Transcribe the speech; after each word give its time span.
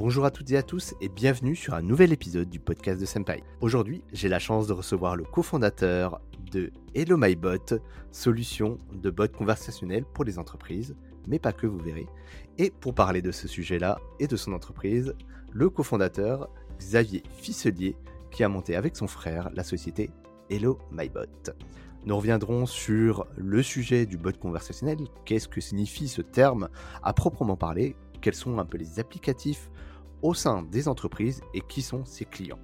Bonjour 0.00 0.24
à 0.24 0.30
toutes 0.30 0.50
et 0.50 0.56
à 0.56 0.62
tous 0.62 0.94
et 1.02 1.10
bienvenue 1.10 1.54
sur 1.54 1.74
un 1.74 1.82
nouvel 1.82 2.10
épisode 2.10 2.48
du 2.48 2.58
podcast 2.58 2.98
de 2.98 3.04
Senpai. 3.04 3.44
Aujourd'hui, 3.60 4.02
j'ai 4.14 4.30
la 4.30 4.38
chance 4.38 4.66
de 4.66 4.72
recevoir 4.72 5.14
le 5.14 5.24
cofondateur 5.24 6.22
de 6.50 6.72
Hello 6.94 7.18
My 7.18 7.36
Bot, 7.36 7.74
solution 8.10 8.78
de 8.94 9.10
bot 9.10 9.30
conversationnel 9.30 10.06
pour 10.06 10.24
les 10.24 10.38
entreprises, 10.38 10.96
mais 11.28 11.38
pas 11.38 11.52
que 11.52 11.66
vous 11.66 11.76
verrez. 11.76 12.06
Et 12.56 12.70
pour 12.70 12.94
parler 12.94 13.20
de 13.20 13.30
ce 13.30 13.46
sujet-là 13.46 13.98
et 14.20 14.26
de 14.26 14.36
son 14.36 14.54
entreprise, 14.54 15.14
le 15.52 15.68
cofondateur 15.68 16.48
Xavier 16.78 17.22
Fisselier 17.36 17.94
qui 18.30 18.42
a 18.42 18.48
monté 18.48 18.76
avec 18.76 18.96
son 18.96 19.06
frère 19.06 19.50
la 19.52 19.64
société 19.64 20.08
Hello 20.48 20.78
My 20.90 21.10
Bot. 21.10 21.52
Nous 22.06 22.16
reviendrons 22.16 22.64
sur 22.64 23.26
le 23.36 23.62
sujet 23.62 24.06
du 24.06 24.16
bot 24.16 24.32
conversationnel, 24.32 24.96
qu'est-ce 25.26 25.46
que 25.46 25.60
signifie 25.60 26.08
ce 26.08 26.22
terme 26.22 26.70
à 27.02 27.12
proprement 27.12 27.58
parler, 27.58 27.96
quels 28.22 28.34
sont 28.34 28.58
un 28.58 28.64
peu 28.64 28.78
les 28.78 28.98
applicatifs 28.98 29.70
au 30.22 30.34
sein 30.34 30.62
des 30.62 30.88
entreprises 30.88 31.42
et 31.54 31.60
qui 31.60 31.82
sont 31.82 32.04
ses 32.04 32.24
clients. 32.24 32.58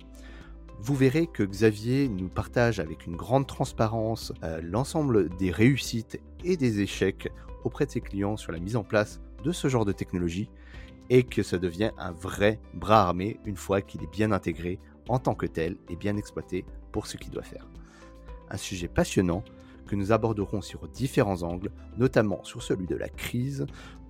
Vous 0.80 0.94
verrez 0.94 1.26
que 1.26 1.42
Xavier 1.42 2.08
nous 2.08 2.28
partage 2.28 2.80
avec 2.80 3.06
une 3.06 3.16
grande 3.16 3.46
transparence 3.46 4.32
euh, 4.44 4.60
l'ensemble 4.62 5.34
des 5.36 5.50
réussites 5.50 6.20
et 6.44 6.56
des 6.56 6.80
échecs 6.80 7.32
auprès 7.64 7.86
de 7.86 7.90
ses 7.90 8.00
clients 8.00 8.36
sur 8.36 8.52
la 8.52 8.58
mise 8.58 8.76
en 8.76 8.84
place 8.84 9.20
de 9.42 9.52
ce 9.52 9.68
genre 9.68 9.84
de 9.84 9.92
technologie 9.92 10.50
et 11.08 11.22
que 11.22 11.42
ça 11.42 11.58
devient 11.58 11.92
un 11.98 12.12
vrai 12.12 12.60
bras 12.74 13.02
armé 13.02 13.38
une 13.44 13.56
fois 13.56 13.80
qu'il 13.80 14.02
est 14.02 14.10
bien 14.10 14.32
intégré 14.32 14.78
en 15.08 15.18
tant 15.18 15.34
que 15.34 15.46
tel 15.46 15.76
et 15.88 15.96
bien 15.96 16.16
exploité 16.16 16.64
pour 16.92 17.06
ce 17.06 17.16
qu'il 17.16 17.30
doit 17.30 17.42
faire. 17.42 17.68
Un 18.50 18.56
sujet 18.56 18.88
passionnant 18.88 19.44
que 19.86 19.96
nous 19.96 20.12
aborderons 20.12 20.60
sur 20.60 20.88
différents 20.88 21.42
angles, 21.42 21.70
notamment 21.96 22.42
sur 22.44 22.62
celui 22.62 22.86
de 22.86 22.96
la 22.96 23.08
crise, 23.08 23.66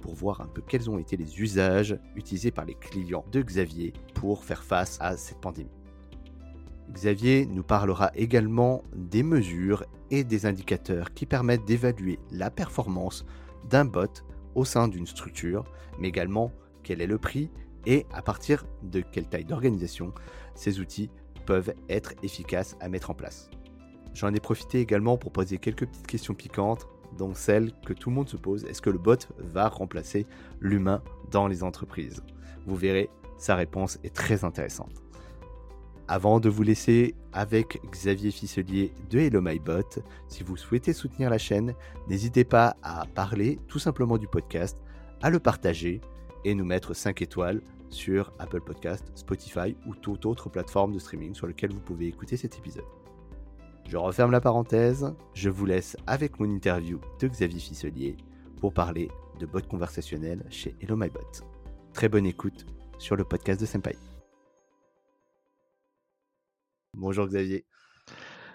pour 0.06 0.14
voir 0.14 0.40
un 0.40 0.46
peu 0.46 0.62
quels 0.62 0.88
ont 0.88 0.98
été 0.98 1.16
les 1.16 1.40
usages 1.40 1.98
utilisés 2.14 2.52
par 2.52 2.64
les 2.64 2.76
clients 2.76 3.24
de 3.32 3.42
Xavier 3.42 3.92
pour 4.14 4.44
faire 4.44 4.62
face 4.62 4.98
à 5.00 5.16
cette 5.16 5.40
pandémie. 5.40 5.68
Xavier 6.92 7.44
nous 7.44 7.64
parlera 7.64 8.12
également 8.14 8.84
des 8.94 9.24
mesures 9.24 9.84
et 10.12 10.22
des 10.22 10.46
indicateurs 10.46 11.12
qui 11.12 11.26
permettent 11.26 11.64
d'évaluer 11.64 12.20
la 12.30 12.52
performance 12.52 13.26
d'un 13.68 13.84
bot 13.84 14.22
au 14.54 14.64
sein 14.64 14.86
d'une 14.86 15.08
structure, 15.08 15.64
mais 15.98 16.06
également 16.06 16.52
quel 16.84 17.00
est 17.00 17.08
le 17.08 17.18
prix 17.18 17.50
et 17.84 18.06
à 18.12 18.22
partir 18.22 18.64
de 18.84 19.00
quelle 19.00 19.28
taille 19.28 19.44
d'organisation 19.44 20.14
ces 20.54 20.78
outils 20.78 21.10
peuvent 21.46 21.74
être 21.88 22.12
efficaces 22.22 22.76
à 22.78 22.88
mettre 22.88 23.10
en 23.10 23.14
place. 23.14 23.50
J'en 24.14 24.32
ai 24.32 24.40
profité 24.40 24.78
également 24.78 25.18
pour 25.18 25.32
poser 25.32 25.58
quelques 25.58 25.86
petites 25.86 26.06
questions 26.06 26.34
piquantes, 26.34 26.86
dont 27.16 27.34
celle 27.34 27.72
que 27.84 27.92
tout 27.92 28.10
le 28.10 28.16
monde 28.16 28.28
se 28.28 28.36
pose, 28.36 28.64
est-ce 28.64 28.82
que 28.82 28.90
le 28.90 28.98
bot 28.98 29.18
va 29.38 29.68
remplacer 29.68 30.26
l'humain 30.60 31.02
dans 31.30 31.48
les 31.48 31.62
entreprises? 31.62 32.22
Vous 32.66 32.76
verrez, 32.76 33.10
sa 33.38 33.54
réponse 33.54 33.98
est 34.04 34.14
très 34.14 34.44
intéressante. 34.44 35.02
Avant 36.08 36.38
de 36.38 36.48
vous 36.48 36.62
laisser 36.62 37.14
avec 37.32 37.80
Xavier 37.90 38.30
Fisselier 38.30 38.92
de 39.10 39.18
Hello 39.18 39.40
My 39.40 39.58
Bot, 39.58 40.00
si 40.28 40.44
vous 40.44 40.56
souhaitez 40.56 40.92
soutenir 40.92 41.30
la 41.30 41.38
chaîne, 41.38 41.74
n'hésitez 42.08 42.44
pas 42.44 42.76
à 42.82 43.06
parler 43.06 43.58
tout 43.66 43.80
simplement 43.80 44.16
du 44.16 44.28
podcast, 44.28 44.78
à 45.20 45.30
le 45.30 45.40
partager 45.40 46.00
et 46.44 46.54
nous 46.54 46.64
mettre 46.64 46.94
5 46.94 47.22
étoiles 47.22 47.60
sur 47.90 48.32
Apple 48.38 48.60
Podcast, 48.60 49.04
Spotify 49.16 49.76
ou 49.86 49.96
toute 49.96 50.26
autre 50.26 50.48
plateforme 50.48 50.92
de 50.92 50.98
streaming 51.00 51.34
sur 51.34 51.48
laquelle 51.48 51.72
vous 51.72 51.80
pouvez 51.80 52.06
écouter 52.06 52.36
cet 52.36 52.56
épisode. 52.56 52.84
Je 53.88 53.96
referme 53.96 54.32
la 54.32 54.40
parenthèse, 54.40 55.14
je 55.32 55.48
vous 55.48 55.64
laisse 55.64 55.96
avec 56.08 56.40
mon 56.40 56.50
interview 56.50 57.00
de 57.20 57.28
Xavier 57.28 57.60
Fisselier 57.60 58.16
pour 58.60 58.74
parler 58.74 59.08
de 59.38 59.46
bot 59.46 59.60
conversationnel 59.60 60.44
chez 60.50 60.74
Hello 60.80 60.96
My 60.96 61.08
Bot. 61.08 61.44
Très 61.92 62.08
bonne 62.08 62.26
écoute 62.26 62.66
sur 62.98 63.14
le 63.14 63.22
podcast 63.22 63.60
de 63.60 63.66
Senpai. 63.66 63.96
Bonjour 66.94 67.28
Xavier. 67.28 67.64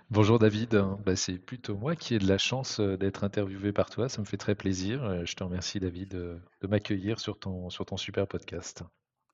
Bonjour 0.09 0.37
David, 0.37 0.83
bah, 1.05 1.15
c'est 1.15 1.37
plutôt 1.37 1.77
moi 1.77 1.95
qui 1.95 2.15
ai 2.15 2.19
de 2.19 2.27
la 2.27 2.37
chance 2.37 2.81
euh, 2.81 2.97
d'être 2.97 3.23
interviewé 3.23 3.71
par 3.71 3.89
toi, 3.89 4.09
ça 4.09 4.19
me 4.19 4.25
fait 4.25 4.35
très 4.35 4.55
plaisir. 4.55 5.01
Euh, 5.05 5.23
je 5.23 5.37
te 5.37 5.45
remercie 5.45 5.79
David 5.79 6.09
de, 6.09 6.67
m'accueillir 6.67 7.21
sur 7.21 7.39
ton, 7.39 7.69
sur 7.69 7.85
ton 7.85 7.95
super 7.95 8.27
podcast. 8.27 8.83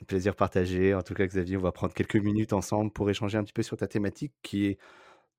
Plaisir 0.06 0.36
partagé. 0.36 0.94
En 0.94 1.02
tout 1.02 1.16
cas 1.16 1.26
Xavier, 1.26 1.58
on 1.58 1.62
va 1.62 1.72
prendre 1.72 1.96
quelques 1.96 2.18
minutes 2.18 2.54
ensemble 2.54 2.92
pour 2.92 3.10
échanger 3.10 3.40
un 3.40 3.44
petit 3.44 3.54
peu 3.54 3.64
sur 3.64 3.78
ta 3.78 3.88
thématique 3.88 4.34
qui 4.44 4.68
est 4.68 4.78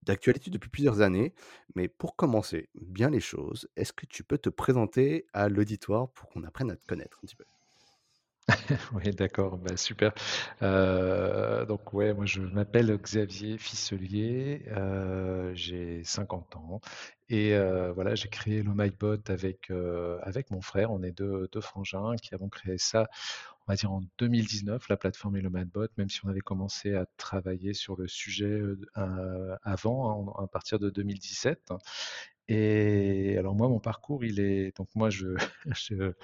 d'actualité 0.03 0.51
depuis 0.51 0.71
plusieurs 0.71 1.01
années. 1.01 1.35
Mais 1.75 1.89
pour 1.89 2.17
commencer 2.17 2.69
bien 2.75 3.11
les 3.11 3.21
choses, 3.21 3.69
est-ce 3.77 3.93
que 3.93 4.07
tu 4.07 4.25
peux 4.25 4.39
te 4.39 4.49
présenter 4.51 5.27
à 5.33 5.49
l'auditoire 5.49 6.09
pour 6.11 6.29
qu'on 6.29 6.45
apprenne 6.45 6.71
à 6.71 6.77
te 6.77 6.87
connaître 6.87 7.19
un 7.23 7.27
petit 7.27 7.37
peu? 7.37 7.45
Oui, 8.93 9.11
d'accord, 9.15 9.59
bah, 9.59 9.77
super. 9.77 10.13
Euh, 10.63 11.65
donc 11.67 11.93
ouais, 11.93 12.15
moi 12.15 12.27
je 12.27 12.41
m'appelle 12.41 12.97
Xavier 12.99 13.59
Fisselier, 13.59 14.63
euh, 14.69 15.53
j'ai 15.55 16.03
50 16.05 16.57
ans 16.57 16.81
et 17.29 17.55
euh, 17.55 17.93
voilà, 17.93 18.15
j'ai 18.15 18.29
créé 18.29 18.63
le 18.63 18.73
MyBot 18.75 19.19
avec, 19.29 19.71
avec 20.23 20.51
mon 20.51 20.61
frère. 20.61 20.91
On 20.93 21.03
est 21.03 21.13
deux, 21.13 21.49
deux 21.53 21.61
frangins 21.61 22.17
qui 22.23 22.35
avons 22.35 22.49
créé 22.49 22.79
ça 22.79 23.09
on 23.69 23.73
va 23.73 23.77
dire 23.77 23.93
en 23.93 24.01
2019, 24.19 24.89
la 24.89 24.97
plateforme 24.97 25.37
et 25.37 25.43
le 25.43 25.51
Madbot, 25.51 25.89
même 25.99 26.09
si 26.09 26.25
on 26.25 26.29
avait 26.29 26.41
commencé 26.41 26.95
à 26.95 27.05
travailler 27.19 27.75
sur 27.75 27.97
le 27.97 28.09
sujet 28.09 28.63
euh, 28.97 29.57
avant, 29.63 30.31
hein, 30.39 30.43
à 30.43 30.47
partir 30.47 30.79
de 30.79 30.89
2017. 30.89 31.73
Et 32.49 33.37
alors 33.37 33.55
moi, 33.55 33.69
mon 33.69 33.79
parcours, 33.79 34.25
il 34.25 34.41
est 34.41 34.75
donc 34.75 34.89
moi 34.95 35.11
je, 35.11 35.37
je, 35.67 36.15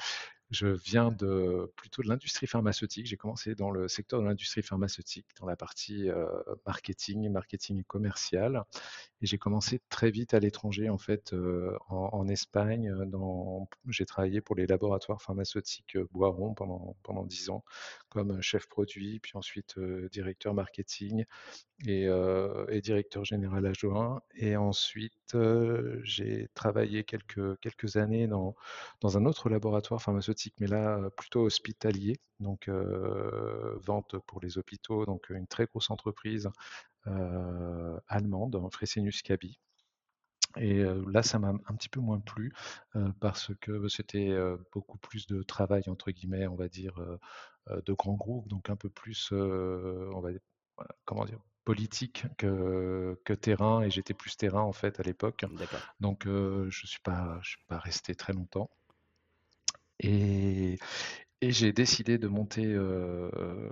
je 0.55 0.69
viens 0.69 1.11
de 1.11 1.73
plutôt 1.77 2.03
de 2.03 2.09
l'industrie 2.09 2.47
pharmaceutique. 2.47 3.07
J'ai 3.07 3.17
commencé 3.17 3.55
dans 3.55 3.71
le 3.71 3.89
secteur 3.89 4.21
de 4.21 4.27
l'industrie 4.27 4.63
pharmaceutique, 4.63 5.27
dans 5.41 5.47
la 5.47 5.57
partie 5.57 6.09
euh, 6.09 6.27
marketing, 6.65 7.29
marketing 7.29 7.83
commercial. 7.85 8.63
Et 9.21 9.27
j'ai 9.27 9.37
commencé 9.37 9.81
très 9.89 10.11
vite 10.11 10.33
à 10.33 10.39
l'étranger, 10.39 10.89
en 10.89 10.99
fait, 10.99 11.33
euh, 11.33 11.77
en, 11.89 12.29
Espagne. 12.29 12.91
Dans, 13.07 13.69
j'ai 13.89 14.07
travaillé 14.07 14.41
pour 14.41 14.57
les 14.57 14.67
laboratoires 14.67 15.21
pharmaceutiques 15.21 15.97
euh, 15.97 16.09
Boiron 16.13 16.55
pendant 16.55 16.97
pendant 17.03 17.25
dix 17.25 17.51
ans, 17.51 17.65
comme 18.09 18.41
chef 18.41 18.69
produit, 18.69 19.19
puis 19.21 19.33
ensuite 19.35 19.79
directeur 20.13 20.55
marketing 20.55 21.25
et, 21.87 22.05
et, 22.69 22.81
directeur 22.81 23.25
général 23.25 23.67
adjoint. 23.67 24.23
Et 24.37 24.57
ensuite, 24.57 25.37
j'ai 26.03 26.49
travaillé 26.55 27.05
quelques 27.05 27.59
quelques 27.61 27.97
années 27.97 28.27
dans 28.27 28.55
dans 29.01 29.19
un 29.19 29.27
autre 29.27 29.49
laboratoire 29.51 30.01
pharmaceutique 30.01 30.44
mais 30.59 30.67
là 30.67 31.09
plutôt 31.17 31.43
hospitalier, 31.43 32.21
donc 32.41 32.69
vente 32.69 34.19
pour 34.27 34.41
les 34.41 34.59
hôpitaux, 34.59 35.07
donc 35.07 35.31
une 35.31 35.47
très 35.47 35.67
grosse 35.67 35.91
entreprise 35.91 36.51
allemande, 38.09 38.61
Fresenius 38.73 39.23
Kabi. 39.23 39.59
Et 40.57 40.85
là, 41.09 41.25
ça 41.25 41.41
m'a 41.41 41.49
un 41.49 41.75
petit 41.75 41.89
peu 41.89 42.01
moins 42.01 42.21
plu 42.21 42.53
parce 43.21 43.51
que 43.61 43.89
c'était 43.89 44.37
beaucoup 44.73 44.99
plus 44.99 45.27
de 45.27 45.43
travail, 45.43 45.83
entre 45.89 46.13
guillemets, 46.13 46.47
on 46.47 46.55
va 46.55 46.69
dire, 46.69 46.95
de 47.69 47.93
grands 47.93 48.15
groupes, 48.15 48.47
donc 48.49 48.71
un 48.71 48.77
peu 48.77 48.89
plus, 48.89 49.33
on 49.33 50.21
va 50.21 50.31
comment 51.05 51.25
dire, 51.25 51.41
politique 51.65 52.27
que, 52.37 53.19
que 53.25 53.33
terrain, 53.33 53.83
et 53.83 53.91
j'étais 53.91 54.15
plus 54.15 54.37
terrain 54.37 54.61
en 54.61 54.73
fait 54.73 55.01
à 55.01 55.03
l'époque. 55.03 55.45
Donc 55.99 56.23
je 56.25 56.67
ne 56.67 56.71
suis, 56.71 57.01
pas, 57.01 57.41
je 57.43 57.51
suis 57.51 57.65
pas 57.67 57.79
resté 57.79 58.15
très 58.15 58.33
longtemps. 58.33 58.71
Et, 60.01 60.79
j'ai 61.43 61.73
décidé 61.73 62.17
de 62.19 62.29
monter 62.29 62.75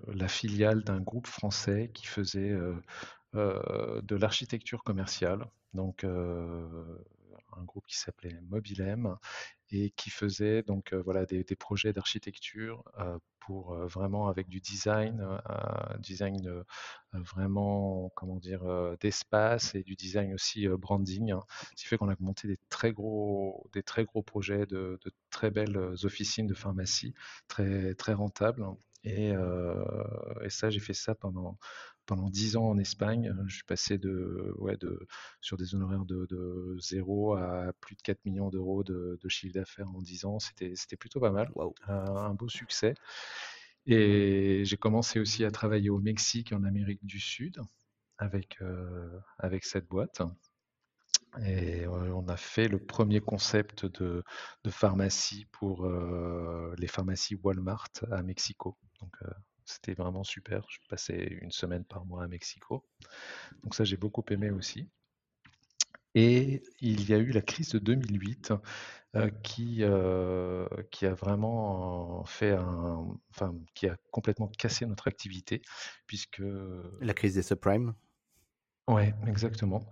la 0.08 0.28
filiale 0.28 0.84
d'un 0.84 1.00
groupe 1.00 1.26
français 1.26 1.90
qui 1.94 2.06
faisait 2.06 2.54
de 3.34 4.16
l'architecture 4.16 4.84
commerciale. 4.84 5.46
Donc, 5.74 6.04
un 7.58 7.64
groupe 7.64 7.86
qui 7.86 7.98
s'appelait 7.98 8.38
Mobilem 8.48 9.16
et 9.70 9.90
qui 9.90 10.10
faisait 10.10 10.62
donc 10.62 10.92
voilà 10.92 11.24
des, 11.26 11.44
projets 11.56 11.92
d'architecture 11.92 12.84
pour 13.40 13.74
vraiment 13.86 14.28
avec 14.28 14.48
du 14.48 14.60
design, 14.60 15.26
design 15.98 16.64
vraiment 17.12 18.10
comment 18.14 18.36
dire 18.36 18.62
d'espace 19.00 19.74
et 19.74 19.82
du 19.82 19.94
design 19.96 20.34
aussi 20.34 20.68
branding, 20.68 21.32
hein. 21.32 21.40
ce 21.74 21.82
qui 21.82 21.88
fait 21.88 21.96
qu'on 21.96 22.10
a 22.10 22.16
monté 22.20 22.48
des 22.48 22.58
très 22.68 22.92
gros 22.92 23.68
des 23.72 23.82
très 23.82 24.04
gros 24.04 24.22
projets 24.22 24.66
de, 24.66 24.98
très 25.30 25.50
belles 25.50 25.78
officines 26.04 26.46
de 26.46 26.54
pharmacie 26.54 27.14
très 27.48 27.94
très 27.94 28.12
rentables 28.12 28.66
et, 29.04 29.32
et 30.42 30.50
ça 30.50 30.70
j'ai 30.70 30.80
fait 30.80 30.94
ça 30.94 31.14
pendant 31.14 31.58
pendant 32.14 32.28
10 32.28 32.56
ans 32.56 32.68
en 32.68 32.78
Espagne. 32.78 33.34
Je 33.46 33.54
suis 33.54 33.64
passé 33.64 33.96
de, 33.96 34.52
ouais, 34.58 34.76
de, 34.76 35.06
sur 35.40 35.56
des 35.56 35.74
honoraires 35.74 36.04
de, 36.04 36.26
de 36.26 36.76
0 36.78 37.36
à 37.36 37.72
plus 37.80 37.96
de 37.96 38.02
4 38.02 38.22
millions 38.26 38.50
d'euros 38.50 38.84
de, 38.84 39.18
chiffre 39.28 39.54
d'affaires 39.54 39.88
en 39.88 40.02
10 40.02 40.26
ans. 40.26 40.38
C'était 40.38 40.96
plutôt 40.96 41.20
pas 41.20 41.30
mal, 41.30 41.50
un, 41.88 42.34
beau 42.34 42.50
succès. 42.50 42.94
Et 43.86 44.62
j'ai 44.66 44.76
commencé 44.76 45.20
aussi 45.20 45.42
à 45.46 45.50
travailler 45.50 45.88
au 45.88 45.98
Mexique 45.98 46.52
et 46.52 46.54
en 46.54 46.64
Amérique 46.64 47.04
du 47.06 47.18
Sud 47.18 47.62
avec, 48.18 48.60
euh, 48.60 49.18
avec 49.38 49.64
cette 49.64 49.88
boîte. 49.88 50.20
Et 51.46 51.86
on 51.86 52.28
a 52.28 52.36
fait 52.36 52.68
le 52.68 52.78
premier 52.78 53.20
concept 53.20 53.86
de, 53.86 54.22
de 54.64 54.70
pharmacie 54.70 55.46
pour 55.50 55.86
euh, 55.86 56.74
les 56.76 56.88
pharmacies 56.88 57.36
Walmart 57.42 57.88
à 58.10 58.22
Mexico. 58.22 58.76
Donc, 59.00 59.14
euh, 59.22 59.30
C'était 59.64 59.94
vraiment 59.94 60.24
super. 60.24 60.66
Je 60.68 60.78
passais 60.88 61.38
une 61.40 61.52
semaine 61.52 61.84
par 61.84 62.04
mois 62.04 62.24
à 62.24 62.28
Mexico. 62.28 62.84
Donc 63.62 63.74
ça, 63.74 63.84
j'ai 63.84 63.96
beaucoup 63.96 64.24
aimé 64.30 64.50
aussi. 64.50 64.88
Et 66.14 66.62
il 66.80 67.08
y 67.08 67.14
a 67.14 67.18
eu 67.18 67.30
la 67.30 67.40
crise 67.40 67.70
de 67.70 67.78
2008 67.78 68.52
euh, 69.16 69.30
qui, 69.42 69.78
euh, 69.80 70.66
qui 70.90 71.06
a 71.06 71.14
vraiment 71.14 72.24
fait 72.24 72.52
un, 72.52 73.18
enfin, 73.30 73.54
qui 73.74 73.88
a 73.88 73.96
complètement 74.10 74.48
cassé 74.48 74.84
notre 74.86 75.08
activité, 75.08 75.62
puisque 76.06 76.42
La 77.00 77.14
crise 77.14 77.34
des 77.34 77.42
subprimes 77.42 77.94
ouais, 78.88 79.14
exactement. 79.26 79.88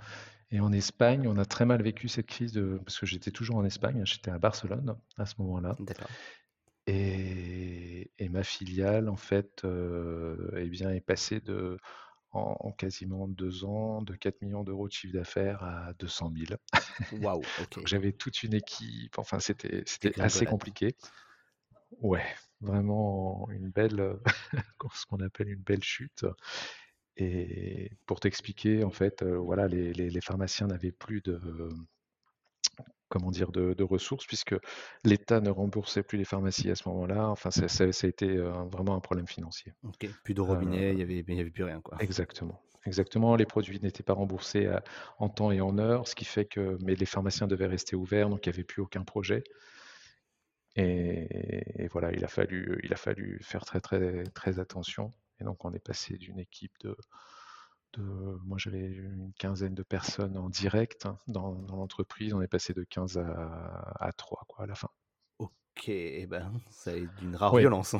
Et 0.50 0.60
en 0.60 0.72
Espagne, 0.72 1.28
on 1.28 1.36
a 1.38 1.44
très 1.44 1.64
mal 1.64 1.82
vécu 1.82 2.08
cette 2.08 2.26
crise 2.26 2.52
de, 2.52 2.80
parce 2.84 2.98
que 2.98 3.06
j'étais 3.06 3.30
toujours 3.30 3.56
en 3.56 3.64
Espagne, 3.64 4.02
j'étais 4.04 4.30
à 4.30 4.38
Barcelone 4.38 4.96
à 5.16 5.24
ce 5.24 5.34
moment-là. 5.38 5.76
Et, 6.86 8.10
et 8.18 8.28
ma 8.28 8.42
filiale, 8.42 9.08
en 9.08 9.16
fait, 9.16 9.64
euh, 9.64 10.50
eh 10.56 10.68
bien, 10.68 10.90
est 10.90 11.00
passée 11.00 11.40
de, 11.40 11.78
en, 12.32 12.56
en 12.60 12.72
quasiment 12.72 13.28
deux 13.28 13.64
ans, 13.64 14.02
de 14.02 14.14
4 14.14 14.42
millions 14.42 14.64
d'euros 14.64 14.88
de 14.88 14.92
chiffre 14.92 15.14
d'affaires 15.14 15.62
à 15.62 15.92
200 15.98 16.30
000. 16.30 16.58
Waouh, 17.12 17.42
ok. 17.58 17.78
J'avais 17.86 18.12
toute 18.12 18.42
une 18.42 18.54
équipe, 18.54 19.18
enfin 19.18 19.40
c'était 19.40 19.82
c'était 19.86 20.14
assez 20.20 20.46
compliqué. 20.46 20.96
Ouais, 22.00 22.24
vraiment 22.60 23.48
une 23.50 23.70
belle, 23.70 24.18
ce 24.94 25.06
qu'on 25.06 25.20
appelle 25.20 25.48
une 25.50 25.62
belle 25.62 25.82
chute. 25.82 26.24
Et 27.16 27.90
pour 28.06 28.20
t'expliquer, 28.20 28.84
en 28.84 28.90
fait, 28.90 29.22
euh, 29.22 29.36
voilà, 29.38 29.68
les, 29.68 29.92
les- 29.92 30.10
les 30.10 30.20
pharmaciens 30.20 30.68
n'avaient 30.68 30.92
plus 30.92 31.20
de, 31.22 31.40
comment 33.10 33.30
dire, 33.30 33.52
de, 33.52 33.74
de 33.74 33.84
ressources 33.84 34.26
puisque 34.26 34.54
l'État 35.04 35.40
ne 35.40 35.50
remboursait 35.50 36.02
plus 36.02 36.16
les 36.18 36.24
pharmacies 36.24 36.70
à 36.70 36.74
ce 36.74 36.88
moment-là. 36.88 37.28
Enfin, 37.28 37.50
ça, 37.50 37.68
ça- 37.68 37.92
ça 37.92 38.06
a 38.06 38.10
été 38.10 38.28
euh, 38.28 38.50
vraiment 38.72 38.94
un 38.96 39.00
problème 39.00 39.26
financier. 39.28 39.74
Ok. 39.84 40.08
Plus 40.24 40.34
de 40.34 40.40
Euh, 40.40 40.44
robinet, 40.44 40.92
il 40.94 40.98
y 40.98 41.02
avait, 41.02 41.18
il 41.26 41.34
y 41.34 41.40
avait 41.40 41.50
plus 41.50 41.64
rien, 41.64 41.80
quoi. 41.82 41.98
Exactement. 42.00 42.62
Exactement, 42.86 43.36
les 43.36 43.44
produits 43.44 43.78
n'étaient 43.82 44.02
pas 44.02 44.14
remboursés 44.14 44.66
à- 44.66 44.82
en 45.18 45.28
temps 45.28 45.50
et 45.52 45.60
en 45.60 45.76
heure, 45.78 46.08
ce 46.08 46.14
qui 46.14 46.24
fait 46.24 46.46
que 46.46 46.78
mais 46.80 46.94
les 46.94 47.04
pharmaciens 47.06 47.46
devaient 47.46 47.66
rester 47.66 47.94
ouverts, 47.94 48.30
donc 48.30 48.46
il 48.46 48.48
n'y 48.50 48.54
avait 48.54 48.64
plus 48.64 48.80
aucun 48.80 49.04
projet. 49.04 49.44
Et, 50.76 51.82
et 51.84 51.88
voilà, 51.88 52.12
il 52.12 52.24
a 52.24 52.28
fallu, 52.28 52.80
il 52.84 52.92
a 52.92 52.96
fallu 52.96 53.40
faire 53.42 53.64
très 53.64 53.80
très 53.80 54.22
très 54.34 54.58
attention. 54.60 55.10
Et 55.40 55.44
donc 55.44 55.64
on 55.64 55.72
est 55.72 55.84
passé 55.84 56.16
d'une 56.16 56.38
équipe 56.38 56.72
de, 56.80 56.96
de 57.94 58.02
moi 58.44 58.56
j'avais 58.58 58.86
une 58.86 59.32
quinzaine 59.38 59.74
de 59.74 59.82
personnes 59.82 60.36
en 60.36 60.48
direct 60.48 61.06
hein, 61.06 61.18
dans, 61.28 61.54
dans 61.54 61.76
l'entreprise, 61.76 62.34
on 62.34 62.42
est 62.42 62.48
passé 62.48 62.72
de 62.74 62.84
15 62.84 63.18
à, 63.18 63.94
à 64.00 64.12
3 64.12 64.44
quoi 64.48 64.64
à 64.64 64.66
la 64.66 64.74
fin. 64.74 64.88
Ok, 65.38 65.88
eh 65.88 66.26
ben, 66.26 66.52
ça 66.70 66.94
est 66.96 67.06
d'une 67.18 67.36
rare 67.36 67.54
Ouais, 67.54 67.62
violence. 67.62 67.94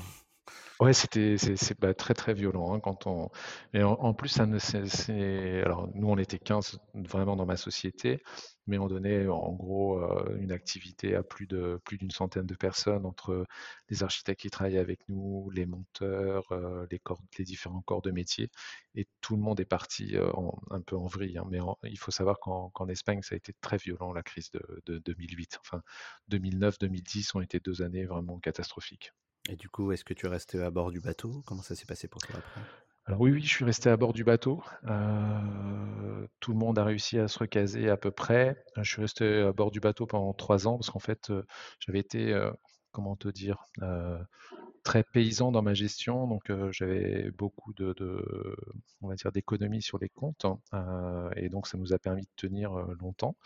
Ouais, 0.81 0.95
c'était 0.95 1.37
c'est 1.37 1.79
bah, 1.79 1.93
très, 1.93 2.15
très 2.15 2.33
violent, 2.33 2.73
hein, 2.75 2.81
quand 2.81 3.07
on 3.07 3.29
et 3.75 3.83
en 3.83 4.15
plus 4.15 4.29
ça 4.31 4.47
ne 4.47 4.59
c'est 4.59 5.63
alors 5.63 5.89
nous 5.95 6.09
on 6.09 6.17
était 6.17 6.39
15 6.39 6.79
vraiment 6.95 7.37
dans 7.37 7.45
ma 7.45 7.59
société, 7.59 8.23
mais 8.67 8.79
on 8.79 8.87
donnait 8.89 9.27
en 9.29 9.53
gros, 9.53 9.99
heu, 10.01 10.39
une 10.41 10.53
activité 10.53 11.15
à 11.15 11.23
plus 11.23 11.47
de 11.47 11.79
plus 11.85 11.99
d'une 11.99 12.11
centaine 12.11 12.47
de 12.47 12.55
personnes 12.55 13.05
entre 13.05 13.45
les 13.91 14.03
architectes 14.03 14.41
qui 14.41 14.49
travaillaient 14.51 14.79
avec 14.79 15.01
nous, 15.11 15.51
les 15.51 15.67
monteurs, 15.67 16.51
heu, 16.53 16.87
les 16.91 17.45
différents 17.45 17.83
corps 17.83 18.01
de 18.03 18.11
métier 18.11 18.49
et 18.95 19.07
tout 19.21 19.37
le 19.37 19.43
monde 19.43 19.61
est 19.61 19.67
parti, 19.67 20.17
en 20.35 20.59
un 20.71 20.81
peu 20.81 20.97
en 20.97 21.07
vrille, 21.07 21.37
hein. 21.37 21.45
Mais 21.51 21.59
il 21.91 21.99
faut 21.99 22.11
savoir 22.11 22.39
qu'en 22.41 22.71
Espagne 22.89 23.21
ça 23.23 23.35
a 23.35 23.37
été 23.37 23.53
très 23.61 23.77
violent 23.77 24.13
la 24.15 24.23
crise 24.23 24.51
de 24.53 24.63
de 24.87 24.99
2008. 24.99 25.59
Enfin 25.61 25.83
2009-2010 26.29 27.35
ont 27.35 27.41
été 27.43 27.61
2 27.61 27.83
années 27.83 28.07
vraiment 28.07 28.39
catastrophiques. 28.39 29.13
Et 29.49 29.57
du 29.57 29.69
coup, 29.69 29.93
est-ce 29.93 30.05
que 30.05 30.15
tu 30.15 30.27
es 30.27 30.29
resté 30.29 30.61
à 30.63 30.71
bord 30.71 30.91
du 30.91 31.01
bateau? 31.01 31.43
Comment 31.47 31.63
ça 31.63 31.75
s'est 31.75 31.87
passé 31.87 32.09
pour 32.09 32.23
toi 32.23 32.39
après? 32.39 32.67
Alors 33.07 33.21
oui, 33.21 33.33
oui, 33.33 33.43
je 33.43 33.49
suis 33.49 33.65
resté 33.65 33.89
à 33.91 33.97
bord 33.97 34.13
du 34.13 34.25
bateau. 34.25 34.63
Heu, 34.85 36.29
tout 36.41 36.53
le 36.53 36.59
monde 36.59 36.79
a 36.79 36.85
réussi 36.85 37.19
à 37.19 37.29
se 37.29 37.39
recaser 37.39 37.89
à 37.89 37.97
peu 37.97 38.11
près. 38.11 38.63
Je 38.77 38.91
suis 38.91 39.01
resté 39.03 39.41
à 39.43 39.53
bord 39.53 39.71
du 39.71 39.81
bateau 39.81 40.07
pendant 40.07 40.33
3 40.35 40.69
ans 40.69 40.77
parce 40.77 40.91
qu'en 40.91 40.99
fait, 41.01 41.31
heu, 41.31 41.45
j'avais 41.81 41.99
été, 42.01 42.33
heu, 42.33 42.53
comment 42.93 43.17
te 43.17 43.29
dire? 43.29 43.65
Très 44.83 45.05
paysan 45.05 45.53
dans 45.53 45.61
ma 45.61 45.75
gestion, 45.75 46.27
donc 46.27 46.51
j'avais 46.71 47.31
beaucoup 47.33 47.75
de 47.75 47.95
on 49.03 49.09
va 49.09 49.15
dire 49.15 49.31
d'économies 49.31 49.83
sur 49.83 49.99
les 49.99 50.09
comptes, 50.09 50.47
hein, 50.47 51.29
et 51.37 51.51
donc 51.51 51.67
ça 51.67 51.77
nous 51.77 51.93
a 51.93 51.99
permis 51.99 52.23
de 52.23 52.29
tenir, 52.37 52.73
longtemps 52.99 53.37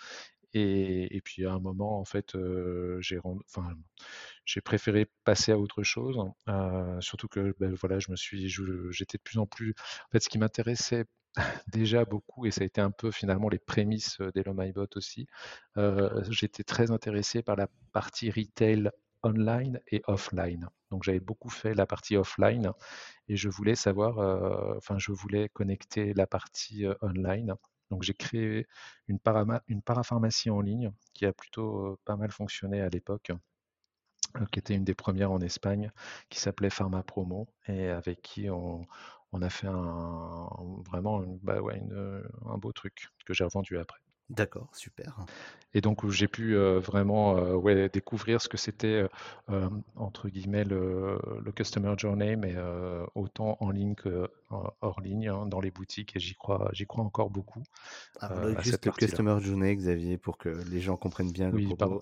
et 0.55 1.21
puis 1.25 1.45
à 1.47 1.53
un 1.53 1.59
moment, 1.61 1.99
en 2.01 2.05
fait, 2.05 2.37
j'ai 3.01 4.61
préféré 4.61 5.07
passer 5.25 5.53
à 5.53 5.59
autre 5.59 5.83
chose, 5.83 6.19
surtout 7.01 7.29
que, 7.29 7.55
beh, 7.59 7.69
voilà, 7.81 7.99
je 7.99 8.11
me 8.11 8.17
suis 8.17 8.49
j'étais 8.91 9.19
de 9.19 9.23
plus 9.23 9.39
en 9.39 9.47
plus 9.47 9.75
en 10.09 10.11
fait, 10.13 10.21
ce 10.21 10.29
qui 10.29 10.39
m'intéressait 10.39 11.05
déjà 11.69 12.05
beaucoup 12.05 12.47
et 12.47 12.51
ça 12.51 12.63
a 12.63 12.65
été 12.65 12.81
un 12.81 12.91
peu 12.93 13.11
finalement 13.11 13.49
les 13.49 13.59
prémices, 13.59 14.19
d'Hello 14.35 14.55
My 14.55 14.73
Bot 14.73 14.87
aussi, 14.97 15.27
j'étais 16.31 16.65
très 16.65 16.91
intéressé 16.91 17.43
par 17.43 17.57
la 17.57 17.69
partie 17.93 18.31
retail 18.31 18.91
online 19.23 19.81
et 19.91 20.03
offline. 20.07 20.69
Donc 20.91 21.03
j'avais 21.03 21.21
beaucoup 21.21 21.49
fait 21.49 21.75
la 21.75 21.87
partie 21.87 22.17
offline 22.17 22.71
et 23.29 23.37
je 23.37 23.49
voulais 23.49 23.75
savoir, 23.75 24.19
enfin, 24.77 24.99
je 24.99 25.13
voulais 25.13 25.49
connecter 25.49 26.13
la 26.15 26.27
partie, 26.27 26.87
online. 27.03 27.55
Donc 27.91 28.03
j'ai 28.03 28.15
créé 28.15 28.67
une 29.09 29.19
une 29.69 29.83
parapharmacie 29.83 30.51
en 30.51 30.61
ligne 30.61 30.93
qui 31.15 31.27
a 31.27 31.33
plutôt, 31.33 31.99
pas 32.05 32.17
mal 32.17 32.31
fonctionné 32.33 32.81
à 32.81 32.89
l'époque 32.89 33.33
qui 34.51 34.59
était 34.59 34.75
une 34.75 34.85
des 34.85 34.95
premières 34.95 35.31
en 35.33 35.41
Espagne, 35.41 35.93
qui 36.29 36.41
s'appelait 36.41 36.71
Pharma 36.71 37.03
Promo 37.03 37.49
et 37.69 37.89
avec 37.89 38.23
qui 38.23 38.51
on 38.51 38.87
a 39.43 39.51
fait 39.51 39.69
vraiment 39.69 41.23
bah, 41.43 41.61
un 42.47 42.59
beau 42.59 42.73
truc 42.73 43.09
que 43.27 43.35
j'ai 43.35 43.45
revendu 43.45 43.79
après 43.79 44.04
D'accord, 44.31 44.69
super. 44.75 45.27
et 45.75 45.81
donc 45.81 46.09
j'ai 46.09 46.29
pu, 46.29 46.55
vraiment, 46.57 47.35
ouais, 47.35 47.89
découvrir 47.91 48.41
ce 48.41 48.49
que 48.49 48.57
c'était, 48.57 49.05
entre 49.97 50.29
guillemets 50.29 50.65
«le 50.65 51.19
le 51.45 51.53
customer 51.53 51.95
journey» 51.99 52.37
mais 52.37 52.55
autant 53.15 53.57
en 53.61 53.71
ligne 53.71 53.95
que 53.95 54.29
hors 54.81 55.01
ligne, 55.03 55.29
hein, 55.29 55.47
dans 55.47 55.61
les 55.61 55.71
boutiques 55.71 56.17
et 56.17 56.21
j'y 56.21 56.35
crois 56.35 56.71
j'y 56.73 56.87
crois 56.87 57.05
encore 57.05 57.29
beaucoup, 57.31 57.63
heu, 58.31 58.55
le 58.55 58.63
cette 58.63 58.91
customer 58.97 59.39
journey, 59.41 59.77
Xavier, 59.77 60.19
pour 60.19 60.39
que 60.39 60.49
les 60.49 60.81
gens 60.81 60.97
comprennent 60.97 61.33
bien 61.33 61.51
le 61.51 61.57
Oui, 61.57 61.67
propos. 61.67 62.01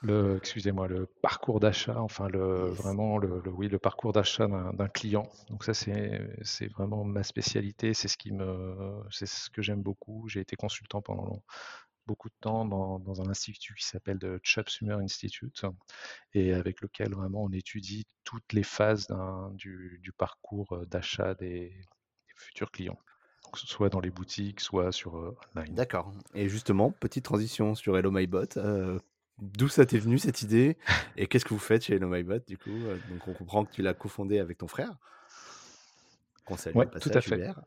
Le 0.00 0.36
excusez-moi, 0.36 0.86
le 0.86 1.06
parcours 1.06 1.58
d'achat, 1.58 2.00
enfin 2.00 2.28
le 2.28 2.66
vraiment 2.70 3.18
le 3.18 3.40
le 3.44 3.50
oui, 3.50 3.68
le 3.68 3.80
parcours 3.80 4.12
d'achat 4.12 4.46
d'un 4.46 4.88
client. 4.88 5.28
Donc 5.50 5.64
ça, 5.64 5.74
c'est 5.74 6.20
c'est 6.42 6.68
vraiment 6.68 7.04
ma 7.04 7.24
spécialité, 7.24 7.94
c'est 7.94 8.06
ce 8.06 8.16
qui 8.16 8.30
me 8.32 9.02
c'est 9.10 9.26
ce 9.26 9.50
que 9.50 9.60
j'aime 9.60 9.82
beaucoup. 9.82 10.28
J'ai 10.28 10.40
été 10.40 10.54
consultant 10.54 11.02
pendant 11.02 11.42
beaucoup 12.06 12.28
de 12.28 12.34
temps 12.40 12.64
dans 12.64 13.00
dans 13.00 13.22
un 13.22 13.28
institut 13.28 13.74
qui 13.74 13.86
s'appelle 13.86 14.18
the 14.20 14.38
Chubb 14.44 14.68
Summer 14.68 14.98
Institute 15.00 15.64
et 16.32 16.52
avec 16.54 16.80
lequel 16.80 17.12
vraiment 17.14 17.42
on 17.42 17.50
étudie 17.50 18.06
toutes 18.22 18.52
les 18.52 18.62
phases 18.62 19.08
du 19.54 19.98
du 20.02 20.12
parcours, 20.12 20.78
d'achat 20.86 21.34
des 21.34 21.70
des 21.70 22.34
futurs 22.36 22.70
clients. 22.70 22.98
Soit 23.54 23.88
dans 23.88 24.00
les 24.00 24.10
boutiques, 24.10 24.60
soit 24.60 24.92
sur, 24.92 25.16
heu, 25.16 25.36
online. 25.56 25.74
D'accord. 25.74 26.12
Et 26.34 26.48
justement, 26.48 26.90
petite 26.90 27.24
transition 27.24 27.74
sur 27.74 27.96
Hello 27.96 28.10
My 28.10 28.26
Bot. 28.26 28.58
euh, 28.58 28.98
d'où 29.38 29.68
ça 29.68 29.86
t'est 29.86 29.98
venu 29.98 30.18
cette 30.18 30.42
idée? 30.42 30.76
Et 31.16 31.26
qu'est-ce 31.26 31.44
que 31.44 31.54
vous 31.54 31.60
faites 31.60 31.84
chez 31.84 31.94
Hello 31.94 32.08
My 32.08 32.22
Bot, 32.22 32.40
du 32.46 32.58
coup? 32.58 32.70
Euh, 32.70 32.98
Donc 33.10 33.26
on 33.28 33.32
comprend 33.34 33.64
que 33.64 33.72
tu 33.72 33.82
l'as 33.82 33.94
cofondé 33.94 34.38
avec 34.38 34.58
ton 34.58 34.68
frère, 34.68 34.92
salue 36.56 36.76
Ouais, 36.76 36.86
tout 37.00 37.10
à 37.12 37.20
fait. 37.20 37.36
Hubert. 37.36 37.60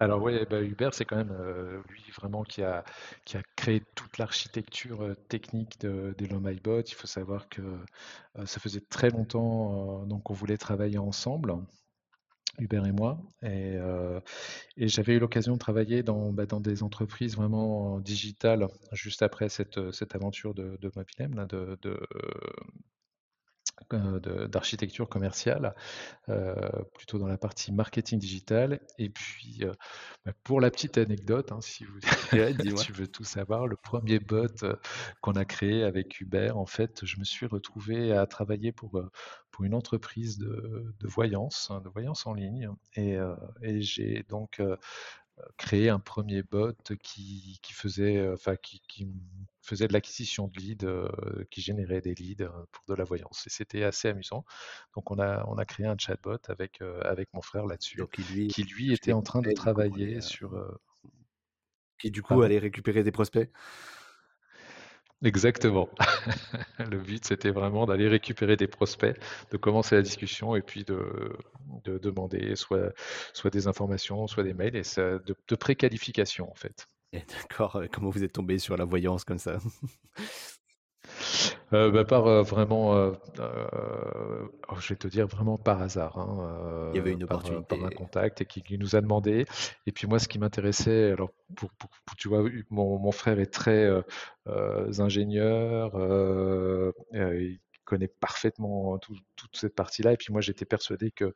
Alors 0.00 0.20
ouais, 0.20 0.44
bah, 0.46 0.60
Hubert, 0.60 0.94
c'est 0.94 1.04
quand 1.04 1.16
même 1.16 1.30
euh, 1.30 1.80
lui 1.88 2.02
vraiment 2.10 2.42
qui 2.42 2.62
a, 2.62 2.84
qui 3.24 3.36
a 3.36 3.42
créé 3.54 3.82
toute 3.94 4.18
l'architecture 4.18 5.02
euh, 5.02 5.14
technique 5.14 5.78
de, 5.80 6.12
d'Hello 6.18 6.40
My 6.40 6.58
Bot. 6.58 6.80
Il 6.80 6.94
faut 6.94 7.06
savoir 7.06 7.48
que 7.48 7.62
euh, 7.62 8.46
ça 8.46 8.58
faisait 8.58 8.80
très 8.80 9.10
longtemps 9.10 10.02
euh, 10.02 10.06
donc 10.06 10.28
on 10.30 10.34
voulait 10.34 10.58
travailler 10.58 10.98
ensemble, 10.98 11.54
Hubert 12.58 12.86
et 12.86 12.92
moi, 12.92 13.18
et, 13.42 13.76
euh, 13.76 14.20
et 14.76 14.88
j'avais 14.88 15.14
eu 15.14 15.18
l'occasion 15.18 15.54
de 15.54 15.58
travailler 15.58 16.02
dans, 16.02 16.32
bah, 16.32 16.46
dans 16.46 16.60
des 16.60 16.82
entreprises 16.82 17.36
vraiment 17.36 18.00
digitales 18.00 18.68
juste 18.92 19.22
après 19.22 19.48
cette, 19.48 19.92
aventure 20.14 20.54
de, 20.54 20.78
de 20.80 20.88
euh, 21.54 21.76
de- 21.82 22.00
d'architecture 23.90 25.08
commerciale 25.08 25.74
euh, 26.28 26.54
plutôt 26.94 27.18
dans 27.18 27.26
la 27.26 27.38
partie 27.38 27.72
marketing 27.72 28.18
digital. 28.18 28.80
Et 28.98 29.08
puis, 29.10 29.60
euh, 29.62 29.72
bah, 30.24 30.32
pour 30.44 30.60
la 30.60 30.70
petite 30.70 30.98
anecdote, 30.98 31.52
hein, 31.52 31.60
si 31.60 31.84
vous, 31.84 31.98
Ouais, 32.32 32.54
tu 32.76 32.92
veux 32.92 33.08
tout 33.08 33.24
savoir, 33.24 33.66
le 33.66 33.76
premier 33.76 34.18
bot 34.18 34.46
euh, 34.62 34.76
qu'on 35.20 35.32
a 35.32 35.44
créé 35.44 35.82
avec 35.84 36.20
Hubert, 36.20 36.56
en 36.58 36.66
fait, 36.66 37.04
je 37.04 37.18
me 37.18 37.24
suis 37.24 37.46
retrouvé 37.46 38.12
à 38.12 38.26
travailler 38.26 38.72
pour, 38.72 38.98
euh, 38.98 39.10
pour 39.50 39.64
une 39.64 39.74
entreprise 39.74 40.38
de, 40.38 40.94
de 40.98 41.08
voyance, 41.08 41.68
hein, 41.70 41.80
de 41.80 41.88
voyance 41.88 42.26
en 42.26 42.34
ligne. 42.34 42.70
Et, 42.94 43.16
euh, 43.16 43.34
et 43.62 43.82
j'ai 43.82 44.24
donc 44.28 44.60
euh, 44.60 44.76
créer 45.56 45.88
un 45.88 45.98
premier 45.98 46.42
bot 46.42 46.72
qui, 47.02 47.58
qui 47.62 47.72
faisait, 47.72 48.28
enfin, 48.28 48.56
qui, 48.56 48.80
qui 48.88 49.08
faisait 49.60 49.88
de 49.88 49.92
l'acquisition 49.92 50.48
de 50.48 50.58
leads, 50.58 51.46
qui 51.50 51.60
générait 51.60 52.00
des 52.00 52.14
leads 52.14 52.48
pour 52.70 52.84
de 52.88 52.94
la 52.94 53.04
voyance. 53.04 53.46
Et 53.46 53.50
c'était 53.50 53.84
assez 53.84 54.08
amusant. 54.08 54.44
Donc 54.94 55.10
on 55.10 55.18
a, 55.18 55.44
on 55.48 55.56
a 55.58 55.64
créé 55.64 55.86
un 55.86 55.96
chatbot 55.98 56.38
avec, 56.48 56.80
avec 57.02 57.32
mon 57.32 57.42
frère 57.42 57.66
là-dessus, 57.66 58.02
qui 58.10 58.62
lui 58.64 58.92
était 58.92 59.12
en 59.12 59.22
train 59.22 59.40
de 59.40 59.52
travailler 59.52 60.20
sur... 60.20 60.78
qui 61.98 62.10
du 62.10 62.22
coup 62.22 62.42
allait 62.42 62.58
récupérer 62.58 63.02
des 63.02 63.12
prospects? 63.12 63.50
Exactement. 65.24 65.88
Le 66.78 66.98
but, 66.98 67.24
c'était 67.24 67.50
vraiment 67.50 67.86
d'aller 67.86 68.08
récupérer 68.08 68.56
des 68.56 68.66
prospects, 68.66 69.16
de 69.50 69.56
commencer 69.56 69.94
la 69.94 70.02
discussion 70.02 70.56
et 70.56 70.62
puis 70.62 70.84
de, 70.84 71.32
de 71.84 71.98
demander 71.98 72.56
soit, 72.56 72.92
soit 73.32 73.50
des 73.50 73.68
informations, 73.68 74.26
soit 74.26 74.42
des 74.42 74.54
mails, 74.54 74.76
et 74.76 74.82
de, 74.96 75.36
de 75.48 75.54
préqualification 75.54 76.50
en 76.50 76.54
fait. 76.54 76.86
D'accord, 77.28 77.82
comment 77.92 78.10
vous 78.10 78.24
êtes 78.24 78.32
tombé 78.32 78.58
sur 78.58 78.76
la 78.76 78.84
voyance 78.84 79.24
comme 79.24 79.38
ça? 79.38 79.58
euh, 81.72 81.90
bah, 81.90 82.04
par 82.04 82.26
euh, 82.26 82.42
vraiment, 82.42 82.94
euh, 82.94 83.12
oh, 84.68 84.74
je 84.78 84.88
vais 84.90 84.96
te 84.96 85.08
dire 85.08 85.26
vraiment 85.26 85.58
par 85.58 85.80
hasard. 85.80 86.18
Hein, 86.18 86.90
Il 86.92 86.96
y 86.96 87.00
avait 87.00 87.12
une 87.12 87.24
opportunité. 87.24 87.76
Par, 87.76 87.84
un 87.84 87.90
contact 87.90 88.40
et 88.42 88.44
qui, 88.44 88.78
nous 88.78 88.96
a 88.96 89.00
demandé. 89.00 89.46
Et 89.86 89.92
puis 89.92 90.06
moi, 90.06 90.18
ce 90.18 90.28
qui 90.28 90.38
m'intéressait, 90.38 91.12
alors 91.12 91.30
pour, 91.56 91.70
tu 92.18 92.28
vois, 92.28 92.44
mon, 92.70 92.98
mon, 92.98 93.12
frère 93.12 93.40
est 93.40 93.52
très 93.52 93.88
ingénieur, 94.98 95.92
connaît 97.92 98.08
parfaitement 98.08 98.98
toute 98.98 99.56
cette 99.56 99.74
partie-là. 99.74 100.14
Et 100.14 100.16
puis 100.16 100.32
moi, 100.32 100.40
j'étais 100.40 100.64
persuadé 100.64 101.10
que, 101.10 101.34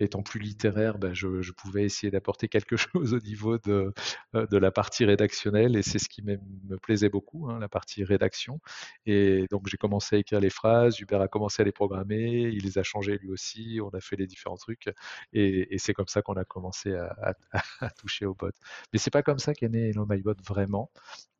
étant 0.00 0.22
plus 0.22 0.40
littéraire, 0.40 0.98
ben, 0.98 1.14
je, 1.14 1.52
pouvais 1.52 1.84
essayer 1.84 2.10
d'apporter 2.10 2.48
quelque 2.48 2.76
chose 2.76 3.14
au 3.14 3.20
niveau 3.20 3.56
de, 3.58 3.92
de 4.34 4.56
la 4.56 4.72
partie 4.72 5.04
rédactionnelle. 5.04 5.76
Et 5.76 5.82
c'est 5.82 6.00
ce 6.00 6.08
qui 6.08 6.22
me 6.22 6.38
plaisait 6.78 7.08
beaucoup, 7.08 7.48
hein, 7.48 7.60
la 7.60 7.68
partie 7.68 8.02
rédaction. 8.02 8.60
Et 9.04 9.46
donc, 9.48 9.68
j'ai 9.68 9.76
commencé 9.76 10.16
à 10.16 10.18
écrire 10.18 10.40
les 10.40 10.50
phrases. 10.50 10.98
Hubert 10.98 11.20
a 11.20 11.28
commencé 11.28 11.62
à 11.62 11.64
les 11.64 11.72
programmer. 11.72 12.50
Il 12.52 12.64
les 12.64 12.78
a 12.78 12.82
changées 12.82 13.18
lui 13.18 13.30
aussi. 13.30 13.78
On 13.80 13.90
a 13.90 14.00
fait 14.00 14.16
les 14.16 14.26
différents 14.26 14.56
trucs. 14.56 14.88
Et, 15.32 15.78
c'est 15.78 15.94
comme 15.94 16.08
ça 16.08 16.20
qu'on 16.20 16.34
a 16.34 16.44
commencé 16.44 16.94
à, 16.94 17.90
toucher 17.98 18.26
au 18.26 18.34
bot. 18.34 18.50
Mais 18.92 18.98
c'est 18.98 19.12
pas 19.12 19.22
comme 19.22 19.38
ça 19.38 19.54
qu'est 19.54 19.68
né 19.68 19.90
Hello 19.90 20.04
MyBot 20.04 20.34
vraiment. 20.44 20.90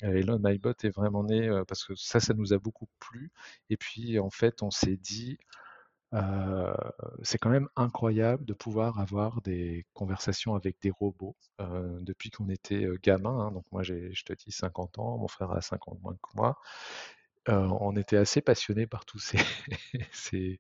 Hello 0.01 0.39
MyBot 0.39 0.75
est 0.85 0.95
vraiment 0.95 1.25
né 1.25 1.51
parce 1.67 1.85
que 1.85 1.95
ça, 1.97 2.21
ça 2.21 2.35
nous 2.35 2.53
a 2.53 2.59
beaucoup 2.59 2.87
plu. 3.01 3.33
Et 3.71 3.77
puis, 3.77 4.21
en 4.21 4.31
fait, 4.37 4.63
on 4.63 4.71
s'est 4.71 4.97
dit, 4.97 5.39
c'est 7.23 7.39
quand 7.39 7.51
même 7.51 7.69
incroyable 7.77 8.45
de 8.45 8.55
pouvoir 8.55 9.01
avoir 9.01 9.43
des 9.43 9.85
conversations 9.93 10.55
avec 10.55 10.81
des 10.81 10.91
robots 10.91 11.37
depuis 11.59 12.31
qu'on 12.31 12.49
était 12.49 12.87
gamin. 13.03 13.39
Hein. 13.39 13.53
donc 13.53 13.65
moi, 13.73 13.83
j'ai, 13.83 14.13
je 14.15 14.25
te 14.25 14.33
dis 14.33 14.53
50 14.53 14.99
ans, 14.99 15.19
mon 15.19 15.29
frère 15.29 15.51
a 15.51 15.61
50 15.61 16.01
moins 16.03 16.15
que 16.15 16.31
moi. 16.35 16.59
on 17.49 17.97
était 17.97 18.17
assez 18.17 18.41
passionnés 18.41 18.87
par 18.87 19.05
tous 19.05 19.19
ces, 19.19 19.39
ces, 20.13 20.59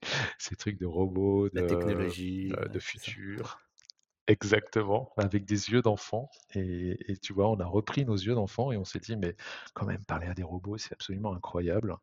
trucs 0.58 0.78
de 0.78 0.86
robots, 0.86 1.48
de, 1.48 1.60
technologie, 1.60 2.52
de 2.70 2.78
futur. 2.78 3.58
Exactement, 4.28 5.12
avec 5.16 5.44
des 5.44 5.70
yeux 5.70 5.82
d'enfant. 5.82 6.30
Et, 6.54 7.16
tu 7.22 7.32
vois, 7.32 7.48
on 7.48 7.60
a 7.60 7.64
repris 7.64 8.04
nos 8.04 8.16
yeux 8.16 8.34
d'enfant 8.34 8.72
et 8.72 8.76
on 8.76 8.84
s'est 8.84 8.98
dit, 8.98 9.16
mais 9.16 9.36
quand 9.72 9.86
même, 9.86 10.04
parler 10.04 10.26
à 10.26 10.34
des 10.34 10.42
robots, 10.42 10.78
c'est 10.78 10.92
absolument 10.92 11.32
incroyable. 11.32 11.96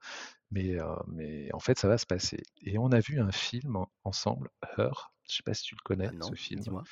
Mais, 0.54 0.80
euh, 0.80 0.96
mais 1.08 1.52
en 1.54 1.60
fait, 1.60 1.80
ça 1.80 1.88
va 1.88 1.98
se 1.98 2.06
passer. 2.06 2.44
Et 2.62 2.78
on 2.78 2.92
a 2.92 3.00
vu 3.00 3.20
un 3.20 3.32
film 3.32 3.84
ensemble, 4.04 4.50
Her. 4.78 5.12
Je 5.28 5.38
sais 5.38 5.44
pas 5.44 5.56
si 5.56 5.64
tu 5.64 5.76
le 5.76 5.82
connais, 5.84 6.10
ah 6.10 6.26
ce 6.30 6.36
film. 6.36 6.84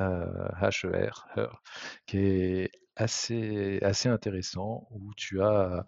Euh, 0.00 0.48
H-E-R, 0.60 1.26
Her, 1.36 1.62
qui 2.06 2.18
est 2.18 2.70
assez, 2.94 3.80
assez 3.82 4.08
intéressant, 4.08 4.86
où 4.92 5.12
tu 5.14 5.42
as 5.42 5.84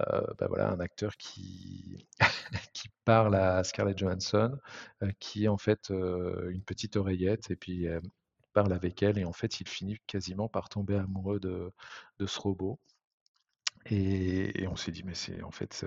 euh, 0.00 0.26
bah 0.38 0.46
voilà, 0.48 0.70
un 0.70 0.80
acteur 0.80 1.16
qui, 1.18 2.08
qui 2.72 2.88
parle 3.04 3.34
à 3.34 3.62
Scarlett 3.62 3.98
Johansson, 3.98 4.58
qui 5.20 5.44
est 5.44 5.48
en 5.48 5.58
fait 5.58 5.90
une 5.90 6.62
petite 6.62 6.96
oreillette, 6.96 7.50
et 7.50 7.56
puis 7.56 7.86
parle 8.54 8.72
avec 8.72 9.02
elle 9.02 9.18
et 9.18 9.24
en 9.24 9.32
fait 9.32 9.60
il 9.60 9.68
finit 9.68 9.98
quasiment 10.06 10.48
par 10.48 10.68
tomber 10.68 10.94
amoureux 10.96 11.40
de, 11.40 11.72
de 12.20 12.26
ce 12.26 12.38
robot. 12.38 12.78
Et, 13.86 14.66
on 14.68 14.76
s'est 14.76 14.92
dit 14.92 15.02
mais 15.02 15.14
c'est 15.14 15.42
en 15.42 15.50
fait 15.50 15.84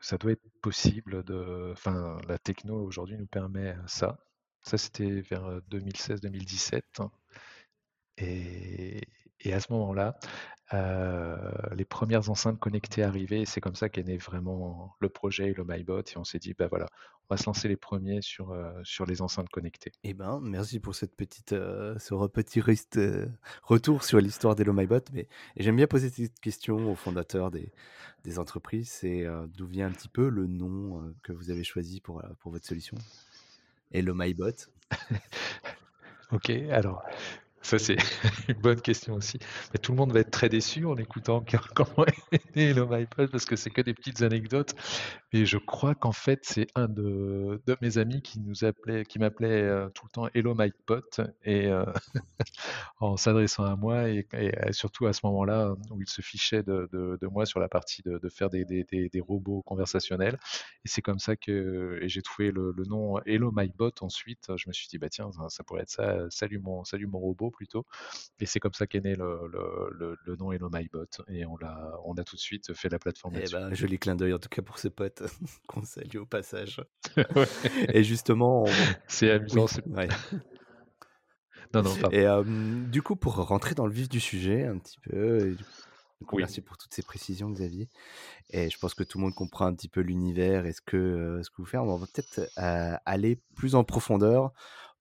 ça 0.00 0.18
doit 0.18 0.32
être 0.32 0.48
possible 0.62 1.24
de, 1.24 1.70
enfin 1.72 2.18
la 2.28 2.38
techno 2.38 2.82
aujourd'hui 2.84 3.16
nous 3.18 3.26
permet 3.26 3.76
ça. 3.86 4.18
Ça 4.62 4.78
c'était 4.78 5.20
vers 5.20 5.60
2016-2017 5.70 6.82
et, 8.16 9.00
et 9.40 9.52
à 9.52 9.60
ce 9.60 9.72
moment-là, 9.72 10.18
les 10.72 11.84
premières 11.84 12.30
enceintes 12.30 12.58
connectées 12.58 13.02
arrivaient 13.02 13.42
et 13.42 13.46
c'est 13.46 13.60
comme 13.60 13.74
ça 13.74 13.88
qu'est 13.88 14.02
né 14.02 14.16
vraiment 14.16 14.96
le 15.00 15.08
projet 15.08 15.50
et 15.50 15.54
le 15.54 15.64
MyBot 15.64 16.00
et 16.00 16.16
on 16.16 16.24
s'est 16.24 16.38
dit 16.38 16.54
bah 16.54 16.68
voilà 16.68 16.86
on 17.28 17.34
va 17.34 17.36
se 17.38 17.46
lancer 17.46 17.68
les 17.68 17.76
premiers 17.76 18.20
sur, 18.20 18.54
sur 18.82 19.06
les 19.06 19.22
enceintes 19.22 19.48
connectées. 19.48 19.92
Eh 20.02 20.14
ben 20.14 20.40
merci 20.42 20.80
pour 20.80 20.94
cette 20.94 21.14
petite 21.16 21.50
ce 21.50 22.26
petit 22.28 22.60
retour 23.62 24.04
sur 24.04 24.20
l'histoire 24.20 24.56
d'Hello 24.56 24.72
MyBot 24.72 25.04
mais 25.12 25.28
j'aime 25.56 25.76
bien 25.76 25.86
poser 25.86 26.10
cette 26.10 26.40
question 26.40 26.90
aux 26.90 26.96
fondateurs 26.96 27.50
des, 27.50 27.72
des 28.24 28.38
entreprises 28.38 28.90
c'est 28.90 29.26
d'où 29.56 29.66
vient 29.66 29.86
un 29.86 29.92
petit 29.92 30.08
peu 30.08 30.28
le 30.28 30.46
nom 30.46 31.14
que 31.22 31.32
vous 31.32 31.50
avez 31.50 31.64
choisi 31.64 32.00
pour, 32.00 32.22
pour 32.40 32.52
votre 32.52 32.66
solution? 32.66 32.96
Hello 33.92 34.14
MyBot? 34.14 34.70
Ok, 36.32 36.50
alors 36.70 37.04
ça, 37.64 37.78
c'est 37.78 37.96
une 38.48 38.60
bonne 38.60 38.80
question 38.80 39.14
aussi. 39.14 39.38
Mais 39.72 39.78
tout 39.78 39.92
le 39.92 39.96
monde 39.96 40.12
va 40.12 40.20
être 40.20 40.30
très 40.30 40.50
déçu 40.50 40.84
en 40.84 40.96
écoutant 40.96 41.42
comment 41.74 42.06
est 42.30 42.56
Hello 42.56 42.86
MyPod 42.86 43.30
parce 43.30 43.46
que 43.46 43.56
c'est 43.56 43.70
que 43.70 43.80
des 43.80 43.94
petites 43.94 44.20
anecdotes. 44.20 44.74
Et 45.32 45.46
je 45.46 45.56
crois 45.56 45.94
qu'en 45.94 46.12
fait, 46.12 46.40
c'est 46.42 46.66
un 46.74 46.88
de, 46.88 47.62
de, 47.66 47.76
mes 47.80 47.96
amis 47.96 48.20
qui 48.20 48.38
nous 48.38 48.64
appelait, 48.64 49.04
qui 49.04 49.18
m'appelait 49.18 49.62
euh, 49.62 49.88
tout 49.88 50.04
le 50.04 50.10
temps 50.10 50.28
Hello 50.34 50.54
MyPod 50.54 51.04
et 51.42 51.66
euh, 51.66 51.86
en 53.00 53.16
s'adressant 53.16 53.64
à 53.64 53.76
moi 53.76 54.10
et, 54.10 54.26
surtout 54.72 55.06
à 55.06 55.14
ce 55.14 55.20
moment-là 55.24 55.74
où 55.90 56.02
il 56.02 56.08
se 56.08 56.20
fichait 56.20 56.62
de, 56.62 56.88
de, 56.92 57.26
moi 57.26 57.46
sur 57.46 57.60
la 57.60 57.68
partie 57.68 58.02
de, 58.02 58.28
faire 58.28 58.50
des, 58.50 58.64
des, 58.66 58.84
des, 58.84 59.20
robots 59.20 59.62
conversationnels. 59.62 60.38
Et 60.84 60.88
c'est 60.88 61.02
comme 61.02 61.18
ça 61.18 61.34
que 61.34 61.98
j'ai 62.02 62.20
trouvé 62.20 62.50
le, 62.50 62.74
le, 62.76 62.84
nom 62.84 63.18
Hello 63.20 63.50
MyBot. 63.50 63.92
Ensuite, 64.02 64.48
je 64.54 64.68
me 64.68 64.72
suis 64.74 64.86
dit 64.88 64.98
bah 64.98 65.08
tiens, 65.08 65.30
ça 65.48 65.64
pourrait 65.64 65.82
être 65.82 65.90
ça. 65.90 66.26
Salut 66.28 66.58
mon, 66.58 66.84
salut 66.84 67.06
mon 67.06 67.18
robot 67.18 67.53
plutôt. 67.54 67.86
Et 68.40 68.46
c'est 68.46 68.60
comme 68.60 68.74
ça 68.74 68.86
qu'est 68.86 69.00
né 69.00 69.14
le, 69.14 69.48
le, 69.92 70.16
le, 70.24 70.36
nom 70.36 70.52
Hello 70.52 70.68
MyBot. 70.72 71.06
Et 71.28 71.44
on 71.46 71.56
a, 71.62 72.00
on 72.04 72.14
a 72.14 72.24
tout 72.24 72.36
de 72.36 72.40
suite 72.40 72.72
fait 72.74 72.88
la 72.88 72.98
plateforme. 72.98 73.34
Eh 73.36 73.50
ben, 73.50 73.72
joli 73.74 73.98
clin 73.98 74.16
d'œil 74.16 74.34
en 74.34 74.38
tout 74.38 74.48
cas 74.48 74.62
pour 74.62 74.78
ce 74.78 74.88
pote 74.88 75.22
qu'on 75.68 75.82
salue 75.82 76.16
au 76.16 76.26
passage. 76.26 76.80
Et 77.88 78.04
justement, 78.04 78.64
c'est 79.06 79.30
amusant. 79.30 79.66
non, 81.74 81.82
non, 81.82 82.10
Et 82.10 82.26
du 82.90 83.02
coup, 83.02 83.16
pour 83.16 83.34
rentrer 83.34 83.74
dans 83.74 83.86
le 83.86 83.92
vif 83.92 84.08
du 84.08 84.20
sujet 84.20 84.64
un 84.64 84.78
petit 84.78 84.98
peu, 85.00 85.56
Merci 86.32 86.60
pour 86.60 86.78
toutes 86.78 86.94
ces 86.94 87.02
précisions, 87.02 87.50
Xavier. 87.50 87.88
Et 88.50 88.70
je 88.70 88.78
pense 88.78 88.94
que 88.94 89.02
tout 89.02 89.18
le 89.18 89.24
monde 89.24 89.34
comprend 89.34 89.66
un 89.66 89.74
petit 89.74 89.88
peu 89.88 90.00
l'univers 90.00 90.66
et 90.66 90.72
ce 90.72 90.80
que, 90.80 91.40
ce 91.42 91.50
que 91.50 91.56
vous 91.58 91.66
faites. 91.66 91.80
On 91.80 91.96
va 91.96 92.06
peut-être 92.06 92.48
aller 92.56 93.40
plus 93.56 93.74
en 93.74 93.84
profondeur 93.84 94.52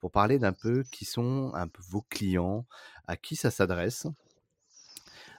pour 0.04 0.12
parler 0.12 0.38
d'un 0.38 0.52
peu 0.52 0.84
qui 0.92 1.06
sont 1.06 1.54
vos 1.90 2.02
clients, 2.02 2.66
à 3.08 3.16
qui 3.16 3.38
ça 3.38 3.52
s'adresse, 3.52 4.06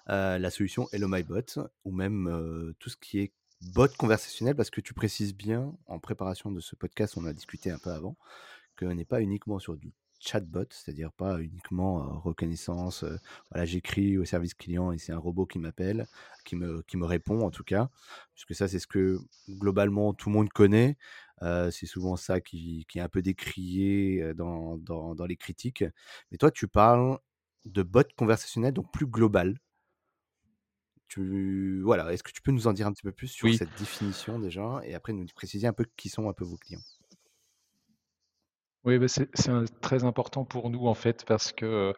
la 0.07 0.51
solution 0.51 0.89
Hello 0.91 1.07
My 1.07 1.23
Bot, 1.23 1.69
ou 1.85 1.93
même 1.93 2.73
tout 2.79 2.89
ce 2.89 2.97
qui 2.97 3.19
est 3.19 3.33
bot 3.75 3.89
conversationnel, 3.99 4.57
parce 4.57 4.71
que 4.71 4.81
tu 4.81 4.95
précises 4.95 5.35
bien, 5.35 5.75
en 5.87 5.99
préparation 5.99 6.51
de 6.51 6.61
ce 6.61 6.77
podcast, 6.77 7.19
on 7.19 7.27
a 7.27 7.35
discuté 7.35 7.71
un 7.71 7.77
peu 7.77 7.91
avant, 7.91 8.17
que 8.75 8.87
n'est 8.87 9.05
pas 9.05 9.21
uniquement 9.21 9.59
sur 9.59 9.77
du 9.77 9.93
chatbot, 10.19 10.65
c'est-à-dire 10.71 11.13
pas 11.13 11.43
uniquement 11.43 12.19
reconnaissance, 12.21 13.05
voilà, 13.51 13.67
j'écris 13.67 14.17
au 14.17 14.25
service 14.25 14.55
client 14.55 14.93
et 14.93 14.97
c'est 14.97 15.13
un 15.13 15.19
robot 15.19 15.45
qui 15.45 15.59
m'appelle, 15.59 16.07
qui 16.47 16.57
me, 16.57 16.81
qui 16.85 16.97
me 16.97 17.05
répond 17.05 17.43
en 17.43 17.51
tout 17.51 17.65
cas, 17.65 17.91
puisque 18.33 18.55
ça 18.55 18.67
c'est 18.67 18.79
ce 18.79 18.87
que 18.87 19.19
globalement 19.51 20.15
tout 20.15 20.31
le 20.31 20.37
monde 20.37 20.49
connaît, 20.49 20.97
c'est 21.41 21.87
souvent 21.87 22.17
ça 22.17 22.41
qui, 22.41 22.87
qui, 22.89 22.99
est 22.99 23.03
un 23.03 23.09
peu 23.09 23.23
décrié 23.23 24.35
dans, 24.35 24.79
dans, 24.79 25.15
dans, 25.15 25.27
les 25.27 25.37
critiques. 25.37 25.85
Mais 26.31 26.39
toi, 26.39 26.51
tu 26.51 26.69
parles 26.69 27.19
de 27.65 27.83
bot 27.83 28.05
conversationnel, 28.17 28.73
donc 28.73 28.93
plus 28.93 29.07
global. 29.07 29.59
Tu, 31.09 31.81
voilà, 31.83 32.13
est-ce 32.13 32.23
que 32.23 32.33
tu 32.33 32.43
peux 32.43 32.51
nous 32.51 32.67
en 32.67 32.73
dire 32.73 32.87
un 32.87 32.93
petit 32.93 33.03
peu 33.03 33.13
plus 33.13 33.29
sur 33.29 33.53
cette 33.55 33.77
définition 33.79 34.39
déjà 34.39 34.81
et 34.85 34.95
après 34.95 35.13
nous 35.13 35.27
préciser 35.35 35.67
un 35.67 35.73
peu 35.73 35.87
qui 35.97 36.09
sont 36.09 36.29
un 36.29 36.33
peu 36.33 36.45
vos 36.45 36.57
clients? 36.57 36.81
Oui, 38.85 38.99
bah, 38.99 39.07
c'est 39.09 39.31
très 39.81 40.05
important 40.05 40.45
pour 40.45 40.69
nous, 40.69 40.87
en 40.89 40.93
fait, 40.95 41.25
parce 41.27 41.53
que, 41.53 41.95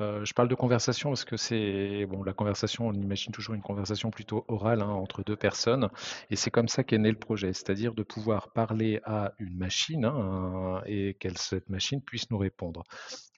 heu 0.00 0.24
je 0.24 0.32
parle 0.32 0.48
de 0.48 0.54
conversation 0.54 1.10
parce 1.10 1.26
que 1.26 1.36
c'est 1.36 2.06
bon, 2.06 2.22
la 2.22 2.32
conversation, 2.32 2.86
on 2.88 2.94
imagine 2.94 3.32
toujours 3.32 3.54
une 3.54 3.60
conversation 3.60 4.10
plutôt 4.10 4.46
orale, 4.48 4.80
hein, 4.80 4.88
entre 4.88 5.22
2 5.22 5.36
personnes 5.36 5.90
et 6.30 6.36
c'est 6.36 6.50
comme 6.50 6.68
ça 6.68 6.82
qu'est 6.84 6.96
né 6.96 7.10
le 7.10 7.18
projet. 7.18 7.52
C'est-à-dire 7.52 7.92
de 7.94 8.02
pouvoir 8.02 8.50
parler 8.52 9.00
à 9.04 9.34
une 9.38 9.54
machine, 9.58 10.06
hein, 10.06 10.80
et 10.86 11.12
qu'elle 11.20 11.36
cette 11.36 11.68
machine 11.68 12.00
puisse 12.00 12.30
nous 12.30 12.38
répondre 12.38 12.84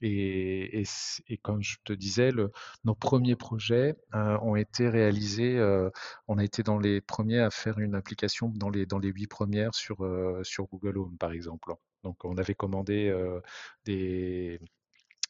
et 0.03 0.81
et 0.83 0.85
et 1.29 1.39
comme 1.39 1.63
je 1.63 1.77
te 1.85 1.93
disais, 1.95 2.33
le 2.33 2.53
nos 2.85 2.95
premiers 2.97 3.37
projets, 3.37 3.97
heu, 4.15 4.39
ont 4.43 4.57
été 4.57 4.89
réalisés, 4.91 5.57
heu, 5.59 5.93
on 6.29 6.39
a 6.39 6.45
été 6.45 6.63
dans 6.65 6.79
les 6.79 7.01
premiers 7.01 7.41
à 7.41 7.51
faire 7.51 7.79
une 7.79 7.95
application 7.97 8.51
dans 8.55 8.71
les 8.71 8.87
dans 8.87 8.99
les 9.01 9.11
8 9.11 9.29
premières 9.29 9.75
sur, 9.75 10.05
heu, 10.05 10.41
sur 10.45 10.67
Google 10.67 10.99
Home, 10.99 11.17
par 11.19 11.33
exemple. 11.33 11.73
Donc 12.05 12.25
on 12.25 12.37
avait 12.37 12.55
commandé, 12.55 13.13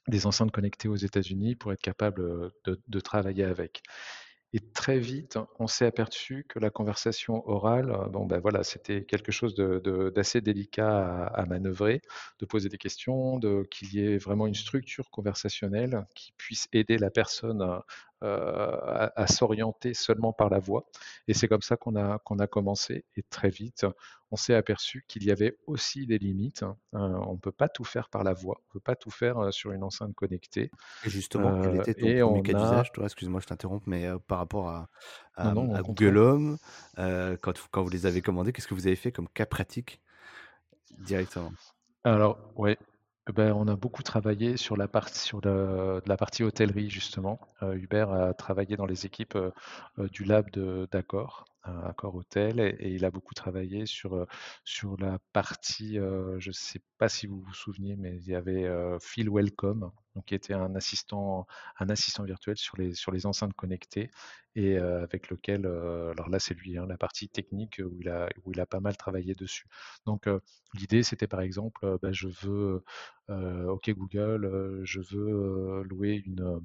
des 0.09 0.27
enceintes 0.27 0.51
connectées 0.51 0.89
aux 0.89 0.97
États-Unis 0.97 1.55
pour 1.57 1.73
être 1.73 1.81
capable, 1.83 2.51
de 2.67 3.01
travailler 3.01 3.45
avec. 3.45 3.83
Et 4.55 4.61
très 4.61 4.99
vite, 4.99 5.39
on 5.59 5.67
s'est 5.67 5.87
aperçu 5.87 6.45
que 6.47 6.59
la 6.59 6.69
conversation 6.69 7.49
orale, 7.49 7.97
bon, 8.11 8.27
bah, 8.27 8.39
voilà, 8.39 8.63
c'était 8.65 9.05
quelque 9.05 9.33
chose 9.33 9.55
d'assez 9.55 10.43
délicat 10.43 11.25
à 11.27 11.43
à 11.43 11.47
manœuvrer, 11.47 12.03
de 12.39 12.45
poser 12.47 12.69
des 12.69 12.77
questions, 12.77 13.39
de 13.39 13.63
qu'il 13.71 13.95
y 13.95 14.01
ait 14.01 14.19
vraiment 14.19 14.47
une 14.47 14.55
structure 14.55 15.11
conversationnelle 15.11 16.07
qui 16.15 16.33
puisse 16.37 16.69
aider 16.73 16.99
la 16.99 17.11
personne, 17.11 17.63
à 18.23 19.13
à 19.21 19.27
s'orienter 19.27 19.95
seulement 19.95 20.33
par 20.33 20.51
la 20.51 20.59
voix 20.61 20.87
et 21.29 21.35
c'est 21.35 21.49
comme 21.49 21.63
ça 21.63 21.77
qu'on 21.77 21.97
a 21.97 22.19
qu'on 22.21 22.39
a 22.41 22.47
commencé 22.47 23.05
et 23.17 23.23
très 23.25 23.51
vite, 23.51 23.87
on 24.33 24.37
s'est 24.37 24.55
aperçu 24.55 25.05
qu'il 25.09 25.25
y 25.25 25.31
avait 25.33 25.59
aussi 25.67 26.07
des 26.07 26.19
limites, 26.19 26.63
hein. 26.65 26.79
Heu, 26.95 26.99
on 27.01 27.35
ne 27.35 27.39
peut 27.39 27.53
pas 27.53 27.69
tout 27.69 27.85
faire 27.85 28.09
par 28.11 28.25
la 28.25 28.33
voix, 28.35 28.57
on 28.61 28.69
ne 28.71 28.73
peut 28.75 28.81
pas 28.81 28.97
tout 28.97 29.11
faire, 29.11 29.41
heu, 29.43 29.53
sur 29.53 29.73
une 29.73 29.85
enceinte 29.85 30.15
connectée, 30.15 30.73
Et 31.05 31.11
justement, 31.11 31.57
quel 31.61 31.75
était 31.75 31.95
ton 31.95 32.13
et 32.17 32.23
1er 32.23 32.43
on 32.43 32.43
cas 32.43 32.55
a 32.55 32.55
d'usage, 32.55 32.93
toi? 32.93 33.05
Excuse-moi, 33.07 33.41
je 33.41 33.47
t'interromps, 33.47 33.85
mais, 33.89 34.07
par 34.29 34.39
rapport 34.39 34.69
à 34.69 34.89
Non, 35.43 35.51
à, 35.51 35.53
non, 35.53 35.75
au 35.75 35.79
à 35.79 35.83
Google. 35.83 36.17
Home, 36.19 36.59
quand 36.97 37.53
quand 37.73 37.83
vous 37.83 37.89
les 37.91 38.07
avez 38.07 38.23
commandés, 38.23 38.53
qu'est-ce 38.53 38.69
que 38.69 38.75
vous 38.75 38.87
avez 38.87 38.97
fait 38.97 39.11
comme 39.13 39.29
cas 39.29 39.47
pratique 39.47 40.01
directement? 40.99 41.55
Alors, 42.05 42.39
ouais, 42.57 42.79
bah, 43.33 43.55
on 43.55 43.69
a 43.69 43.77
beaucoup 43.77 44.03
travaillé 44.03 44.57
sur 44.57 44.77
la 44.77 44.89
partie 46.17 46.43
hôtellerie 46.43 46.91
justement. 46.91 47.41
Heu, 47.63 47.77
Hubert 47.77 48.11
a 48.13 48.35
travaillé 48.35 48.77
dans 48.77 48.87
les 48.87 49.07
équipes, 49.07 49.37
heu 49.37 49.53
heu, 49.99 50.09
du 50.09 50.25
lab 50.25 50.51
de 50.51 50.89
d'Accor, 50.91 51.45
heu, 51.69 51.73
Accor 51.87 52.15
Hôtel 52.15 52.61
et 52.61 52.91
il 52.91 53.05
a 53.05 53.11
beaucoup 53.11 53.35
travaillé 53.35 53.87
sur, 53.87 54.15
heu, 54.17 54.27
sur 54.65 54.97
la 54.99 55.19
partie, 55.33 55.99
heu, 55.99 56.37
je 56.39 56.51
sais 56.53 56.81
pas 56.99 57.09
si 57.09 57.27
vous 57.27 57.41
vous 57.41 57.55
souvenez, 57.55 57.97
mais 57.97 58.17
il 58.17 58.27
y 58.29 58.35
avait, 58.35 58.65
heu, 58.65 58.99
Phil 59.01 59.31
Wellcome, 59.31 59.91
donc 60.15 60.25
qui 60.27 60.35
était 60.35 60.55
un 60.55 60.75
assistant 60.75 61.47
un 61.79 61.89
assistant 61.89 62.25
virtuel 62.25 62.57
sur 62.57 62.77
les 62.77 62.95
sur 62.95 63.13
les 63.13 63.27
enceintes 63.27 63.55
connectées 63.55 64.11
et 64.55 64.77
heu, 64.79 64.99
avec 65.03 65.31
lequel, 65.31 65.67
alors 65.67 66.29
là, 66.29 66.39
c'est 66.39 66.55
lui, 66.55 66.77
hein, 66.79 66.87
la 66.87 66.99
partie 66.99 67.29
technique, 67.29 67.81
où 67.85 67.97
il 68.01 68.09
a 68.09 68.29
où 68.45 68.53
il 68.53 68.61
a 68.61 68.67
pas 68.67 68.81
mal 68.81 68.97
travaillé 68.97 69.35
dessus. 69.35 69.67
Donc, 70.07 70.29
l'idée, 70.75 71.03
c'était 71.03 71.27
par 71.27 71.41
exemple, 71.41 71.99
bah, 72.03 72.13
je 72.13 72.29
veux, 72.29 72.85
OK 73.29 73.91
Google, 73.91 74.81
je 74.85 75.01
veux, 75.01 75.83
louer 75.85 76.23
une, 76.27 76.61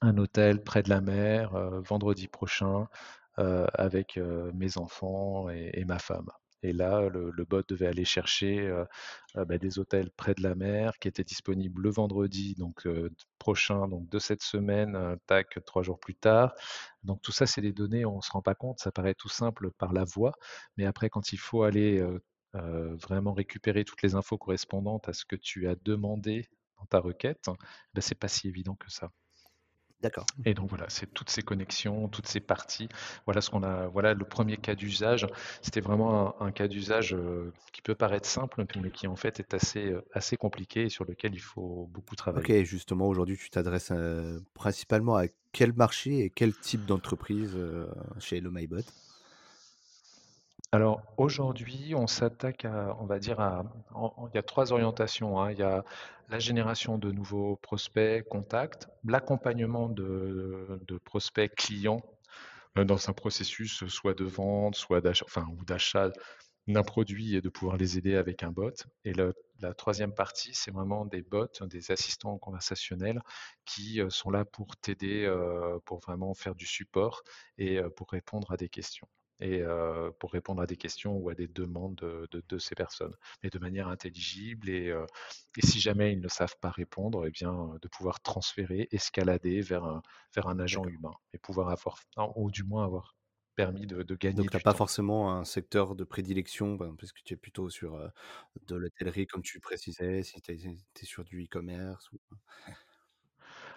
un 0.00 0.18
hôtel 0.18 0.62
près 0.62 0.82
de 0.82 0.90
la 0.90 1.00
mer, 1.00 1.52
vendredi 1.82 2.28
prochain, 2.28 2.88
avec, 3.36 4.16
heu, 4.18 4.50
mes 4.54 4.78
enfants 4.78 5.48
et 5.50 5.84
ma 5.84 5.98
femme 5.98 6.28
et 6.62 6.72
là, 6.72 7.08
le 7.10 7.44
bot 7.44 7.62
devait 7.68 7.86
aller 7.88 8.06
chercher, 8.06 8.58
heu, 8.68 8.86
bah, 9.34 9.58
des 9.58 9.78
hôtels 9.78 10.10
près 10.16 10.34
de 10.34 10.42
la 10.42 10.54
mer 10.54 10.98
qui 10.98 11.08
étaient 11.08 11.24
disponibles 11.24 11.82
le 11.82 11.90
vendredi 11.90 12.54
donc, 12.54 12.88
prochain, 13.38 13.86
donc 13.88 14.08
de 14.08 14.18
cette 14.18 14.42
semaine, 14.42 15.16
tac, 15.26 15.58
3 15.66 15.82
jours 15.82 15.98
plus 16.00 16.14
tard. 16.14 16.54
Donc 17.02 17.20
tout 17.22 17.32
ça, 17.32 17.46
c'est 17.46 17.60
des 17.60 17.72
données, 17.74 18.06
on 18.06 18.20
se 18.22 18.30
rend 18.32 18.40
pas 18.42 18.54
compte, 18.54 18.78
ça 18.80 18.92
paraît 18.92 19.14
tout 19.14 19.28
simple 19.28 19.70
par 19.72 19.92
la 19.92 20.04
voix, 20.04 20.32
mais 20.78 20.86
après 20.86 21.10
quand 21.10 21.32
il 21.32 21.38
faut 21.38 21.62
aller, 21.64 22.02
vraiment 22.54 23.32
récupérer 23.34 23.84
toutes 23.84 24.02
les 24.02 24.14
infos 24.14 24.38
correspondantes 24.38 25.08
à 25.08 25.12
ce 25.12 25.24
que 25.24 25.36
tu 25.36 25.68
as 25.68 25.74
demandé 25.76 26.48
dans 26.78 26.86
ta 26.86 26.98
requête, 27.00 27.44
bah, 27.94 28.00
c'est 28.00 28.14
pas 28.18 28.28
si 28.28 28.48
évident 28.48 28.74
que 28.76 28.90
ça. 28.90 29.10
D'accord. 30.04 30.26
Et 30.44 30.54
donc 30.54 30.68
voilà, 30.70 30.86
c'est 30.90 31.06
toutes 31.14 31.30
ces 31.30 31.42
connexions, 31.42 32.08
toutes 32.08 32.26
ces 32.28 32.40
parties. 32.40 32.88
Voilà 33.26 33.40
ce 33.40 33.50
qu'on 33.50 33.62
a 33.62 33.88
voilà 33.88 34.14
le 34.14 34.24
1er 34.26 34.58
cas 34.58 34.74
d'usage. 34.74 35.26
C'était 35.62 35.80
vraiment 35.80 36.40
un 36.42 36.46
un 36.48 36.52
cas 36.52 36.68
d'usage, 36.68 37.14
heu, 37.14 37.54
qui 37.72 37.82
peut 37.82 37.94
paraître 37.94 38.28
simple, 38.28 38.66
mais 38.74 38.90
qui 38.90 39.06
en 39.06 39.16
fait 39.16 39.40
est 39.40 39.54
assez, 39.54 39.90
heu, 39.92 40.04
assez 40.12 40.36
compliqué 40.36 40.82
et 40.84 40.88
sur 40.90 41.04
lequel 41.06 41.34
il 41.34 41.40
faut 41.40 41.86
beaucoup 41.92 42.16
OK, 42.32 42.50
travailler. 42.50 42.50
et 42.50 42.64
justement, 42.64 43.08
aujourd'hui, 43.08 43.36
tu 43.36 43.48
t'adresses, 43.50 43.90
heu, 43.92 44.44
principalement 44.54 45.16
à 45.16 45.26
quel 45.52 45.72
marché 45.72 46.20
et 46.24 46.30
quel 46.30 46.56
type 46.58 46.84
d'entreprise, 46.84 47.56
chez 48.18 48.38
Hello 48.38 48.50
My 48.50 48.66
Bot? 48.66 48.82
Alors 50.74 51.02
aujourd'hui, 51.18 51.94
on 51.94 52.08
s'attaque 52.08 52.64
à 52.64 52.96
on 53.00 53.06
va 53.06 53.20
dire 53.20 53.38
à 53.38 53.62
il 53.94 54.34
y 54.34 54.38
a 54.38 54.42
3 54.42 54.72
orientations, 54.72 55.40
hein. 55.40 55.52
Il 55.52 55.58
y 55.58 55.62
a 55.62 55.84
la 56.28 56.40
génération 56.40 56.98
de 56.98 57.12
nouveaux 57.12 57.54
prospects, 57.54 58.24
contacts, 58.28 58.88
l'accompagnement 59.04 59.88
de 59.88 60.98
prospects 61.04 61.54
clients, 61.54 62.00
heu, 62.78 62.84
dans 62.84 63.10
un 63.10 63.14
processus, 63.14 63.86
soit 63.88 64.14
de 64.14 64.24
vente, 64.24 64.76
soit 64.76 65.00
d'achat 65.00 65.24
enfin 65.28 65.46
ou 65.58 65.64
d'achat 65.64 66.10
d'un 66.68 66.82
produit 66.82 67.36
et 67.36 67.40
de 67.42 67.50
pouvoir 67.50 67.76
les 67.76 67.98
aider 67.98 68.16
avec 68.16 68.42
un 68.42 68.52
bot 68.52 68.72
et 69.04 69.12
la 69.14 69.74
3e 69.74 70.14
partie, 70.14 70.54
c'est 70.54 70.72
vraiment 70.72 71.06
des 71.06 71.22
bots, 71.22 71.48
des 71.70 71.90
assistants 71.92 72.38
conversationnels 72.38 73.20
qui, 73.66 74.00
heu, 74.00 74.10
sont 74.10 74.30
là 74.30 74.44
pour 74.46 74.76
t'aider, 74.78 75.28
pour 75.86 76.00
vraiment 76.00 76.34
faire 76.34 76.54
du 76.56 76.66
support 76.66 77.22
et 77.58 77.80
pour 77.96 78.10
répondre 78.12 78.52
à 78.52 78.56
des 78.58 78.68
questions 78.70 79.08
et 79.40 79.62
pour 80.20 80.32
répondre 80.32 80.62
à 80.62 80.66
des 80.66 80.76
questions 80.76 81.16
ou 81.16 81.28
à 81.30 81.34
des 81.34 81.48
demandes 81.48 81.96
de 81.96 82.28
de 82.30 82.42
de 82.48 82.58
ces 82.58 82.74
personnes, 82.74 83.14
mais 83.42 83.50
de 83.50 83.58
manière 83.58 83.88
intelligible 83.88 84.68
et 84.70 84.92
si 85.62 85.80
jamais 85.80 86.12
ils 86.12 86.20
ne 86.20 86.28
savent 86.28 86.56
pas 86.60 86.70
répondre 86.70 87.26
et 87.26 87.30
bien, 87.30 87.76
de 87.82 87.88
pouvoir 87.88 88.20
transférer, 88.20 88.88
escalader 88.92 89.60
vers 89.60 89.84
un 89.84 90.02
vers 90.34 90.48
un 90.48 90.58
agent 90.58 90.86
humain 90.88 91.14
et 91.32 91.38
pouvoir 91.38 91.70
avoir 91.70 91.98
ou 92.36 92.50
du 92.50 92.64
moins 92.64 92.84
avoir 92.84 93.16
permis 93.56 93.86
de 93.86 94.02
de 94.02 94.14
gagner 94.16 94.48
Donc 94.48 94.50
tu 94.50 94.56
as 94.56 94.60
du 94.60 94.64
pas 94.64 94.74
temps. 94.74 94.74
forcément 94.74 95.32
un 95.32 95.44
secteur 95.44 95.94
de 95.94 96.04
prédilection, 96.04 96.74
ben, 96.74 96.96
parce 96.98 97.12
que 97.12 97.20
tu 97.24 97.34
es 97.34 97.36
plutôt 97.36 97.70
sur, 97.70 97.96
de 98.66 98.74
l'hôtellerie 98.76 99.26
comme 99.26 99.42
tu 99.42 99.60
précisais, 99.60 100.22
si 100.22 100.40
tu 100.42 100.52
es 100.52 101.04
sur 101.06 101.24
du 101.24 101.44
e-commerce 101.44 102.10
ou 102.12 102.18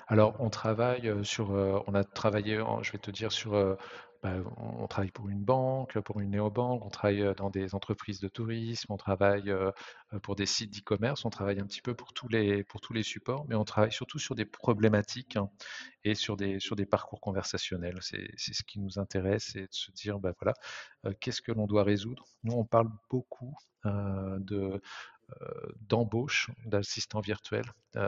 Alors 0.08 0.36
on 0.40 0.50
travaille, 0.50 1.14
sur, 1.26 1.52
on 1.52 1.94
a 1.94 2.04
travaillé 2.04 2.62
je 2.82 2.92
vais 2.92 2.98
te 2.98 3.12
dire 3.12 3.32
sur, 3.32 3.78
bah, 4.24 4.36
on 4.58 4.88
travaille 4.88 5.12
pour 5.12 5.30
une 5.30 5.44
banque, 5.44 6.00
pour 6.02 6.20
une 6.20 6.32
néobanque, 6.32 6.86
on 6.86 6.90
travaille, 6.90 7.22
heu, 7.22 7.34
dans 7.36 7.50
des 7.50 7.76
entreprises 7.76 8.20
de 8.20 8.28
tourisme, 8.28 8.92
on 8.92 8.98
travaille, 8.98 9.50
heu 9.50 9.72
heu, 10.14 10.20
pour 10.20 10.36
des 10.36 10.46
sites 10.46 10.74
d'e-commerce, 10.74 11.26
on 11.26 11.30
travaille 11.30 11.60
un 11.60 11.66
petit 11.68 11.82
peu 11.82 11.94
pour 11.96 12.14
tous 12.14 12.28
les 12.28 12.64
pour 12.64 12.82
tous 12.82 12.94
les 12.94 13.04
supports, 13.04 13.46
mais 13.50 13.56
on 13.56 13.64
travaille 13.66 13.92
surtout 13.92 14.20
sur 14.20 14.36
des 14.36 14.46
problématiques 14.46 15.36
hein, 15.38 15.50
et 16.04 16.16
sur 16.16 16.36
des 16.38 16.60
parcours 16.90 17.22
conversationnels. 17.22 17.98
C'est 18.02 18.28
ce 18.38 18.64
qui 18.64 18.80
nous 18.80 19.00
intéresse, 19.00 19.52
c'est 19.54 19.62
de 19.64 19.68
se 19.74 19.92
dire, 19.92 20.20
bah, 20.20 20.34
voilà, 20.42 20.54
qu'est-ce 21.20 21.42
que 21.42 21.52
l'on 21.52 21.68
doit 21.68 21.84
résoudre? 21.84 22.26
Nous, 22.44 22.54
on 22.54 22.66
parle 22.66 22.90
beaucoup, 23.10 23.56
de, 23.86 24.82
d'embauche 25.82 26.50
d'assistants 26.66 27.22
virtuels, 27.22 27.72
de 27.96 28.02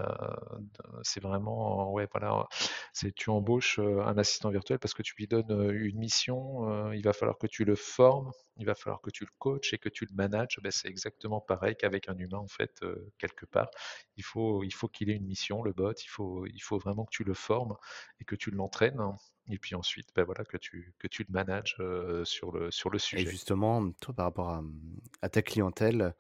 c'est 1.03 1.21
vraiment 1.21 1.91
ouais, 1.91 2.08
voilà, 2.12 2.47
c'est 2.93 3.13
tu 3.13 3.29
embauches, 3.29 3.79
heu, 3.79 4.01
un 4.01 4.17
assistant 4.17 4.49
virtuel 4.49 4.79
parce 4.79 4.93
que 4.93 5.03
tu 5.03 5.13
lui 5.17 5.27
donnes, 5.27 5.71
une 5.73 5.97
mission, 5.99 6.91
il 6.93 7.03
va 7.03 7.13
falloir 7.13 7.38
que 7.38 7.47
tu 7.47 7.65
le 7.65 7.75
formes, 7.75 8.32
il 8.58 8.65
va 8.65 8.75
falloir 8.75 9.01
que 9.01 9.10
tu 9.10 9.23
le 9.25 9.32
coaches 9.39 9.73
et 9.73 9.77
que 9.77 9.89
tu 9.89 10.05
le 10.05 10.15
manages. 10.15 10.60
Bah, 10.63 10.71
c'est 10.71 10.88
exactement 10.89 11.41
pareil 11.41 11.75
qu'avec 11.77 12.10
un 12.10 12.17
humain 12.17 12.38
en 12.39 12.47
fait, 12.47 12.82
quelque 13.17 13.45
part. 13.45 13.69
Il 14.17 14.23
faut 14.23 14.63
faut 14.73 14.88
qu'il 14.88 15.10
ait 15.10 15.15
une 15.15 15.25
mission, 15.25 15.62
le 15.63 15.73
bot, 15.73 15.93
il 15.93 16.08
faut 16.10 16.45
il 16.47 16.60
faut 16.62 16.77
vraiment 16.79 17.05
que 17.05 17.12
tu 17.12 17.23
le 17.23 17.34
formes 17.34 17.75
et 18.19 18.25
que 18.25 18.36
tu 18.36 18.51
l'entraînes 18.51 19.01
et 19.49 19.57
puis 19.59 19.75
ensuite, 19.75 20.09
bah, 20.15 20.23
voilà, 20.23 20.45
que 20.45 20.57
tu 20.57 20.93
que 20.99 21.07
tu 21.07 21.23
le 21.23 21.31
manages, 21.33 21.77
sur 22.25 22.51
le 22.51 22.71
sur 22.71 22.89
le 22.89 22.99
Et 23.15 23.25
sujet. 23.25 23.25
justement, 23.25 23.91
toi, 24.01 24.13
par 24.13 24.25
rapport 24.25 24.49
à, 24.49 24.62
mmh, 24.62 24.99
à 25.21 25.29
ta 25.29 25.41
clientèle, 25.41 26.15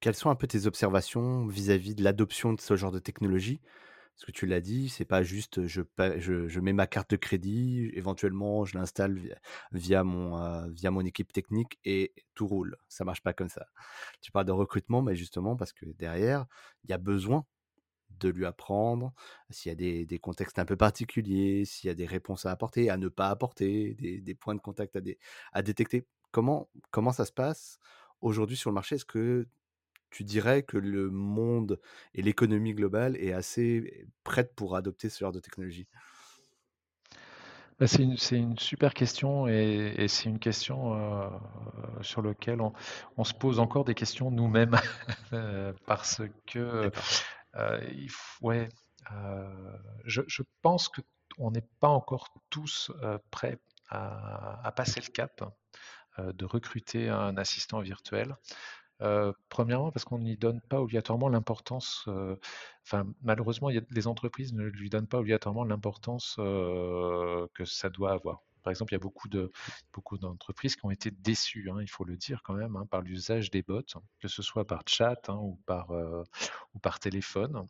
quelles 0.00 0.14
sont 0.14 0.30
un 0.30 0.36
peu 0.36 0.46
tes 0.46 0.66
observations 0.66 1.46
vis-à-vis 1.46 1.94
de 1.94 2.04
l'adoption 2.04 2.52
de 2.52 2.60
ce 2.60 2.76
genre 2.76 2.92
de 2.92 2.98
technologie? 3.00 3.60
Parce 4.14 4.26
que 4.26 4.32
tu 4.32 4.46
l'as 4.46 4.60
dit, 4.60 4.88
c'est 4.88 5.04
pas 5.04 5.22
juste, 5.22 5.66
je 5.66 5.82
je 6.18 6.48
je 6.48 6.60
mets 6.60 6.72
ma 6.72 6.88
carte 6.88 7.10
de 7.10 7.16
crédit, 7.16 7.88
éventuellement 7.94 8.64
je 8.64 8.76
l'installe 8.76 9.16
via 9.16 9.36
via 9.72 10.04
mon, 10.04 10.68
via 10.70 10.90
mon 10.90 11.02
équipe 11.04 11.32
technique 11.32 11.78
et 11.84 12.14
tout 12.34 12.46
roule. 12.48 12.76
Ça 12.88 13.04
marche 13.04 13.22
pas 13.22 13.32
comme 13.32 13.48
ça. 13.48 13.66
Tu 14.20 14.32
parles 14.32 14.46
de 14.46 14.52
recrutement, 14.52 15.02
mais 15.02 15.14
justement 15.16 15.56
parce 15.56 15.72
que 15.72 15.86
derrière, 15.86 16.46
il 16.84 16.90
y 16.90 16.92
a 16.92 16.98
besoin 16.98 17.46
de 18.10 18.28
lui 18.28 18.46
apprendre, 18.46 19.12
s'il 19.50 19.70
y 19.70 19.72
a 19.72 19.76
des 19.76 20.06
des 20.06 20.18
contextes 20.18 20.58
un 20.58 20.64
peu 20.64 20.76
particuliers, 20.76 21.64
s'il 21.64 21.88
y 21.88 21.90
a 21.90 21.94
des 21.94 22.06
réponses 22.06 22.46
à 22.46 22.50
apporter, 22.50 22.90
à 22.90 22.96
ne 22.96 23.08
pas 23.08 23.28
apporter, 23.30 23.94
des 23.94 24.20
des 24.20 24.34
points 24.34 24.54
de 24.54 24.60
contact 24.60 24.96
à 24.96 25.00
dé 25.00 25.18
à 25.52 25.62
détecter. 25.62 26.06
Comment 26.32 26.70
comment 26.90 27.12
ça 27.12 27.24
se 27.24 27.32
passe 27.32 27.78
aujourd'hui 28.20 28.56
sur 28.56 28.70
le 28.70 28.74
marché? 28.74 28.96
Est-ce 28.96 29.04
que 29.04 29.46
tu 30.10 30.24
dirais 30.24 30.62
que 30.64 30.78
le 30.78 31.10
monde 31.10 31.80
et 32.14 32.22
l'économie 32.22 32.74
globale 32.74 33.16
est 33.18 33.32
assez 33.32 34.08
prête 34.24 34.54
pour 34.54 34.76
adopter 34.76 35.08
ce 35.10 35.20
genre 35.20 35.32
de 35.32 35.40
technologie? 35.40 35.88
Bah, 37.78 37.86
c'est 37.86 38.02
une 38.02 38.16
c'est 38.16 38.36
une 38.36 38.58
super 38.58 38.92
question 38.92 39.46
et 39.46 39.94
et 39.98 40.08
c'est 40.08 40.28
une 40.28 40.40
question, 40.40 40.94
heu, 40.96 41.30
sur 42.02 42.22
lequel 42.22 42.60
on 42.60 42.72
on 43.16 43.22
se 43.24 43.34
pose 43.34 43.60
encore 43.60 43.84
des 43.84 43.94
questions 43.94 44.30
nous-mêmes, 44.32 44.74
heu, 45.32 45.74
parce 45.86 46.22
que, 46.46 46.90
f 48.08 48.38
ouais, 48.42 48.68
heu, 49.12 49.78
je 50.04 50.42
pense 50.62 50.88
qu'on 50.88 51.50
n'est 51.50 51.68
pas 51.80 51.88
encore 51.88 52.32
tous, 52.50 52.90
heu, 53.02 53.18
prêts 53.30 53.58
à 53.90 54.72
passer 54.76 55.00
le 55.00 55.10
cap, 55.12 55.44
de 56.18 56.44
recruter 56.46 57.08
un 57.10 57.36
assistant 57.38 57.80
virtuel. 57.80 58.36
Premièrement 59.48 59.92
parce 59.92 60.04
qu'on 60.04 60.18
n'y 60.20 60.36
donne 60.36 60.60
pas 60.62 60.80
obligatoirement 60.80 61.28
l'importance, 61.28 62.08
enfin 62.86 63.06
malheureusement 63.22 63.70
les 63.90 64.06
entreprises 64.08 64.52
ne 64.54 64.64
lui 64.64 64.90
donnent 64.90 65.08
pas 65.08 65.18
obligatoirement 65.20 65.64
l'importance, 65.64 66.34
que 66.38 67.64
ça 67.64 67.90
doit 67.90 68.12
avoir. 68.12 68.42
Par 68.62 68.70
exemple, 68.70 68.92
il 68.92 68.96
y 68.96 68.98
a 68.98 69.00
beaucoup 69.00 69.28
de 69.28 69.50
beaucoup 69.92 70.18
d'entreprises 70.18 70.76
qui 70.76 70.84
ont 70.86 70.90
été 70.90 71.10
déçues, 71.10 71.70
hein, 71.70 71.78
il 71.82 71.88
faut 71.90 72.04
le 72.04 72.16
dire 72.16 72.42
quand 72.44 72.54
même, 72.54 72.76
hein, 72.76 72.86
par 72.90 73.02
l'usage 73.02 73.50
des 73.50 73.62
bots, 73.62 73.82
que 74.20 74.28
ce 74.28 74.42
soit 74.42 74.66
par 74.66 74.82
chat, 74.88 75.28
hein, 75.30 75.36
ou 75.36 75.56
par, 75.66 75.92
heu, 75.94 76.24
ou 76.74 76.78
par 76.80 77.00
téléphone. 77.00 77.66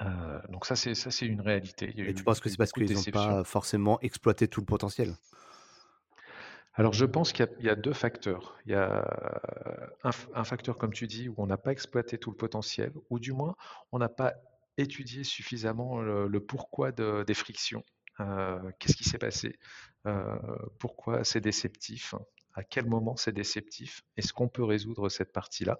Heu, 0.00 0.42
donc 0.50 0.66
ça 0.66 0.76
c'est 0.76 0.94
ça 0.94 1.10
c'est 1.10 1.26
une 1.26 1.40
réalité. 1.40 1.90
Il 1.94 2.00
y 2.00 2.02
a 2.02 2.06
Et 2.06 2.14
tu 2.14 2.24
penses 2.24 2.40
que 2.40 2.48
c'est 2.48 2.56
parce 2.56 2.72
qu'ils 2.72 2.96
ont 2.96 3.04
déceptions. 3.04 3.04
pas 3.04 3.44
forcément 3.44 4.00
exploité 4.00 4.48
tout 4.48 4.60
le 4.60 4.66
potentiel? 4.66 5.16
Alors 6.74 6.94
je 6.94 7.04
pense 7.04 7.32
qu'il 7.32 7.44
y 7.44 7.48
a 7.48 7.52
il 7.58 7.64
y 7.66 7.68
a 7.68 7.74
2 7.76 7.92
facteurs. 7.92 8.56
Il 8.64 8.72
y 8.72 8.74
a 8.74 9.04
un 10.02 10.12
f 10.12 10.28
un 10.34 10.44
facteur 10.44 10.78
comme 10.78 10.92
tu 10.92 11.06
dis 11.06 11.28
où 11.28 11.34
on 11.38 11.46
n'a 11.46 11.58
pas 11.58 11.72
exploité 11.72 12.18
tout 12.18 12.30
le 12.30 12.36
potentiel 12.36 12.92
ou 13.10 13.18
du 13.18 13.32
moins 13.32 13.54
on 13.92 13.98
n'a 13.98 14.08
pas 14.08 14.34
étudié 14.78 15.22
suffisamment 15.24 16.00
le 16.00 16.28
le 16.28 16.40
pourquoi 16.44 16.90
de 16.92 17.24
des 17.26 17.34
frictions. 17.34 17.84
Heu, 18.20 18.72
qu'est-ce 18.78 18.96
qui 18.96 19.04
s'est 19.04 19.18
passé? 19.18 19.58
Heu, 20.06 20.38
pourquoi 20.78 21.24
c'est 21.24 21.40
déceptif? 21.40 22.14
À 22.54 22.62
quel 22.64 22.86
moment 22.86 23.16
c'est 23.16 23.32
déceptif? 23.32 24.02
Est-ce 24.18 24.32
qu'on 24.34 24.48
peut 24.48 24.64
résoudre 24.64 25.08
cette 25.08 25.32
partie-là? 25.32 25.78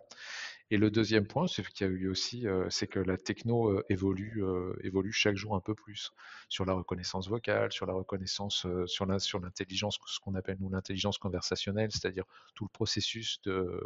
Et 0.70 0.78
le 0.78 0.90
deuxième 0.90 1.26
point, 1.26 1.46
c'est 1.46 1.66
qu'il 1.68 1.86
y 1.86 1.90
a 1.90 1.92
eu 1.92 2.08
aussi, 2.08 2.46
heu, 2.46 2.66
c'est 2.70 2.86
que 2.86 2.98
la 3.00 3.16
techno, 3.18 3.82
évolue, 3.90 4.42
évolue 4.82 5.12
chaque 5.12 5.36
jour 5.36 5.54
un 5.56 5.60
peu 5.60 5.74
plus. 5.74 6.12
Sur 6.48 6.64
la 6.64 6.72
reconnaissance 6.74 7.28
vocale, 7.28 7.72
sur 7.72 7.86
la 7.86 7.92
reconnaissance, 7.94 8.66
sur 8.86 9.06
l'intelligence, 9.06 9.98
ce 10.06 10.20
qu'on 10.20 10.34
appelle 10.34 10.58
nous 10.60 10.70
l'intelligence 10.70 11.18
conversationnelle, 11.18 11.90
c'est-à-dire 11.92 12.24
tout 12.54 12.64
le 12.64 12.70
processus 12.70 13.40
de 13.42 13.80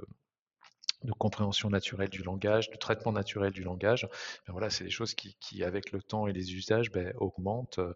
de 1.07 1.13
compréhension 1.13 1.71
naturelle 1.71 2.11
du 2.11 2.23
langage, 2.23 2.71
de 2.71 2.77
traitement 2.77 3.13
naturel 3.13 3.53
du 3.53 3.63
langage. 3.63 4.09
Ben 4.47 4.53
voilà, 4.53 4.71
c'est 4.71 4.85
des 4.85 4.91
choses 4.91 5.15
qui 5.15 5.37
avec 5.65 5.93
le 5.93 6.03
temps 6.03 6.27
et 6.29 6.33
les 6.33 6.55
usages, 6.55 6.91
beh, 6.93 7.13
augmentent, 7.17 7.79
heu, 7.79 7.95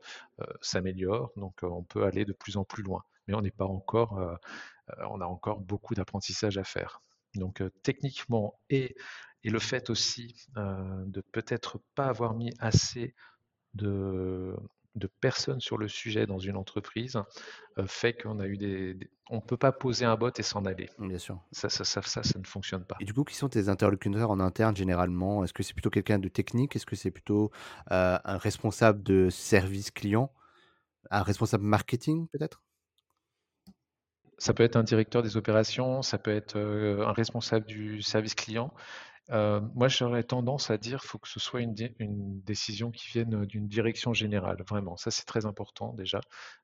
s'améliorent, 0.63 1.33
donc 1.37 1.63
heu, 1.65 1.69
on 1.71 1.83
peut 1.83 2.05
aller 2.05 2.25
de 2.25 2.33
plus 2.33 2.57
en 2.57 2.65
plus 2.65 2.83
loin. 2.83 3.05
Mais 3.29 3.35
on 3.35 3.43
n'est 3.43 3.51
pas 3.51 3.67
encore, 3.67 4.19
heu, 4.21 4.37
on 5.11 5.21
a 5.21 5.27
encore 5.27 5.61
beaucoup 5.61 5.95
d'apprentissage 5.95 6.59
à 6.59 6.65
faire. 6.65 7.03
Donc 7.35 7.63
techniquement 7.83 8.59
et 8.71 8.95
et 9.45 9.51
le 9.51 9.59
fait 9.61 9.91
aussi, 9.91 10.37
de 10.57 11.23
peut-être 11.33 11.81
pas 11.95 12.07
avoir 12.07 12.35
mis 12.35 12.53
assez 12.59 13.15
de 13.75 14.57
de 14.97 15.07
personnes 15.09 15.61
sur 15.61 15.79
le 15.79 15.89
sujet 15.89 16.27
dans 16.27 16.39
une 16.39 16.57
entreprise, 16.57 17.17
heu, 17.79 17.87
fait 17.89 18.15
qu'on 18.15 18.41
a 18.41 18.47
eu 18.49 18.57
des 18.59 18.95
des 18.95 19.11
on 19.31 19.41
peut 19.43 19.57
pas 19.59 19.73
poser 19.73 20.05
un 20.07 20.17
bot 20.17 20.31
et 20.39 20.43
s'en 20.45 20.65
aller. 20.67 20.91
Bien 20.99 21.19
sûr. 21.19 21.41
Ça 21.53 21.69
ça 21.71 21.85
ça 21.85 22.03
ça, 22.03 22.23
ça 22.25 22.39
ne 22.41 22.47
fonctionne 22.47 22.87
pas. 22.87 23.01
Et 23.01 23.05
du 23.05 23.15
coup, 23.15 23.25
qui 23.25 23.35
sont 23.35 23.49
tes 23.49 23.69
interlocuteurs 23.69 24.31
en 24.31 24.41
interne 24.41 24.77
généralement? 24.77 25.43
Est-ce 25.45 25.53
que 25.55 25.63
c'est 25.63 25.73
plutôt 25.73 25.91
quelqu'un 25.91 26.19
de 26.19 26.29
technique? 26.29 26.77
Est-ce 26.77 26.87
que 26.87 26.97
c'est 26.97 27.11
plutôt, 27.11 27.51
heu, 27.91 28.19
un 28.25 28.37
responsable 28.39 29.03
de 29.03 29.31
service 29.31 29.91
client? 29.91 30.33
Un 31.11 31.23
responsable 31.23 31.65
marketing 31.65 32.29
peut-être? 32.29 32.63
Ça 34.39 34.55
peut 34.55 34.63
être 34.63 34.77
un 34.77 34.83
directeur 34.83 35.23
des 35.23 35.37
opérations, 35.37 36.03
ça 36.03 36.19
peut 36.19 36.31
être, 36.35 36.57
heu, 36.57 37.03
un 37.07 37.13
responsable 37.13 37.67
du 37.67 38.01
service 38.03 38.35
client. 38.35 38.73
Heu, 39.33 39.61
moi, 39.75 39.89
j'aurais 39.89 40.25
tendance 40.25 40.71
à 40.71 40.79
dire, 40.79 41.05
faut 41.05 41.19
que 41.19 41.29
ce 41.29 41.39
soit 41.41 41.61
une 41.61 41.73
dé 41.75 41.95
une 42.01 42.41
décision 42.43 42.91
qui 42.91 43.09
vienne, 43.09 43.45
d'une 43.47 43.69
direction 43.69 44.13
générale, 44.13 44.63
vraiment. 44.69 44.97
Ça, 44.97 45.11
c'est 45.13 45.25
très 45.25 45.47
important 45.47 45.93
déjà, 45.95 46.21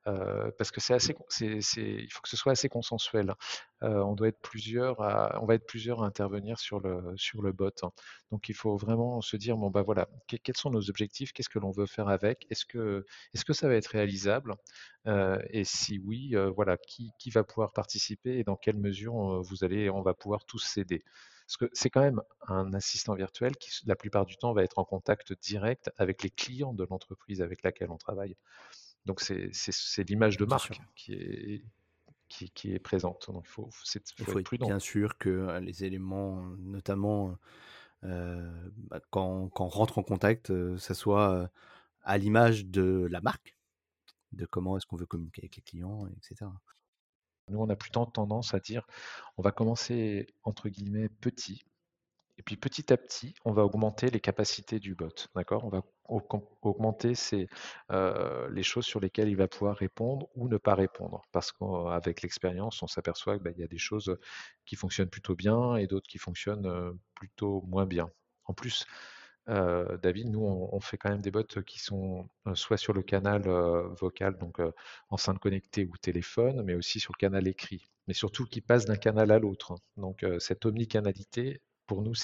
heu, 0.08 0.52
parce 0.58 0.70
que 0.72 0.80
c'est 0.80 0.94
assez 0.94 1.14
il 1.38 2.08
faut 2.12 2.20
que 2.22 2.28
ce 2.28 2.36
soit 2.36 2.52
assez 2.52 2.68
consensuel. 2.68 3.34
Heu, 3.82 4.02
on 4.04 4.14
doit 4.14 4.28
être 4.28 4.40
plusieurs 4.40 4.98
on 5.40 5.46
va 5.46 5.54
être 5.54 5.66
plusieurs 5.66 6.02
à 6.02 6.06
intervenir 6.06 6.58
sur 6.58 6.80
le 6.80 7.12
sur 7.16 7.42
le 7.42 7.52
bot, 7.52 7.70
hein. 7.82 7.90
Donc 8.32 8.48
il 8.48 8.54
faut 8.54 8.76
vraiment 8.76 9.20
se 9.20 9.36
dire: 9.36 9.56
«Bon, 9.56 9.70
bah, 9.70 9.82
voilà, 9.82 10.08
quels 10.26 10.56
sont 10.56 10.70
nos 10.70 10.90
objectifs? 10.90 11.32
Qu'est-ce 11.32 11.48
que 11.48 11.58
l'on 11.60 11.70
veut 11.70 11.86
faire 11.86 12.08
avec? 12.08 12.46
Est-ce 12.50 12.64
que 12.66 13.04
est-ce 13.34 13.44
que 13.44 13.52
ça 13.52 13.68
va 13.68 13.74
être 13.76 13.86
réalisable? 13.88 14.54
Et 15.50 15.64
si 15.64 15.98
oui, 16.00 16.34
voilà, 16.54 16.76
qui 16.78 17.10
qui 17.18 17.30
va 17.30 17.44
pouvoir 17.44 17.72
participer 17.72 18.38
et 18.38 18.44
dans 18.44 18.56
quelle 18.56 18.76
mesure, 18.78 19.14
heu, 19.34 19.40
vous 19.42 19.62
allez 19.64 19.88
on 19.90 20.02
va 20.02 20.14
pouvoir 20.14 20.44
tous 20.46 20.58
s'aider?» 20.64 21.04
Parce 21.46 21.56
que 21.58 21.70
c'est 21.74 21.90
quand 21.90 22.00
même 22.02 22.22
un 22.48 22.74
assistant 22.74 23.14
virtuel 23.14 23.56
qui, 23.56 23.70
la 23.86 23.96
plupart 23.96 24.26
du 24.26 24.36
temps, 24.36 24.52
va 24.52 24.64
être 24.64 24.78
en 24.78 24.84
contact 24.84 25.32
direct 25.34 25.90
avec 25.96 26.22
les 26.24 26.30
clients 26.30 26.74
de 26.74 26.84
l'entreprise 26.90 27.42
avec 27.42 27.62
laquelle 27.62 27.90
on 27.90 27.98
travaille. 27.98 28.36
Donc 29.06 29.20
c'est 29.20 29.52
l'image 30.10 30.38
de 30.38 30.46
marque 30.46 30.82
qui 30.96 31.14
est 31.14 31.64
qui 32.28 32.50
qui 32.50 32.72
est 32.74 32.80
présente. 32.80 33.30
Donc 33.32 33.44
il 34.18 34.26
faut 34.26 34.38
Il 34.38 34.40
être 34.40 34.42
prudent. 34.42 34.66
bien 34.66 34.78
sûr 34.80 35.18
que, 35.18 35.30
heu, 35.30 35.60
les 35.60 35.84
éléments, 35.84 36.42
notamment, 36.58 37.38
heu, 38.04 38.72
bah, 38.78 39.00
quand 39.10 39.48
quand 39.50 39.66
on 39.66 39.68
rentre 39.68 39.98
en 39.98 40.04
contact, 40.04 40.50
heu, 40.50 40.78
ça 40.78 40.94
soit, 40.94 41.50
à 42.02 42.18
l'image 42.18 42.66
de 42.66 43.08
la 43.10 43.20
marque, 43.22 43.58
de 44.32 44.46
comment 44.46 44.76
est-ce 44.78 44.86
qu'on 44.86 44.96
veut 44.98 45.06
communiquer 45.06 45.42
avec 45.42 45.56
les 45.56 45.62
clients 45.62 46.06
et 46.08 46.16
cetera. 46.22 46.60
Nous, 47.48 47.58
on 47.60 47.68
a 47.68 47.76
plutôt 47.76 48.04
tendance 48.06 48.54
à 48.54 48.60
dire: 48.60 48.86
«On 49.36 49.42
va 49.42 49.52
commencer 49.52 50.26
entre 50.44 50.68
guillemets 50.68 51.08
«petit» 51.08 51.64
Et 52.38 52.42
puis 52.42 52.56
petit 52.56 52.92
à 52.92 52.96
petit, 52.98 53.34
on 53.44 53.52
va 53.52 53.64
augmenter 53.64 54.10
les 54.10 54.20
capacités 54.20 54.80
du 54.80 54.94
bot? 54.94 55.08
On 55.64 55.68
va 55.70 55.82
augm 56.06 56.42
augmenter 56.62 57.14
heu, 57.92 58.48
les 58.50 58.62
choses 58.62 58.86
sur 58.86 59.00
lesquelles 59.00 59.28
il 59.28 59.36
va 59.36 59.48
pouvoir 59.48 59.76
répondre 59.76 60.28
ou 60.34 60.48
ne 60.48 60.58
pas 60.58 60.74
répondre. 60.74 61.22
Parce 61.32 61.52
qu'avec 61.52 62.22
l'expérience, 62.22 62.82
on 62.82 62.88
s'aperçoit 62.88 63.38
que, 63.38 63.44
bah, 63.44 63.50
y 63.58 63.64
a 63.64 63.68
des 63.68 63.78
choses, 63.78 64.16
qui 64.66 64.76
fonctionnent 64.76 65.10
plutôt 65.10 65.36
bien 65.36 65.76
et 65.76 65.86
d'autres 65.86 66.08
qui 66.08 66.18
fonctionnent, 66.18 66.66
heu, 66.66 66.98
plutôt 67.14 67.62
moins 67.68 67.86
bien. 67.86 68.10
En 68.46 68.54
plus, 68.54 68.86
David, 69.46 70.28
nous, 70.30 70.40
on 70.44 70.80
fait 70.80 70.96
quand 70.98 71.10
même 71.10 71.20
des 71.22 71.30
bots 71.30 71.42
qui 71.44 71.78
sont, 71.80 72.28
soit 72.54 72.76
sur 72.76 72.92
le 72.92 73.02
canal, 73.02 73.42
vocal, 73.98 74.36
donc 74.38 74.60
enceinte 75.10 75.38
connectée 75.38 75.84
ou 75.86 75.96
téléphone, 75.96 76.62
mais 76.62 76.74
aussi 76.74 77.00
sur 77.00 77.12
le 77.16 77.18
canal 77.20 77.46
écrit. 77.48 77.82
Mais 78.08 78.14
surtout 78.14 78.44
qui 78.46 78.60
passent 78.60 78.86
d'un 78.86 78.96
canal 78.96 79.30
à 79.30 79.38
l'autre. 79.38 79.76
Donc 79.96 80.22
heu, 80.24 80.38
cette 80.40 80.64
omnicanalité, 80.66 81.60
pour 81.86 82.02
nous, 82.02 82.14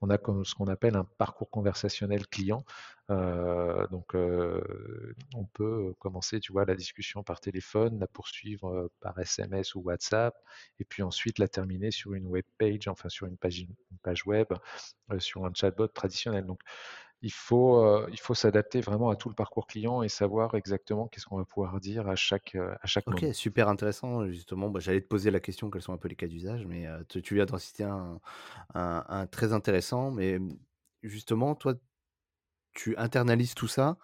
on 0.00 0.10
a 0.10 0.18
comme 0.18 0.44
ce 0.44 0.54
qu'on 0.54 0.66
appelle 0.66 0.96
un 0.96 1.04
parcours 1.18 1.50
conversationnel 1.50 2.26
client. 2.26 2.64
Heu, 3.10 3.86
donc 3.90 4.14
heu, 4.14 5.14
on 5.34 5.44
peut 5.44 5.94
commencer, 6.00 6.40
tu 6.40 6.52
vois, 6.52 6.64
la 6.64 6.74
discussion 6.74 7.22
par 7.22 7.40
téléphone, 7.40 7.98
la 8.00 8.06
poursuivre, 8.08 8.68
heu, 8.74 8.90
par 9.00 9.18
SMS 9.18 9.74
ou 9.74 9.80
WhatsApp 9.82 10.34
et 10.80 10.84
puis 10.84 11.02
ensuite 11.02 11.38
la 11.38 11.48
terminer 11.48 11.90
sur 11.92 12.14
une 12.14 12.26
web 12.26 12.44
page, 12.58 12.88
enfin 12.88 13.08
sur 13.08 13.26
une 13.26 13.36
page 13.36 13.64
web, 14.26 14.48
sur 15.18 15.44
un 15.44 15.52
chatbot 15.54 15.88
traditionnel. 15.88 16.46
Il 17.22 17.32
faut, 17.32 18.06
il 18.08 18.18
faut 18.20 18.34
s'adapter 18.34 18.80
vraiment 18.80 19.10
à 19.10 19.16
tout 19.16 19.28
le 19.28 19.34
parcours 19.34 19.66
client 19.66 20.02
et 20.02 20.08
savoir 20.08 20.54
exactement 20.54 21.08
qu'est-ce 21.08 21.26
qu'on 21.26 21.38
va 21.38 21.44
pouvoir 21.44 21.80
dire 21.80 22.08
à 22.08 22.16
chaque, 22.16 22.54
heu, 22.56 22.74
à 22.80 22.86
chaque 22.86 23.06
OK, 23.06 23.24
moment. 23.24 23.32
super 23.32 23.68
intéressant, 23.68 24.26
justement, 24.26 24.68
bah, 24.68 24.80
j'allais 24.80 25.00
te 25.00 25.06
poser 25.06 25.30
la 25.30 25.38
question, 25.38 25.70
quels 25.70 25.80
sont 25.82 25.92
un 25.92 25.96
peu 25.96 26.08
les 26.08 26.16
cas 26.16 26.26
d'usage, 26.26 26.66
mais 26.66 26.86
heu, 26.88 27.04
tu 27.08 27.22
tu 27.22 27.34
viens 27.36 27.44
d'en 27.46 27.56
citer 27.58 27.84
un 27.84 28.20
un 28.74 29.04
un 29.08 29.26
très 29.28 29.52
intéressant, 29.52 30.10
mais 30.12 30.38
justement, 31.02 31.54
toi, 31.56 31.74
tu 32.76 32.96
internalises 32.98 33.54
tout 33.54 33.68
ça. 33.68 33.98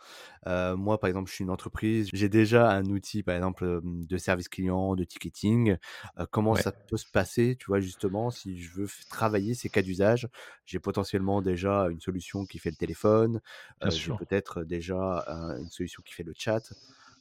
Heu, 0.47 0.77
moi, 0.77 0.99
par 1.01 1.09
exemple, 1.09 1.31
je 1.31 1.35
suis 1.37 1.45
une 1.45 1.51
entreprise, 1.51 2.09
j'ai 2.13 2.29
déjà 2.29 2.71
un 2.73 2.85
outil, 2.87 3.23
par 3.23 3.37
exemple, 3.37 3.81
de 3.85 4.19
service 4.19 4.49
client, 4.49 4.95
de 4.97 5.05
ticketing. 5.05 5.77
Heu, 6.19 6.27
comment 6.31 6.55
Ouais, 6.55 6.63
ça 6.63 6.73
peut 6.89 6.97
se 6.97 7.07
passer, 7.07 7.57
tu 7.59 7.67
vois, 7.67 7.81
justement, 7.81 8.31
si 8.31 8.61
je 8.63 8.73
veux 8.75 8.89
travailler 9.09 9.55
ces 9.55 9.71
cas 9.71 9.83
d'usage? 9.83 10.29
J'ai 10.67 10.81
potentiellement 10.81 11.43
déjà 11.43 11.89
une 11.91 12.01
solution 12.01 12.47
qui 12.47 12.59
fait 12.59 12.71
le 12.71 12.77
téléphone, 12.77 13.41
heu, 13.85 13.97
j'ai 13.97 14.13
peut-être 14.13 14.65
déjà, 14.65 15.25
une 15.61 15.71
solution 15.71 16.03
qui 16.05 16.15
fait 16.15 16.25
le 16.25 16.35
chat. 16.37 16.73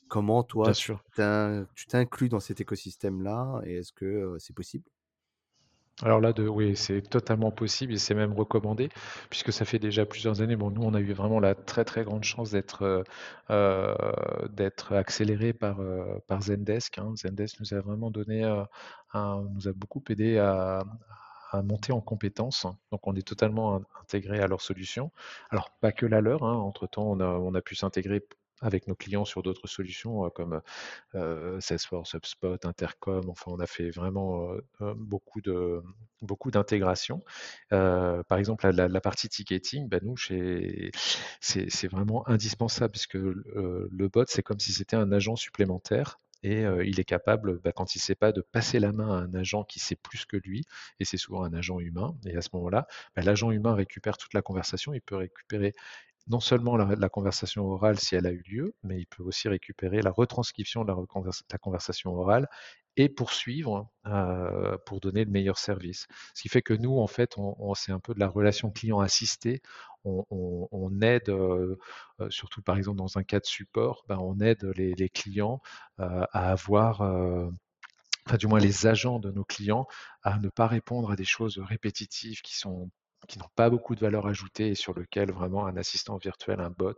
Comment 0.10 0.44
toi 0.44 0.74
tu 1.76 1.88
t'inclus 1.88 2.30
dans 2.30 2.42
cet 2.42 2.62
écosystème-là 2.62 3.62
et 3.66 3.78
est-ce 3.78 3.94
que, 3.94 4.38
c'est 4.40 4.56
possible? 4.56 4.91
Alors 6.04 6.20
là, 6.20 6.34
de 6.34 6.48
oui, 6.48 6.76
c'est 6.76 7.02
totalement 7.04 7.52
possible 7.52 7.94
et 7.94 7.98
c'est 8.00 8.16
même 8.16 8.34
recommandé 8.34 8.90
puisque 9.30 9.54
ça 9.54 9.66
fait 9.66 9.78
déjà 9.78 10.04
plusieurs 10.06 10.42
années. 10.42 10.56
Bon, 10.56 10.72
nous, 10.72 10.82
on 10.82 10.94
a 10.96 11.00
eu 11.00 11.14
vraiment 11.14 11.40
la 11.40 11.54
très, 11.54 11.86
très 11.86 12.04
grande 12.04 12.24
chance 12.24 12.50
d'être, 12.52 12.84
heu 12.84 13.04
heu, 13.52 13.96
d'être 14.50 14.94
accélérés 14.94 15.54
par, 15.54 15.80
heu, 15.82 16.20
par 16.28 16.42
Zendesk, 16.42 16.98
hein. 16.98 17.14
Zendesk 17.16 17.60
nous 17.60 17.74
a 17.76 17.82
vraiment 17.82 18.10
donné, 18.10 18.44
un 19.14 19.44
nous 19.54 19.68
a 19.68 19.74
beaucoup 19.74 20.04
aidé 20.10 20.38
à 20.40 21.62
monter 21.64 21.92
en 21.94 22.02
compétences. 22.02 22.66
Donc, 22.92 23.08
on 23.08 23.16
est 23.16 23.28
totalement 23.28 23.76
in- 23.76 23.82
intégré 24.02 24.40
à 24.40 24.48
leurs 24.48 24.62
solutions. 24.62 25.12
Alors, 25.50 25.72
pas 25.82 25.92
que 25.92 26.06
la 26.06 26.22
leur. 26.22 26.44
hein. 26.44 26.54
Entre-temps, 26.56 27.04
on 27.04 27.20
a, 27.20 27.26
on 27.28 27.54
a 27.56 27.62
pu 27.62 27.76
s'intégrer 27.76 28.26
avec 28.62 28.88
nos 28.88 28.96
clients 28.96 29.26
sur 29.26 29.44
d'autres 29.44 29.68
solutions 29.68 30.26
euh, 30.26 30.30
comme 30.30 30.62
Salesforce, 31.60 32.16
HubSpot, 32.16 32.66
Intercom. 32.66 33.30
Enfin, 33.30 33.52
on 33.52 33.60
a 33.60 33.68
fait 33.68 33.90
vraiment 33.90 34.50
beaucoup 34.96 35.42
de 35.42 35.82
beaucoup 36.22 36.52
d'intégration. 36.52 37.24
Par 37.70 38.38
exemple, 38.38 38.70
la, 38.70 39.02
partie 39.02 39.30
ticketing, 39.30 39.88
ben 39.90 40.00
nous, 40.04 40.16
c'est 40.18 41.88
vraiment 41.88 42.28
indispensable 42.30 42.92
puisque 42.92 43.16
le 43.16 44.08
bot, 44.08 44.26
c'est 44.28 44.44
comme 44.44 44.60
si 44.60 44.74
c'était 44.74 44.96
un 44.96 45.12
agent 45.12 45.36
supplémentaire. 45.36 46.20
Et 46.44 46.64
il 46.86 47.00
est 47.00 47.06
capable, 47.06 47.60
bah, 47.60 47.72
quand 47.72 47.94
il 47.96 48.00
ne 48.00 48.02
sait 48.02 48.16
pas, 48.16 48.32
de 48.32 48.42
passer 48.42 48.80
la 48.80 48.92
main 48.92 49.10
à 49.10 49.22
un 49.22 49.34
agent 49.36 49.64
qui 49.64 49.80
sait 49.80 49.96
plus 49.96 50.26
que 50.26 50.38
lui, 50.38 50.66
et 51.00 51.06
c'est 51.06 51.18
souvent 51.18 51.44
un 51.44 51.54
agent 51.54 51.80
humain. 51.80 52.16
Et 52.26 52.36
à 52.36 52.42
ce 52.42 52.50
moment-là, 52.54 52.88
bah, 53.16 53.22
l'agent 53.22 53.52
humain 53.52 53.76
récupère 53.76 54.18
toute 54.18 54.34
la 54.34 54.42
conversation, 54.42 54.94
il 54.94 55.02
peut 55.02 55.16
récupérer 55.16 55.74
non 56.28 56.40
seulement 56.40 56.78
la, 56.78 57.10
conversation 57.10 57.66
orale 57.66 58.00
si 58.00 58.16
elle 58.16 58.28
a 58.28 58.32
eu 58.32 58.44
lieu, 58.48 58.76
mais 58.84 59.00
il 59.00 59.06
peut 59.06 59.24
aussi 59.24 59.48
récupérer 59.48 60.02
la 60.02 60.12
retranscription 60.12 60.84
de 60.84 60.92
la, 60.92 61.58
conversation 61.58 62.14
orale 62.14 62.48
et 62.98 63.10
poursuivre 63.10 63.90
euh, 64.06 64.78
pour 64.86 65.00
donner 65.00 65.26
le 65.26 65.32
meilleur 65.32 65.58
service. 65.58 66.08
Ce 66.34 66.42
qui 66.42 66.50
fait 66.50 66.62
que 66.62 66.74
nous, 66.74 67.00
en 67.00 67.08
fait, 67.08 67.36
c'est 67.76 67.92
un 67.92 68.00
peu 68.00 68.14
de 68.14 68.20
la 68.20 68.28
relation 68.28 68.70
client 68.70 69.00
assistée. 69.00 69.62
On, 70.04 71.00
aide, 71.02 71.30
euh, 71.30 71.78
euh, 72.20 72.30
surtout 72.32 72.64
par 72.64 72.76
exemple 72.78 72.98
dans 72.98 73.20
un 73.20 73.24
cas 73.24 73.40
de 73.40 73.46
support, 73.46 74.04
ben, 74.08 74.18
on 74.18 74.40
aide 74.40 74.64
les, 74.76 75.10
clients 75.10 75.62
à 76.00 76.52
avoir, 76.52 77.02
enfin 77.02 78.38
du 78.38 78.48
moins 78.48 78.60
les 78.60 78.88
agents 78.88 79.20
de 79.20 79.32
nos 79.32 79.44
clients, 79.44 79.88
à 80.24 80.40
ne 80.40 80.50
pas 80.50 80.68
répondre 80.68 81.12
à 81.12 81.16
des 81.16 81.26
choses 81.26 81.60
répétitives 81.60 82.42
qui 82.42 82.58
sont 82.58 82.90
qui 83.28 83.40
n'ont 83.40 83.50
pas 83.56 83.70
beaucoup 83.70 83.96
de 83.96 84.00
valeur 84.00 84.28
ajoutée 84.28 84.70
et 84.70 84.76
sur 84.76 84.94
lequel 84.94 85.32
vraiment 85.32 85.66
un 85.66 85.78
assistant 85.78 86.18
virtuel, 86.18 86.60
un 86.60 86.70
bot, 86.70 86.94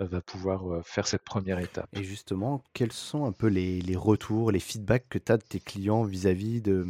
euh, 0.00 0.06
va 0.06 0.20
pouvoir 0.20 0.72
euh, 0.72 0.82
faire 0.82 1.06
cette 1.06 1.22
première 1.22 1.58
étape. 1.58 1.88
Et 1.96 2.04
justement, 2.04 2.62
quels 2.72 2.92
sont 2.92 3.24
un 3.24 3.32
peu 3.32 3.46
les, 3.46 3.82
retours, 3.96 4.50
les 4.50 4.60
feedbacks 4.60 5.08
que 5.08 5.18
tu 5.18 5.32
as 5.32 5.38
de 5.38 5.42
tes 5.42 5.60
clients 5.60 6.04
vis-à-vis 6.04 6.60
de, 6.60 6.86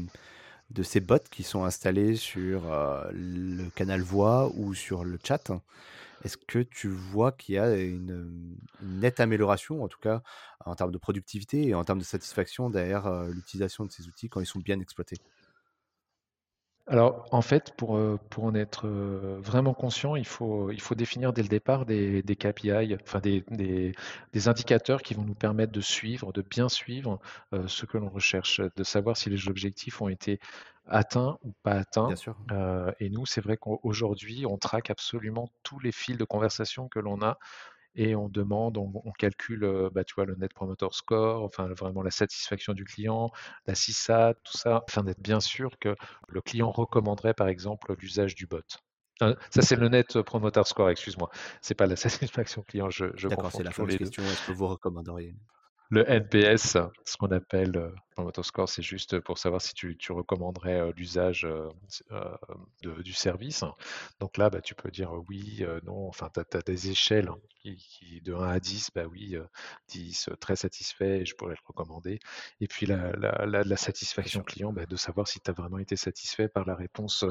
ces 0.82 1.00
bots 1.00 1.18
qui 1.30 1.42
sont 1.42 1.64
installés 1.64 2.16
sur 2.16 2.72
euh, 2.72 3.04
le 3.12 3.68
canal 3.70 4.00
voix 4.00 4.50
ou 4.54 4.74
sur 4.74 5.04
le 5.04 5.18
chat? 5.22 5.50
Est-ce 6.24 6.36
que 6.36 6.58
tu 6.58 6.88
vois 6.88 7.30
qu'il 7.30 7.54
y 7.54 7.58
a 7.58 7.76
une, 7.76 8.56
nette 8.82 9.20
amélioration, 9.20 9.84
en 9.84 9.88
tout 9.88 10.00
cas 10.00 10.22
en 10.64 10.74
termes 10.74 10.90
de 10.90 10.98
productivité 10.98 11.68
et 11.68 11.74
en 11.74 11.84
termes 11.84 12.00
de 12.00 12.04
satisfaction 12.04 12.70
derrière 12.70 13.08
l'utilisation 13.26 13.84
de 13.84 13.92
ces 13.92 14.08
outils 14.08 14.28
quand 14.28 14.40
ils 14.40 14.46
sont 14.46 14.58
bien 14.58 14.80
exploités? 14.80 15.18
Alors, 16.90 17.26
en 17.32 17.42
fait, 17.42 17.74
pour, 17.76 17.96
euh, 17.98 18.18
pour 18.30 18.44
en 18.44 18.54
être 18.54 18.86
euh, 18.88 19.38
vraiment 19.42 19.74
conscient, 19.74 20.16
il 20.16 20.24
faut, 20.26 20.70
il 20.70 20.80
faut 20.80 20.94
définir 20.94 21.34
dès 21.34 21.42
le 21.42 21.48
départ 21.48 21.84
des, 21.84 22.22
des 22.22 22.34
KPI, 22.34 22.96
enfin 23.02 23.20
des, 23.20 23.44
des, 23.50 23.92
des 24.32 24.48
indicateurs 24.48 25.02
qui 25.02 25.12
vont 25.12 25.24
nous 25.24 25.34
permettre 25.34 25.70
de 25.72 25.82
suivre, 25.82 26.32
de 26.32 26.40
bien 26.40 26.70
suivre 26.70 27.18
euh, 27.52 27.68
ce 27.68 27.84
que 27.84 27.98
l'on 27.98 28.08
recherche, 28.08 28.62
de 28.74 28.84
savoir 28.84 29.18
si 29.18 29.28
les 29.28 29.48
objectifs 29.48 30.00
ont 30.00 30.08
été 30.08 30.40
atteints 30.86 31.36
ou 31.42 31.52
pas 31.62 31.74
Bien 32.04 32.14
atteints. 32.14 32.16
sûr. 32.16 32.36
Euh, 32.52 32.90
et 33.00 33.10
nous, 33.10 33.26
c'est 33.26 33.42
vrai 33.42 33.58
qu'aujourd'hui, 33.58 34.46
on 34.46 34.56
traque 34.56 34.88
absolument 34.88 35.50
tous 35.62 35.78
les 35.80 35.92
fils 35.92 36.16
de 36.16 36.24
conversation 36.24 36.88
que 36.88 37.00
l'on 37.00 37.20
a 37.20 37.36
et 37.94 38.14
on 38.14 38.28
demande, 38.28 38.78
on, 38.78 38.92
on 39.04 39.12
calcule, 39.12 39.64
euh, 39.64 39.90
bah, 39.92 40.04
tu 40.04 40.14
vois, 40.14 40.24
le 40.24 40.34
Net 40.36 40.52
Promoter 40.54 40.88
Score, 40.92 41.42
enfin 41.42 41.68
vraiment 41.68 42.02
la 42.02 42.10
satisfaction 42.10 42.72
du 42.74 42.84
client, 42.84 43.30
la 43.66 43.74
CSAT, 43.74 44.34
tout 44.44 44.56
ça, 44.56 44.84
afin 44.88 45.02
d'être 45.04 45.20
bien 45.20 45.40
sûr 45.40 45.78
que 45.78 45.96
le 46.28 46.40
client 46.40 46.70
recommanderait 46.70 47.34
par 47.34 47.48
exemple 47.48 47.94
l'usage 47.98 48.34
du 48.34 48.46
bot. 48.46 48.60
Euh, 49.22 49.34
ça 49.50 49.62
c'est 49.62 49.76
le 49.76 49.88
Net 49.88 50.22
Promoter 50.22 50.62
Score, 50.64 50.90
excuse-moi. 50.90 51.30
C'est 51.60 51.74
pas 51.74 51.86
la 51.86 51.96
satisfaction 51.96 52.62
client, 52.62 52.90
je, 52.90 53.06
je 53.16 53.28
D'accord, 53.28 53.50
c'est 53.52 53.64
la 53.64 53.72
fameuse 53.72 53.96
question, 53.96 54.22
est-ce 54.32 54.42
que 54.42 54.52
vous 54.52 54.66
recommanderiez? 54.68 55.34
Le 55.90 56.04
NPS, 56.10 56.76
ce 57.06 57.16
qu'on 57.16 57.28
appelle 57.30 57.74
euh, 57.78 57.90
Promoter 58.10 58.42
Score, 58.42 58.68
c'est 58.68 58.82
juste 58.82 59.20
pour 59.20 59.38
savoir 59.38 59.62
si 59.62 59.72
tu, 59.72 59.96
tu 59.96 60.12
recommanderais 60.12 60.80
euh, 60.80 60.92
l'usage 60.94 61.46
euh, 61.46 61.70
du 62.82 63.14
service. 63.14 63.64
Donc 64.20 64.36
là, 64.36 64.50
bah, 64.50 64.60
tu 64.60 64.74
peux 64.74 64.90
dire 64.90 65.12
oui, 65.28 65.60
euh, 65.62 65.80
non, 65.84 66.06
enfin, 66.08 66.28
tu 66.34 66.40
as, 66.40 66.60
des 66.62 66.90
échelles 66.90 67.28
hein, 67.28 67.38
qui, 67.62 67.76
qui- 67.76 68.20
de 68.20 68.34
1 68.34 68.48
à 68.48 68.60
10, 68.60 68.90
bah 68.94 69.06
oui, 69.06 69.36
euh, 69.36 69.44
10, 69.88 70.28
euh, 70.28 70.36
très 70.36 70.56
satisfait, 70.56 71.24
je 71.24 71.34
pourrais 71.34 71.54
le 71.54 71.60
recommander. 71.66 72.18
Et 72.60 72.68
puis 72.68 72.84
la, 72.84 73.12
la- 73.12 73.46
la- 73.46 73.46
la 73.46 73.62
Bien 73.62 73.76
satisfaction 73.76 74.42
client, 74.42 74.74
bah, 74.74 74.84
de 74.84 74.96
savoir 74.96 75.26
si 75.26 75.40
tu 75.40 75.50
as 75.50 75.54
vraiment 75.54 75.78
été 75.78 75.96
satisfait 75.96 76.48
par 76.48 76.66
la 76.66 76.74
réponse 76.74 77.24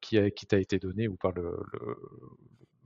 qui, 0.00 0.18
t'a 0.48 0.58
été 0.58 0.78
donnée 0.80 1.06
ou 1.06 1.16
par 1.16 1.30
le, 1.32 1.56
le- 1.72 1.96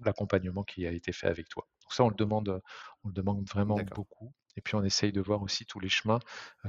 l'accompagnement 0.05 0.63
qui 0.63 0.87
a 0.87 0.93
été 0.93 1.13
fait 1.13 1.27
avec 1.27 1.49
toi. 1.49 1.67
Donc 1.83 1.93
ça, 1.93 2.05
on 2.05 2.09
le 2.09 2.15
demande, 2.15 2.61
on 3.05 3.09
le 3.09 3.15
demande 3.15 3.45
vraiment 3.49 3.83
beaucoup. 3.83 4.33
Et 4.59 4.61
puis 4.61 4.75
on 4.75 4.85
essaye 4.85 5.13
de 5.13 5.21
voir 5.23 5.43
aussi 5.43 5.65
tous 5.67 5.81
les 5.81 5.89
chemins 5.89 6.21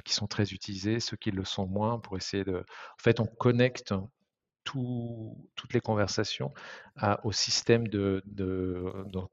qui 0.06 0.13
sont 0.13 0.28
très 0.28 0.52
utilisés, 0.54 0.99
ceux 1.02 1.17
qui 1.17 1.32
le 1.32 1.43
sont 1.43 1.67
moins, 1.67 1.99
pour 1.99 2.15
essayer 2.17 2.45
de. 2.45 2.58
En 2.60 3.04
fait, 3.04 3.19
on 3.19 3.25
connecte 3.25 3.93
tout- 4.63 5.49
toutes 5.56 5.73
les 5.73 5.82
conversations 5.82 6.54
au 7.23 7.32
système 7.32 7.88
de, 7.88 8.23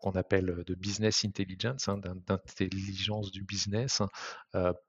qu'on 0.00 0.12
appelle 0.12 0.62
de 0.66 0.74
business 0.74 1.24
intelligence, 1.26 1.88
hein, 1.88 1.98
d'in- 1.98 2.16
d'intelligence 2.26 3.30
du 3.30 3.42
business 3.42 4.00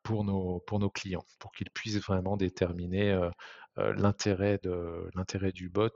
pour 0.03 0.23
nos 0.23 0.89
clients, 0.89 1.25
pour 1.39 1.51
qu'ils 1.51 1.69
puissent 1.71 1.99
vraiment 1.99 2.37
déterminer 2.37 3.19
l'intérêt 3.75 4.59
du 5.53 5.69
bot. 5.69 5.89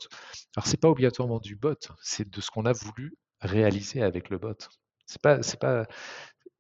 Alors 0.56 0.68
c'est 0.68 0.80
pas 0.82 0.90
obligatoirement 0.90 1.40
du 1.40 1.56
bot, 1.56 1.76
c'est 2.02 2.30
de 2.30 2.42
ce 2.42 2.52
qu'on 2.52 2.66
a 2.66 2.74
voulu 2.74 3.16
réaliser 3.40 4.02
avec 4.04 4.30
le 4.30 4.38
bot. 4.38 4.58
C'est 5.06 5.22
pas 5.22 5.88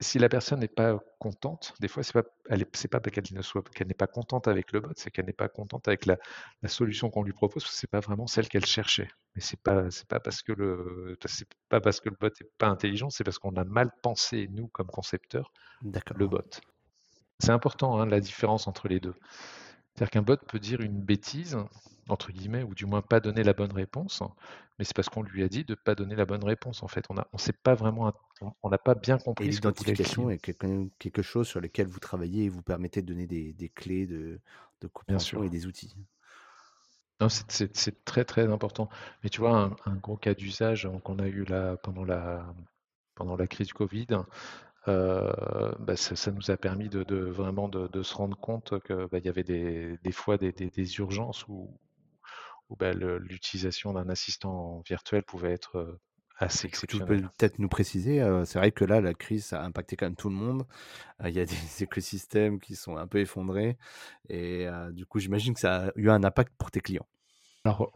si 0.02 0.20
la 0.20 0.30
personne 0.30 0.60
n'est 0.62 0.68
pas 0.68 1.00
contente, 1.20 1.74
des 1.80 1.88
fois, 1.88 2.04
c'est 2.04 2.14
pas, 2.14 2.24
elle 2.50 2.64
est- 2.64 2.76
c'est 2.76 2.88
pas 2.90 3.00
qu'elle 3.00 3.24
ne 3.32 3.42
soit, 3.44 3.64
qu'elle 3.72 3.88
n'est 3.88 3.94
pas 3.94 4.08
contente 4.08 4.48
avec 4.48 4.72
le 4.74 4.82
bot, 4.82 4.92
c'est 4.98 5.12
qu'elle 5.12 5.26
n'est 5.28 5.34
pas 5.34 5.50
contente 5.50 5.88
avec 5.88 6.06
la, 6.08 6.18
la 6.64 6.70
solution 6.70 7.10
qu'on 7.12 7.24
lui 7.24 7.34
propose, 7.34 7.64
parce 7.64 7.76
que 7.76 7.80
c'est 7.80 7.90
pas 7.90 8.00
vraiment 8.02 8.28
celle 8.28 8.50
qu'elle 8.50 8.66
cherchait. 8.66 9.10
Mais 9.36 9.42
c'est 9.42 9.62
pas, 9.62 9.92
c'est 9.92 10.08
pas 10.08 10.20
parce 10.20 10.42
que 10.42 10.54
le, 10.54 11.18
c'est 11.26 11.48
pas 11.70 11.82
parce 11.82 12.02
que 12.02 12.10
le 12.10 12.18
bot 12.20 12.28
est 12.28 12.52
pas 12.58 12.68
intelligent, 12.68 13.10
c'est 13.12 13.24
parce 13.24 13.40
qu'on 13.40 13.56
a 13.56 13.64
mal 13.64 13.92
pensé 14.02 14.48
nous 14.52 14.68
comme 14.70 14.88
concepteurs 14.88 15.52
le 16.16 16.28
bot. 16.28 16.42
C'est 17.40 17.52
important, 17.52 18.00
hein, 18.00 18.06
la 18.06 18.20
différence 18.20 18.68
entre 18.68 18.88
les 18.88 19.00
deux. 19.00 19.16
C'est-à-dire 19.96 20.12
qu'un 20.12 20.22
bot 20.24 20.38
peut 20.48 20.60
dire 20.60 20.82
une 20.82 21.02
bêtise, 21.02 21.58
entre 22.12 22.32
guillemets, 22.32 22.64
ou 22.64 22.76
du 22.76 22.86
moins 22.86 23.02
pas 23.02 23.20
donner 23.20 23.44
la 23.44 23.54
bonne 23.54 23.72
réponse, 23.74 24.22
mais 24.80 24.86
c'est 24.86 24.96
parce 24.96 25.10
qu'on 25.10 25.24
lui 25.24 25.44
a 25.44 25.50
dit 25.50 25.64
de 25.66 25.76
pas 25.76 25.96
donner 25.96 26.16
la 26.16 26.26
bonne 26.26 26.44
réponse, 26.44 26.84
en 26.84 26.88
fait. 26.88 27.06
On 27.10 27.18
a, 27.18 27.28
on 27.34 27.38
sait 27.38 27.54
pas 27.54 27.76
vraiment, 27.76 28.14
on 28.64 28.70
n'a 28.70 28.78
pas 28.78 28.96
bien 28.96 29.18
compris 29.20 29.50
l'identification 29.50 30.30
est 30.30 30.40
quelque 30.40 30.90
quelque 31.00 31.22
chose 31.22 31.48
sur 31.48 31.62
lequel 31.62 31.88
vous 31.88 32.00
travaillez 32.00 32.46
et 32.46 32.50
vous 32.50 32.62
permettez 32.64 33.02
de 33.02 33.08
donner 33.08 33.28
des, 33.28 33.54
des 33.54 33.70
clés 33.70 34.08
de, 34.08 34.40
de 34.82 34.88
compréhension 34.88 35.44
et 35.44 35.50
des 35.50 35.68
outils? 35.68 35.96
C'est 37.50 38.04
très 38.04 38.26
très 38.26 38.48
important. 38.52 38.90
Mais 39.24 39.30
tu 39.30 39.42
vois, 39.42 39.56
un, 39.58 39.76
un 39.86 39.96
gros 39.96 40.18
cas 40.18 40.34
d'usage 40.34 40.86
euh, 40.88 40.98
qu'on 41.00 41.20
a 41.20 41.28
eu 41.28 41.44
là 41.46 41.78
pendant 41.78 42.04
la, 42.04 42.54
pendant 43.16 43.36
la 43.38 43.48
crise 43.48 43.68
du 43.68 43.74
Covid, 43.74 44.08
euh, 44.90 45.74
bah, 45.80 45.96
ça, 45.98 46.16
ça 46.16 46.32
nous 46.32 46.52
a 46.52 46.58
permis 46.58 46.90
de, 46.90 47.04
de 47.04 47.18
vraiment 47.18 47.70
de, 47.70 47.88
de 47.88 48.04
se 48.04 48.16
rendre 48.16 48.38
compte 48.38 48.80
que 48.82 49.08
bah, 49.08 49.20
y 49.20 49.30
avait 49.30 49.44
des, 49.44 49.98
des 50.04 50.12
fois 50.14 50.38
des, 50.38 50.52
des- 50.54 50.70
des 50.72 50.98
urgences 51.00 51.48
où, 51.50 51.70
où 52.72 52.76
bah, 52.78 52.94
l'utilisation 52.94 53.94
d'un 53.94 54.10
assistant 54.10 54.82
virtuel 54.88 55.24
pouvait 55.24 55.54
être 55.54 56.00
assez 56.38 56.68
Tu, 56.72 56.88
tu 56.88 57.02
peux 57.02 57.16
exceptionnelle. 57.16 57.30
peut-être 57.38 57.60
nous 57.60 57.70
préciser, 57.70 58.20
c'est 58.46 58.58
vrai 58.58 58.72
que 58.72 58.86
là, 58.86 59.02
la 59.02 59.14
crise, 59.14 59.46
ça 59.46 59.62
a 59.62 59.66
impacté 59.66 59.96
quand 59.96 60.08
même 60.08 60.16
tout 60.16 60.30
le 60.30 60.36
monde. 60.36 60.66
Il 61.24 61.32
y 61.32 61.40
a 61.40 61.46
des 61.46 61.54
écosystèmes 61.84 62.60
qui 62.60 62.76
sont 62.76 62.98
un 62.98 63.08
peu 63.08 63.20
effondrés. 63.20 63.78
Et 64.30 64.68
du 64.92 65.06
coup, 65.06 65.20
j'imagine 65.20 65.54
que 65.54 65.60
ça 65.60 65.88
a 65.88 65.92
eu 65.96 66.10
un 66.10 66.24
impact 66.24 66.54
pour 66.58 66.72
tes 66.72 66.82
clients. 66.82 67.08
Alors 67.64 67.92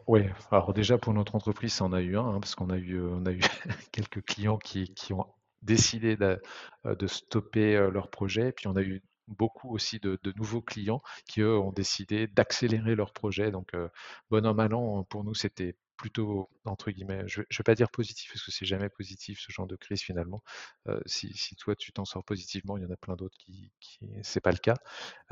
alors 0.52 0.72
déjà 0.72 0.96
pour 0.98 1.12
notre 1.12 1.34
entreprise, 1.34 1.72
ça 1.72 1.84
en 1.84 1.92
a 1.92 2.00
eu 2.00 2.16
un, 2.16 2.24
hein, 2.24 2.40
parce 2.40 2.54
qu'on 2.54 2.70
a 2.70 2.76
eu, 2.78 3.00
on 3.00 3.26
a 3.26 3.32
eu 3.32 3.40
quelques 3.92 4.22
clients 4.24 4.58
qui, 4.58 4.94
qui 4.94 5.12
ont 5.12 5.26
décidé 5.62 6.16
de, 6.16 6.40
de 6.84 7.06
stopper 7.08 7.74
leur 7.90 8.08
projet, 8.08 8.52
puis 8.52 8.68
on 8.68 8.76
a 8.76 8.82
eu 8.82 9.02
beaucoup 9.28 9.74
aussi 9.74 10.00
de, 10.00 10.18
nouveaux 10.36 10.62
clients 10.62 11.02
qui 11.26 11.40
eux 11.40 11.58
ont 11.58 11.72
décidé 11.72 12.26
d'accélérer 12.26 12.94
leur 12.94 13.12
projet. 13.12 13.50
Donc 13.50 13.74
euh, 13.74 13.88
bon 14.30 14.44
an 14.46 14.54
mal 14.54 14.74
an, 14.74 15.04
pour 15.04 15.24
nous 15.24 15.34
c'était 15.34 15.76
plutôt 15.96 16.50
entre 16.64 16.90
guillemets, 16.90 17.22
je, 17.26 17.40
ne 17.40 17.46
vais 17.56 17.64
pas 17.64 17.74
dire 17.74 17.90
positif 17.90 18.30
parce 18.32 18.44
que 18.44 18.50
c'est 18.50 18.66
jamais 18.66 18.88
positif 18.88 19.40
ce 19.40 19.50
genre 19.52 19.66
de 19.66 19.76
crise 19.76 20.02
finalement. 20.02 20.42
Euh, 20.88 21.00
si, 21.06 21.34
toi 21.56 21.74
tu 21.74 21.92
t'en 21.92 22.04
sors 22.04 22.24
positivement, 22.24 22.76
il 22.76 22.82
y 22.82 22.86
en 22.86 22.90
a 22.90 22.96
plein 22.96 23.16
d'autres 23.16 23.36
qui, 23.38 23.72
qui 23.80 24.00
c'est 24.22 24.40
pas 24.40 24.52
le 24.52 24.58
cas. 24.58 24.76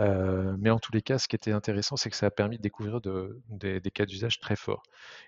Euh, 0.00 0.56
mais 0.58 0.70
en 0.70 0.78
tous 0.78 0.92
les 0.92 1.02
cas, 1.02 1.18
ce 1.18 1.28
qui 1.28 1.36
était 1.36 1.52
intéressant, 1.52 1.96
c'est 1.96 2.10
que 2.10 2.16
ça 2.16 2.26
a 2.26 2.30
permis 2.30 2.56
de 2.56 2.62
découvrir 2.62 3.00
de- 3.00 3.42
des, 3.48 3.80
cas 3.90 4.06
d'usage 4.06 4.40
très 4.40 4.56
forts. 4.56 4.82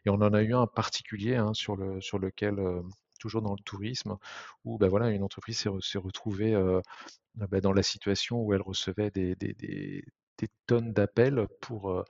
Et 0.05 0.11
on 0.11 0.15
en 0.15 0.33
a 0.33 0.43
eu 0.43 0.55
un 0.55 0.67
particulier 0.67 1.37
hein, 1.37 1.53
sur, 1.55 1.77
le, 1.77 2.01
sur 2.01 2.19
lequel, 2.19 2.59
toujours 3.19 3.43
dans 3.43 3.53
le 3.55 3.63
tourisme, 3.65 4.17
où 4.65 4.79
bah, 4.79 4.89
voilà, 4.89 5.11
une 5.11 5.23
entreprise 5.25 5.59
s'est 5.59 5.69
re- 5.69 5.81
s'est 5.87 5.99
retrouvée 5.99 6.55
euh, 6.55 6.81
bah, 7.37 7.61
dans 7.61 7.73
la 7.73 7.83
situation 7.83 8.43
où 8.43 8.55
elle 8.55 8.63
recevait 8.63 9.11
des, 9.11 9.37
des- 9.37 9.55
des- 9.55 10.05
des 10.39 10.49
tonnes 10.67 10.93
d'appels 10.93 11.49
pour, 11.63 11.91
euh, 11.91 12.05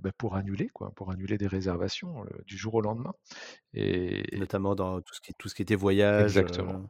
bah, 0.00 0.10
pour 0.18 0.36
annuler 0.36 0.68
quoi, 0.68 0.92
pour 0.96 1.10
annuler 1.10 1.38
des 1.38 1.46
réservations, 1.46 2.24
du 2.46 2.56
jour 2.58 2.74
au 2.74 2.80
lendemain. 2.82 3.14
Et 3.74 4.36
Notamment 4.38 4.74
dans 4.76 5.00
tout 5.02 5.14
ce 5.14 5.20
qui 5.20 5.34
tout 5.34 5.48
ce 5.48 5.54
qui 5.56 5.62
était 5.62 5.74
voyage, 5.76 6.38
exactement. 6.38 6.82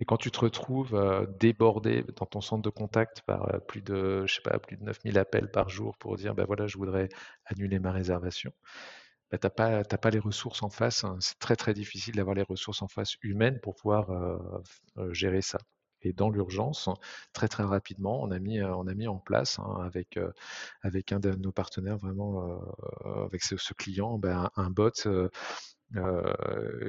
et 0.00 0.04
quand 0.04 0.16
tu 0.16 0.30
te 0.30 0.40
retrouves, 0.40 0.98
débordé 1.38 2.04
dans 2.16 2.26
ton 2.26 2.40
centre 2.40 2.62
de 2.62 2.70
contact 2.70 3.22
par, 3.22 3.48
plus 3.68 3.82
de 3.82 4.26
je 4.26 4.34
sais 4.34 4.40
pas, 4.42 4.58
plus 4.58 4.76
de 4.76 4.82
9 4.82 4.98
000 5.04 5.16
appels 5.18 5.50
par 5.50 5.68
jour 5.68 5.96
pour 5.98 6.16
dire: 6.16 6.34
«Bah, 6.34 6.44
voilà, 6.46 6.66
je 6.66 6.76
voudrais 6.76 7.08
annuler 7.46 7.78
ma 7.78 7.92
réservation», 7.92 8.52
bah, 9.32 9.38
tu 9.38 9.48
tu 9.88 9.98
pas 9.98 10.10
les 10.10 10.18
ressources 10.20 10.62
en 10.62 10.70
face, 10.70 11.04
hein. 11.04 11.16
C'est 11.20 11.38
très, 11.38 11.56
très 11.56 11.74
difficile 11.74 12.14
d'avoir 12.16 12.34
les 12.36 12.42
ressources 12.42 12.82
en 12.82 12.88
face 12.88 13.16
humaines 13.22 13.60
pour 13.60 13.74
pouvoir, 13.76 14.08
gérer 15.12 15.42
ça 15.42 15.58
et 16.04 16.12
dans 16.12 16.30
l'urgence, 16.30 16.88
très, 17.32 17.46
très 17.46 17.62
rapidement, 17.62 18.20
on 18.22 18.32
a 18.32 18.40
mis, 18.40 18.60
on 18.60 18.88
a 18.88 18.94
mis 18.94 19.06
en 19.06 19.18
place, 19.18 19.60
hein, 19.60 19.76
avec, 19.84 20.18
avec 20.82 21.12
un 21.12 21.20
de 21.20 21.30
nos 21.36 21.52
partenaires 21.52 21.98
vraiment, 21.98 22.60
avec 23.24 23.42
ce 23.44 23.56
ce 23.56 23.72
client, 23.74 24.18
ben, 24.18 24.50
un 24.56 24.68
bot, 24.70 24.90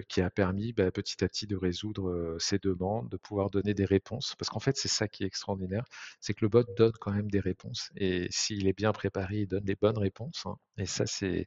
qui 0.09 0.21
a 0.21 0.29
permis 0.29 0.73
bah, 0.73 0.91
petit 0.91 1.23
à 1.23 1.27
petit 1.27 1.47
de 1.47 1.55
résoudre 1.55 2.37
ces 2.39 2.59
demandes, 2.59 3.09
de 3.09 3.17
pouvoir 3.17 3.49
donner 3.49 3.73
des 3.73 3.85
réponses. 3.85 4.35
Parce 4.37 4.49
qu'en 4.49 4.59
fait, 4.59 4.77
c'est 4.77 4.87
ça 4.87 5.07
qui 5.07 5.23
est 5.23 5.27
extraordinaire, 5.27 5.83
c'est 6.19 6.33
que 6.33 6.45
le 6.45 6.49
bot 6.49 6.63
donne 6.77 6.93
quand 6.99 7.11
même 7.11 7.29
des 7.29 7.39
réponses. 7.39 7.91
Et 7.95 8.27
s'il 8.31 8.67
est 8.67 8.77
bien 8.77 8.91
préparé, 8.91 9.41
il 9.41 9.47
donne 9.47 9.63
des 9.63 9.75
bonnes 9.75 9.97
réponses. 9.97 10.43
Hein. 10.45 10.57
Et 10.77 10.85
ça, 10.85 11.05
c'est, 11.05 11.45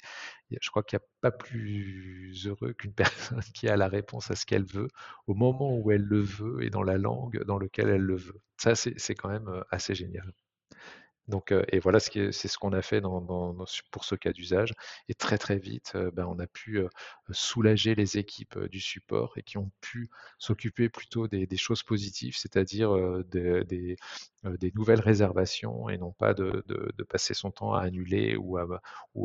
je 0.50 0.70
crois 0.70 0.82
qu'il 0.82 0.98
n'y 0.98 1.04
a 1.04 1.08
pas 1.20 1.30
plus 1.30 2.46
heureux 2.46 2.72
qu'une 2.74 2.94
personne 3.40 3.42
qui 3.54 3.68
a 3.68 3.76
la 3.76 3.88
réponse 3.88 4.30
à 4.30 4.36
ce 4.36 4.46
qu'elle 4.46 4.64
veut 4.64 4.88
au 5.26 5.34
moment 5.34 5.76
où 5.76 5.90
elle 5.90 6.02
le 6.02 6.20
veut 6.20 6.62
et 6.62 6.70
dans 6.70 6.82
la 6.82 6.98
langue 6.98 7.42
dans 7.44 7.58
laquelle 7.58 7.88
elle 7.88 8.02
le 8.02 8.16
veut. 8.16 8.40
Ça, 8.58 8.74
c'est 8.74 9.14
quand 9.14 9.28
même 9.28 9.64
assez 9.70 9.94
génial. 9.94 10.32
Donc, 11.28 11.52
et 11.72 11.78
voilà, 11.80 11.98
c'est 11.98 12.32
ce 12.32 12.58
qu'on 12.58 12.72
a 12.72 12.82
fait 12.82 13.02
pour 13.90 14.04
ce 14.04 14.14
cas 14.14 14.32
d'usage. 14.32 14.74
Et 15.08 15.14
très 15.14 15.38
très 15.38 15.58
vite, 15.58 15.96
ben, 16.12 16.26
on 16.26 16.38
a 16.38 16.46
pu 16.46 16.80
soulager 17.30 17.94
les 17.94 18.18
équipes 18.18 18.58
du 18.70 18.80
support 18.80 19.36
et 19.36 19.42
qui 19.42 19.58
ont 19.58 19.70
pu 19.80 20.08
s'occuper 20.38 20.88
plutôt 20.88 21.26
des, 21.26 21.56
choses 21.56 21.82
positives, 21.82 22.36
c'est-à-dire 22.36 22.94
des, 23.24 23.96
nouvelles 24.74 25.00
réservations 25.00 25.88
et 25.88 25.98
non 25.98 26.12
pas 26.12 26.34
de, 26.34 26.64
passer 27.08 27.34
son 27.34 27.50
temps 27.50 27.74
à 27.74 27.82
annuler 27.82 28.36
ou 28.36 28.58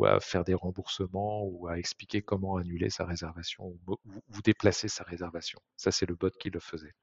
à, 0.04 0.20
faire 0.20 0.44
des 0.44 0.54
remboursements 0.54 1.44
ou 1.44 1.68
à 1.68 1.78
expliquer 1.78 2.22
comment 2.22 2.56
annuler 2.56 2.90
sa 2.90 3.04
réservation 3.04 3.76
ou 3.86 3.96
déplacer 4.42 4.88
sa 4.88 5.04
réservation. 5.04 5.60
Ça, 5.76 5.92
c'est 5.92 6.06
le 6.06 6.16
bot 6.16 6.30
qui 6.30 6.50
le 6.50 6.60
faisait. 6.60 6.94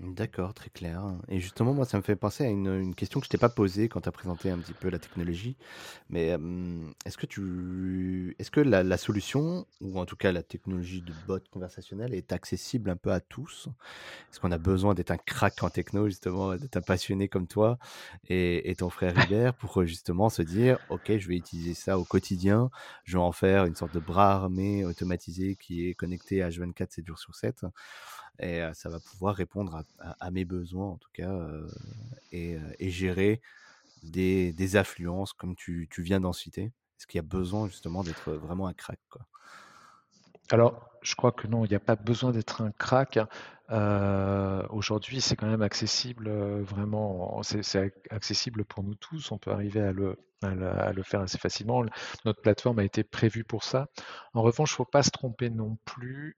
D'accord, 0.00 0.54
très 0.54 0.70
clair. 0.70 1.02
Et 1.28 1.40
justement, 1.40 1.74
moi, 1.74 1.84
ça 1.84 1.96
me 1.96 2.02
fait 2.02 2.14
penser 2.14 2.44
à 2.44 2.48
une, 2.48 2.94
question 2.94 3.18
que 3.18 3.26
je 3.26 3.30
t'ai 3.30 3.38
pas 3.38 3.48
posée 3.48 3.88
quand 3.88 4.00
tu 4.00 4.08
as 4.08 4.12
présenté 4.12 4.48
un 4.48 4.58
petit 4.58 4.72
peu 4.72 4.90
la 4.90 5.00
technologie. 5.00 5.56
Mais 6.08 6.36
est-ce 7.04 7.18
que 7.18 7.26
tu, 7.26 8.36
est-ce 8.38 8.52
que 8.52 8.60
la, 8.60 8.96
solution, 8.96 9.66
ou 9.80 9.98
en 9.98 10.06
tout 10.06 10.14
cas 10.14 10.30
la 10.30 10.44
technologie 10.44 11.02
de 11.02 11.12
bot 11.26 11.40
conversationnel, 11.50 12.14
est 12.14 12.32
accessible 12.32 12.90
un 12.90 12.96
peu 12.96 13.10
à 13.10 13.18
tous? 13.18 13.68
Est-ce 14.30 14.38
qu'on 14.38 14.52
a 14.52 14.58
besoin 14.58 14.94
d'être 14.94 15.10
un 15.10 15.18
crack 15.18 15.64
en 15.64 15.70
techno, 15.70 16.06
justement, 16.06 16.54
d'être 16.54 16.76
un 16.76 16.80
passionné 16.80 17.26
comme 17.26 17.48
toi 17.48 17.78
et, 18.28 18.74
ton 18.78 18.90
frère 18.90 19.14
Hubert 19.26 19.54
pour 19.54 19.84
justement 19.84 20.28
se 20.28 20.42
dire, 20.42 20.78
OK, 20.90 21.10
je 21.18 21.28
vais 21.28 21.36
utiliser 21.36 21.74
ça 21.74 21.98
au 21.98 22.04
quotidien, 22.04 22.70
je 23.02 23.16
vais 23.16 23.22
en 23.22 23.32
faire 23.32 23.64
une 23.64 23.74
sorte 23.74 23.94
de 23.94 24.00
bras 24.00 24.32
armé 24.32 24.84
automatisé 24.84 25.56
qui 25.56 25.88
est 25.88 25.94
connecté 25.94 26.40
à 26.42 26.50
H24 26.50 26.86
7 26.90 27.06
jours 27.06 27.18
sur 27.18 27.34
7 27.34 27.64
et 28.40 28.62
ça 28.74 28.88
va 28.88 29.00
pouvoir 29.00 29.34
répondre 29.34 29.82
à, 29.98 30.30
mes 30.30 30.44
besoins 30.44 30.86
en 30.86 30.96
tout 30.96 31.10
cas 31.12 31.36
et, 32.32 32.58
gérer 32.80 33.40
des, 34.02 34.76
affluences 34.76 35.32
comme 35.32 35.56
tu, 35.56 35.88
viens 35.98 36.20
d'en 36.20 36.32
citer 36.32 36.64
Est-ce 36.64 37.06
qu'il 37.06 37.18
y 37.18 37.20
a 37.20 37.22
besoin 37.22 37.66
justement 37.66 38.02
d'être 38.02 38.32
vraiment 38.32 38.66
un 38.66 38.74
crack 38.74 39.00
Alors, 40.50 40.88
je 41.02 41.14
crois 41.14 41.32
que 41.32 41.46
non, 41.46 41.64
il 41.64 41.68
n'y 41.68 41.76
a 41.76 41.80
pas 41.80 41.96
besoin 41.96 42.32
d'être 42.32 42.62
un 42.62 42.70
crack. 42.70 43.18
Aujourd'hui, 44.70 45.20
c'est 45.20 45.36
quand 45.36 45.48
même 45.48 45.62
accessible, 45.62 46.30
vraiment, 46.62 47.42
c'est 47.42 47.92
accessible 48.10 48.64
pour 48.64 48.84
nous 48.84 48.94
tous. 48.94 49.32
On 49.32 49.38
peut 49.38 49.50
arriver 49.50 49.80
à 49.80 49.92
le, 49.92 50.16
faire 51.02 51.20
assez 51.20 51.38
facilement. 51.38 51.84
Notre 52.24 52.40
plateforme 52.40 52.78
a 52.78 52.84
été 52.84 53.04
prévue 53.04 53.44
pour 53.44 53.64
ça. 53.64 53.88
En 54.32 54.42
revanche, 54.42 54.70
il 54.70 54.74
ne 54.74 54.76
faut 54.76 54.84
pas 54.84 55.02
se 55.02 55.10
tromper 55.10 55.50
non 55.50 55.76
plus. 55.84 56.36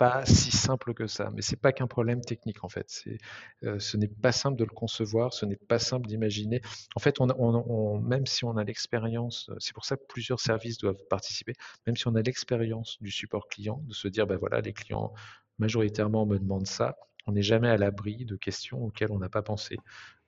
Pas 0.00 0.24
si 0.24 0.50
simple 0.50 0.94
que 0.94 1.06
ça. 1.06 1.30
Mais 1.34 1.42
c'est 1.42 1.60
pas 1.60 1.72
qu'un 1.72 1.86
problème 1.86 2.22
technique 2.22 2.64
en 2.64 2.70
fait. 2.70 2.86
C'est, 2.88 3.18
euh, 3.64 3.78
ce 3.78 3.98
n'est 3.98 4.08
pas 4.08 4.32
simple 4.32 4.56
de 4.56 4.64
le 4.64 4.70
concevoir, 4.70 5.34
ce 5.34 5.44
n'est 5.44 5.56
pas 5.56 5.78
simple 5.78 6.08
d'imaginer. 6.08 6.62
En 6.96 7.00
fait, 7.00 7.20
on, 7.20 8.00
même 8.00 8.24
si 8.24 8.46
on 8.46 8.56
a 8.56 8.64
l'expérience, 8.64 9.50
c'est 9.58 9.74
pour 9.74 9.84
ça 9.84 9.98
que 9.98 10.04
plusieurs 10.08 10.40
services 10.40 10.78
doivent 10.78 11.04
participer. 11.10 11.52
Même 11.86 11.96
si 11.96 12.08
on 12.08 12.14
a 12.14 12.22
l'expérience 12.22 12.96
du 13.02 13.10
support 13.10 13.46
client, 13.46 13.82
de 13.88 13.92
se 13.92 14.08
dire, 14.08 14.26
ben 14.26 14.38
voilà, 14.38 14.62
les 14.62 14.72
clients 14.72 15.12
majoritairement 15.58 16.24
me 16.24 16.38
demandent 16.38 16.66
ça, 16.66 16.96
on 17.26 17.32
n'est 17.32 17.42
jamais 17.42 17.68
à 17.68 17.76
l'abri 17.76 18.24
de 18.24 18.36
questions 18.36 18.82
auxquelles 18.82 19.12
on 19.12 19.18
n'a 19.18 19.28
pas 19.28 19.42
pensé. 19.42 19.76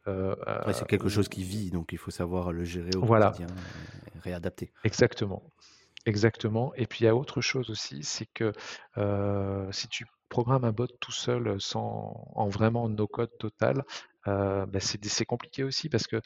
Euh, 0.06 0.34
c'est 0.74 0.86
quelque 0.86 1.08
chose 1.08 1.30
qui 1.30 1.44
vit, 1.44 1.70
donc 1.70 1.92
il 1.92 1.98
faut 1.98 2.10
savoir 2.10 2.52
le 2.52 2.64
gérer 2.64 2.94
au 2.96 3.06
voilà. 3.06 3.30
quotidien, 3.30 3.46
et 4.14 4.18
réadapter. 4.18 4.70
Exactement. 4.84 5.42
Exactement. 6.06 6.72
Et 6.74 6.86
puis 6.86 7.00
il 7.00 7.04
y 7.04 7.08
a 7.08 7.14
autre 7.14 7.40
chose 7.40 7.70
aussi, 7.70 8.02
c'est 8.02 8.26
que 8.34 8.52
si 9.72 9.88
tu 9.88 10.04
programmes 10.28 10.64
un 10.64 10.72
bot 10.72 10.86
tout 11.00 11.12
seul, 11.12 11.60
sans, 11.60 12.26
en 12.34 12.48
vraiment 12.48 12.88
no 12.88 13.06
code 13.06 13.30
total, 13.38 13.84
bah, 14.26 14.66
c'est 14.80 15.24
compliqué 15.26 15.62
aussi 15.62 15.88
parce 15.88 16.06
que 16.08 16.20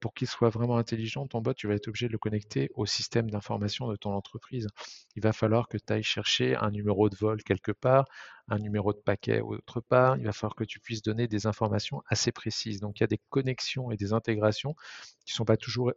pour 0.00 0.14
qu'il 0.14 0.26
soit 0.26 0.48
vraiment 0.50 0.78
intelligent, 0.78 1.26
ton 1.28 1.40
bot, 1.42 1.54
tu 1.54 1.68
vas 1.68 1.74
être 1.74 1.86
obligé 1.88 2.08
de 2.08 2.12
le 2.12 2.18
connecter 2.18 2.70
au 2.74 2.86
système 2.86 3.30
d'information 3.30 3.86
de 3.88 3.94
ton 3.96 4.12
entreprise. 4.14 4.66
Il 5.14 5.22
va 5.22 5.32
falloir 5.32 5.68
que 5.68 5.78
tu 5.78 5.92
ailles 5.92 6.02
chercher 6.02 6.56
un 6.56 6.70
numéro 6.72 7.08
de 7.08 7.14
vol 7.16 7.42
quelque 7.44 7.70
part, 7.72 8.04
un 8.48 8.58
numéro 8.58 8.92
de 8.92 8.98
paquet 8.98 9.40
autre 9.40 9.80
part. 9.80 10.16
Il 10.16 10.24
va 10.24 10.32
falloir 10.32 10.56
que 10.56 10.64
tu 10.64 10.80
puisses 10.80 11.02
donner 11.02 11.28
des 11.28 11.46
informations 11.46 12.02
assez 12.08 12.32
précises. 12.32 12.80
Donc 12.80 12.98
il 12.98 13.02
y 13.02 13.04
a 13.04 13.08
des 13.08 13.20
connexions 13.30 13.92
et 13.92 13.96
des 13.96 14.12
intégrations 14.12 14.74
qui 15.24 15.34
sont 15.34 15.44
pas 15.44 15.56
toujours, 15.56 15.92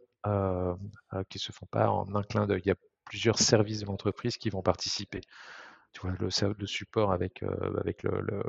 qui 1.30 1.38
se 1.40 1.50
font 1.52 1.66
pas 1.66 1.88
en 1.90 2.14
un 2.14 2.22
clin 2.22 2.46
d'œil. 2.46 2.74
Plusieurs 3.04 3.38
services 3.38 3.80
de 3.80 3.86
l'entreprise 3.86 4.36
qui 4.36 4.50
vont 4.50 4.62
participer. 4.62 5.20
Tu 5.92 6.00
vois, 6.00 6.12
le, 6.18 6.54
le 6.58 6.66
support 6.66 7.12
avec, 7.12 7.42
euh, 7.42 7.78
avec 7.78 8.02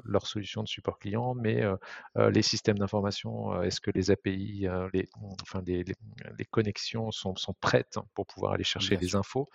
leur 0.05 0.27
solution 0.27 0.63
de 0.63 0.67
support 0.67 0.97
client, 0.97 1.33
mais 1.35 1.61
euh, 1.61 1.75
euh, 2.17 2.31
les 2.31 2.41
systèmes 2.41 2.77
d'information, 2.77 3.61
est-ce 3.61 3.81
que 3.81 3.91
les 3.91 4.11
API, 4.11 4.67
les, 4.93 5.09
enfin, 5.41 5.61
les, 5.65 5.83
les, 5.83 6.45
connexions 6.45 7.11
sont, 7.11 7.35
sont, 7.35 7.53
prêtes 7.53 7.99
pour 8.13 8.25
pouvoir 8.27 8.53
aller 8.53 8.63
chercher 8.63 8.95
les 8.95 9.15
infos? 9.15 9.49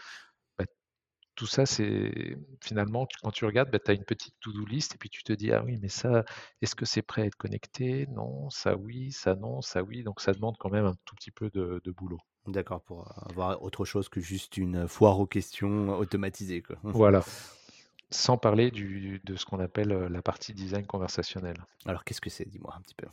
Bah, 0.59 0.67
tout 1.35 1.47
ça, 1.47 1.65
c'est 1.65 2.37
finalement, 2.63 3.09
quand 3.23 3.31
tu 3.31 3.47
regardes, 3.47 3.71
bah, 3.71 3.79
tu 3.79 3.91
as 3.91 3.95
une 3.95 4.05
petite 4.05 4.35
to-do 4.41 4.67
list 4.67 4.95
et 4.95 4.99
puis 4.99 5.09
tu 5.09 5.23
te 5.23 5.33
dis, 5.33 5.51
ah 5.53 5.63
oui, 5.65 5.79
mais 5.81 5.89
ça, 5.89 6.25
est-ce 6.61 6.75
que 6.75 6.85
c'est 6.85 7.03
prêt 7.03 7.23
à 7.23 7.27
être 7.27 7.37
connecté? 7.37 8.07
Non, 8.09 8.51
ça 8.51 8.77
oui, 8.77 9.13
ça 9.13 9.35
non, 9.35 9.63
ça 9.63 9.83
oui. 9.83 10.03
Donc 10.03 10.21
ça 10.21 10.33
demande 10.33 10.57
quand 10.59 10.71
même 10.71 10.85
un 10.85 10.95
tout 11.07 11.15
petit 11.15 11.31
peu 11.31 11.49
de, 11.51 11.81
de 11.83 11.91
boulot. 11.91 12.21
D'accord, 12.49 12.81
pour 12.81 13.13
avoir 13.29 13.63
autre 13.63 13.85
chose 13.85 14.09
que 14.09 14.21
juste 14.21 14.57
une 14.57 14.89
foire 14.89 15.21
aux 15.21 15.27
questions 15.27 15.91
automatisée. 15.99 16.63
Quoi. 16.63 16.77
Voilà. 16.83 17.23
Sans 18.11 18.39
parler 18.39 18.71
du, 18.71 19.21
de 19.23 19.37
ce 19.37 19.45
qu'on 19.45 19.61
appelle 19.61 19.91
la 19.91 20.23
partie 20.23 20.55
design 20.55 20.87
conversationnel. 20.87 21.57
Alors, 21.85 22.05
qu'est-ce 22.05 22.23
que 22.23 22.31
c'est? 22.31 22.49
Dis-moi 22.49 22.75
un 22.75 22.81
petit 22.81 22.95
peu. 22.95 23.07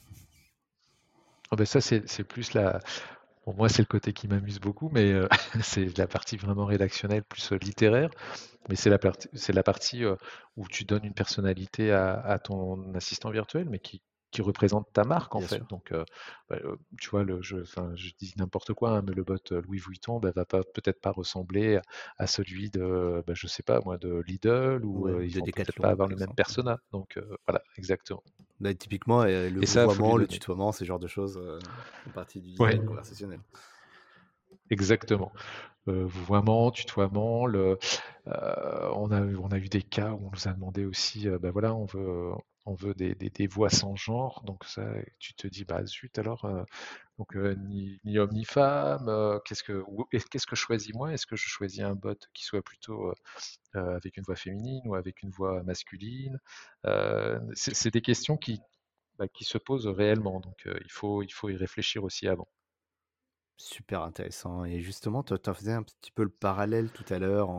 Oh 1.52 1.58
ben 1.58 1.66
ça, 1.66 1.82
c'est 1.82 2.24
plus 2.24 2.54
la. 2.54 2.80
Pour 3.44 3.56
moi, 3.56 3.68
c'est 3.68 3.82
le 3.82 3.88
côté 3.88 4.14
qui 4.14 4.30
m'amuse 4.30 4.60
beaucoup, 4.62 4.90
mais 4.94 5.14
c'est 5.62 5.98
la 5.98 6.08
partie 6.08 6.38
vraiment 6.38 6.66
rédactionnelle, 6.66 7.24
plus 7.24 7.52
littéraire. 7.62 8.10
Mais 8.70 8.78
c'est 8.78 8.90
la, 8.90 8.98
partie, 8.98 9.28
la 9.50 9.64
partie 9.64 10.06
où 10.56 10.68
tu 10.70 10.86
donnes 10.86 11.04
une 11.04 11.14
personnalité 11.14 11.92
à, 11.92 12.14
à 12.22 12.40
ton 12.40 12.96
assistant 12.96 13.32
virtuel, 13.32 13.68
mais 13.70 13.80
qui, 13.80 14.02
qui 14.36 14.42
représente 14.42 14.92
ta 14.92 15.06
marque 15.06 15.34
en 15.34 15.40
fait. 15.40 15.64
Donc, 15.70 15.94
euh, 15.94 16.04
bah, 16.50 16.58
euh, 16.66 16.76
tu 17.00 17.10
vois, 17.10 17.24
le, 17.24 17.42
je, 17.42 17.64
je 17.64 18.12
dis 18.20 18.34
n'importe 18.36 18.74
quoi, 18.74 18.98
hein, 18.98 19.02
mais 19.08 19.14
le 19.14 19.24
bot 19.24 19.38
euh, 19.54 19.62
Louis 19.62 19.80
Vuitton 19.80 20.20
bah, 20.20 20.32
va 20.36 20.44
pas 20.44 20.62
peut-être 20.62 21.00
pas 21.00 21.12
ressembler 21.12 21.80
à 22.18 22.28
celui 22.28 22.70
de, 22.70 23.24
bah, 23.26 23.34
je 23.34 23.48
sais 23.48 23.64
pas 23.64 23.80
moi, 23.86 23.98
de 23.98 24.22
Lidl 24.28 24.84
ou 24.84 25.08
il 25.22 25.30
ils 25.30 25.40
vont 25.40 25.46
peut-être 25.46 25.80
pas 25.82 25.90
avoir 25.90 26.10
le 26.10 26.18
même 26.18 26.36
persona. 26.36 26.80
Donc 26.92 27.18
voilà, 27.48 27.64
exactement. 27.78 28.24
typiquement, 28.78 29.24
le 29.24 29.66
vouvoiement, 29.66 30.18
le 30.18 30.28
tutoiement, 30.28 30.74
ces 30.74 30.84
genres 30.84 31.00
de 31.00 31.08
choses 31.08 31.42
font 32.04 32.12
partie 32.12 32.42
du 32.42 32.50
design 32.50 32.86
conversationnel. 32.86 33.40
Exactement. 34.70 35.32
Euh, 35.88 36.04
vouvoiement, 36.06 36.72
tutoiement, 36.72 37.46
le, 37.46 37.78
on, 38.26 39.12
a, 39.12 39.22
on 39.22 39.50
a 39.52 39.58
eu 39.58 39.70
des 39.70 39.84
cas 39.84 40.12
où 40.12 40.28
on 40.28 40.32
nous 40.32 40.48
a 40.48 40.52
demandé 40.52 40.84
aussi, 40.84 41.30
ben 41.30 41.52
voilà, 41.52 41.74
on 41.74 41.86
veut, 41.86 42.32
on 42.66 42.74
veut 42.74 42.94
des, 42.96 43.48
voix 43.48 43.70
sans 43.70 43.96
genre, 43.96 44.44
donc 44.44 44.66
ça, 44.66 44.86
tu 45.20 45.34
te 45.36 45.48
dis, 45.48 45.66
bah 45.66 45.86
zut, 45.86 46.18
alors, 46.18 46.46
euh, 46.46 46.64
donc 47.20 47.36
euh, 47.36 47.56
ni, 47.56 48.18
homme 48.18 48.32
ni 48.34 48.46
femme, 48.46 49.08
euh, 49.10 49.40
qu'est-ce 49.46 49.64
que 49.64 49.84
que 50.12 50.56
je 50.56 50.62
choisis 50.62 50.94
moi? 50.94 51.14
Est-ce 51.14 51.28
que 51.28 51.36
je 51.36 51.48
choisis 51.48 51.82
un 51.82 51.94
bot 51.96 52.16
qui 52.34 52.44
soit 52.44 52.62
plutôt 52.64 53.14
avec 53.74 54.18
une 54.18 54.24
voix 54.24 54.36
féminine 54.36 54.82
ou 54.86 54.96
avec 54.96 55.22
une 55.22 55.32
voix 55.32 55.64
masculine? 55.64 56.40
C'est 57.54 57.94
des 57.94 58.02
questions 58.02 58.38
qui, 58.38 58.60
bah, 59.20 59.28
qui 59.28 59.46
se 59.46 59.58
posent 59.58 59.88
réellement, 59.88 60.40
donc 60.40 60.66
il, 60.66 60.92
faut, 60.92 61.24
il 61.24 61.32
faut 61.32 61.50
y 61.50 61.56
réfléchir 61.56 62.04
aussi 62.04 62.28
avant. 62.28 62.48
Super 63.58 64.02
intéressant. 64.02 64.66
Et 64.66 64.82
justement, 64.82 65.24
tu 65.24 65.34
en 65.34 65.54
faisais 65.54 65.72
un 65.72 65.84
petit 65.84 66.12
peu 66.12 66.24
le 66.24 66.30
parallèle 66.30 66.92
tout 66.92 67.06
à 67.10 67.20
l'heure 67.20 67.50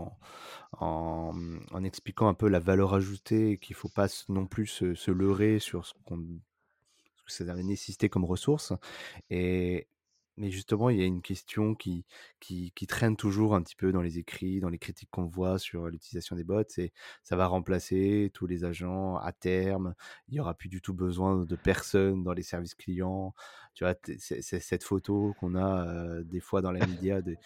en, 0.78 1.84
expliquant 1.84 2.28
un 2.28 2.34
peu 2.34 2.48
la 2.48 2.58
valeur 2.58 2.92
ajoutée 2.94 3.52
et 3.52 3.58
qu'il 3.58 3.74
faut 3.74 3.88
pas 3.88 4.08
non 4.28 4.46
plus 4.46 4.66
se, 4.66 5.10
leurrer 5.10 5.58
sur 5.58 5.86
ce 5.86 5.94
qu'on 6.04 6.18
que 6.18 7.32
ça 7.32 7.44
avait 7.50 7.62
nécessité 7.62 8.08
comme 8.08 8.24
ressource. 8.24 8.72
Et, 9.30 9.88
mais 10.36 10.50
justement, 10.50 10.90
il 10.90 10.98
y 10.98 11.02
a 11.02 11.06
une 11.06 11.22
question 11.22 11.74
qui, 11.74 12.04
qui, 12.40 12.72
traîne 12.86 13.16
toujours 13.16 13.54
un 13.54 13.62
petit 13.62 13.76
peu 13.76 13.92
dans 13.92 14.02
les 14.02 14.18
écrits, 14.18 14.60
dans 14.60 14.68
les 14.68 14.78
critiques 14.78 15.10
qu'on 15.10 15.26
voit 15.26 15.58
sur 15.58 15.88
l'utilisation 15.88 16.36
des 16.36 16.44
bots, 16.44 16.62
c'est 16.68 16.92
ça 17.22 17.36
va 17.36 17.46
remplacer 17.46 18.30
tous 18.34 18.46
les 18.46 18.64
agents 18.64 19.16
à 19.16 19.32
terme, 19.32 19.94
il 20.28 20.34
n'y 20.34 20.40
aura 20.40 20.54
plus 20.54 20.68
du 20.68 20.80
tout 20.80 20.94
besoin 20.94 21.44
de 21.44 21.56
personnes 21.56 22.22
dans 22.22 22.32
les 22.32 22.42
services 22.42 22.74
clients. 22.74 23.34
Tu 23.74 23.84
vois, 23.84 23.94
c'est 24.18 24.42
cette 24.42 24.84
photo 24.84 25.34
qu'on 25.40 25.54
a 25.54 26.22
des 26.22 26.40
fois 26.40 26.62
dans 26.62 26.72
la 26.72 26.86
média 26.86 27.20
des, 27.22 27.38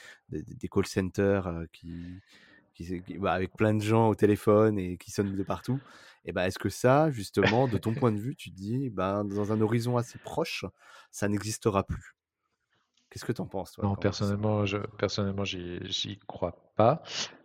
call 0.69 0.87
centers 0.87 1.65
qui, 1.73 2.21
qui, 2.75 3.19
bah, 3.19 3.33
avec 3.33 3.57
plein 3.57 3.75
de 3.75 3.83
gens 3.83 4.09
au 4.09 4.15
téléphone 4.15 4.79
et 4.79 4.97
qui 4.97 5.11
sonnent 5.11 5.37
de 5.37 5.43
partout. 5.43 5.81
Et 6.25 6.33
ben, 6.33 6.45
est-ce 6.45 6.59
que 6.59 6.69
ça, 6.69 7.11
justement, 7.11 7.67
de 7.67 7.79
ton 7.79 7.95
point 7.95 8.13
de 8.13 8.19
vue, 8.19 8.37
tu 8.37 8.51
te 8.51 8.57
dis, 8.57 8.91
ben, 8.91 9.25
dans 9.25 9.53
un 9.53 9.61
horizon 9.61 9.97
assez 9.97 10.19
proche, 10.19 10.65
ça 11.11 11.29
n'existera 11.29 11.85
plus? 11.85 12.15
Qu'est-ce 13.11 13.25
que 13.25 13.33
tu 13.33 13.41
en 13.41 13.47
penses, 13.47 13.73
toi, 13.73 13.85
Non, 13.85 13.97
personnellement, 13.97 14.65
je, 14.67 14.79
personnellement, 14.99 15.45
j'y, 15.45 16.19
crois 16.29 16.55
pas, 16.77 17.03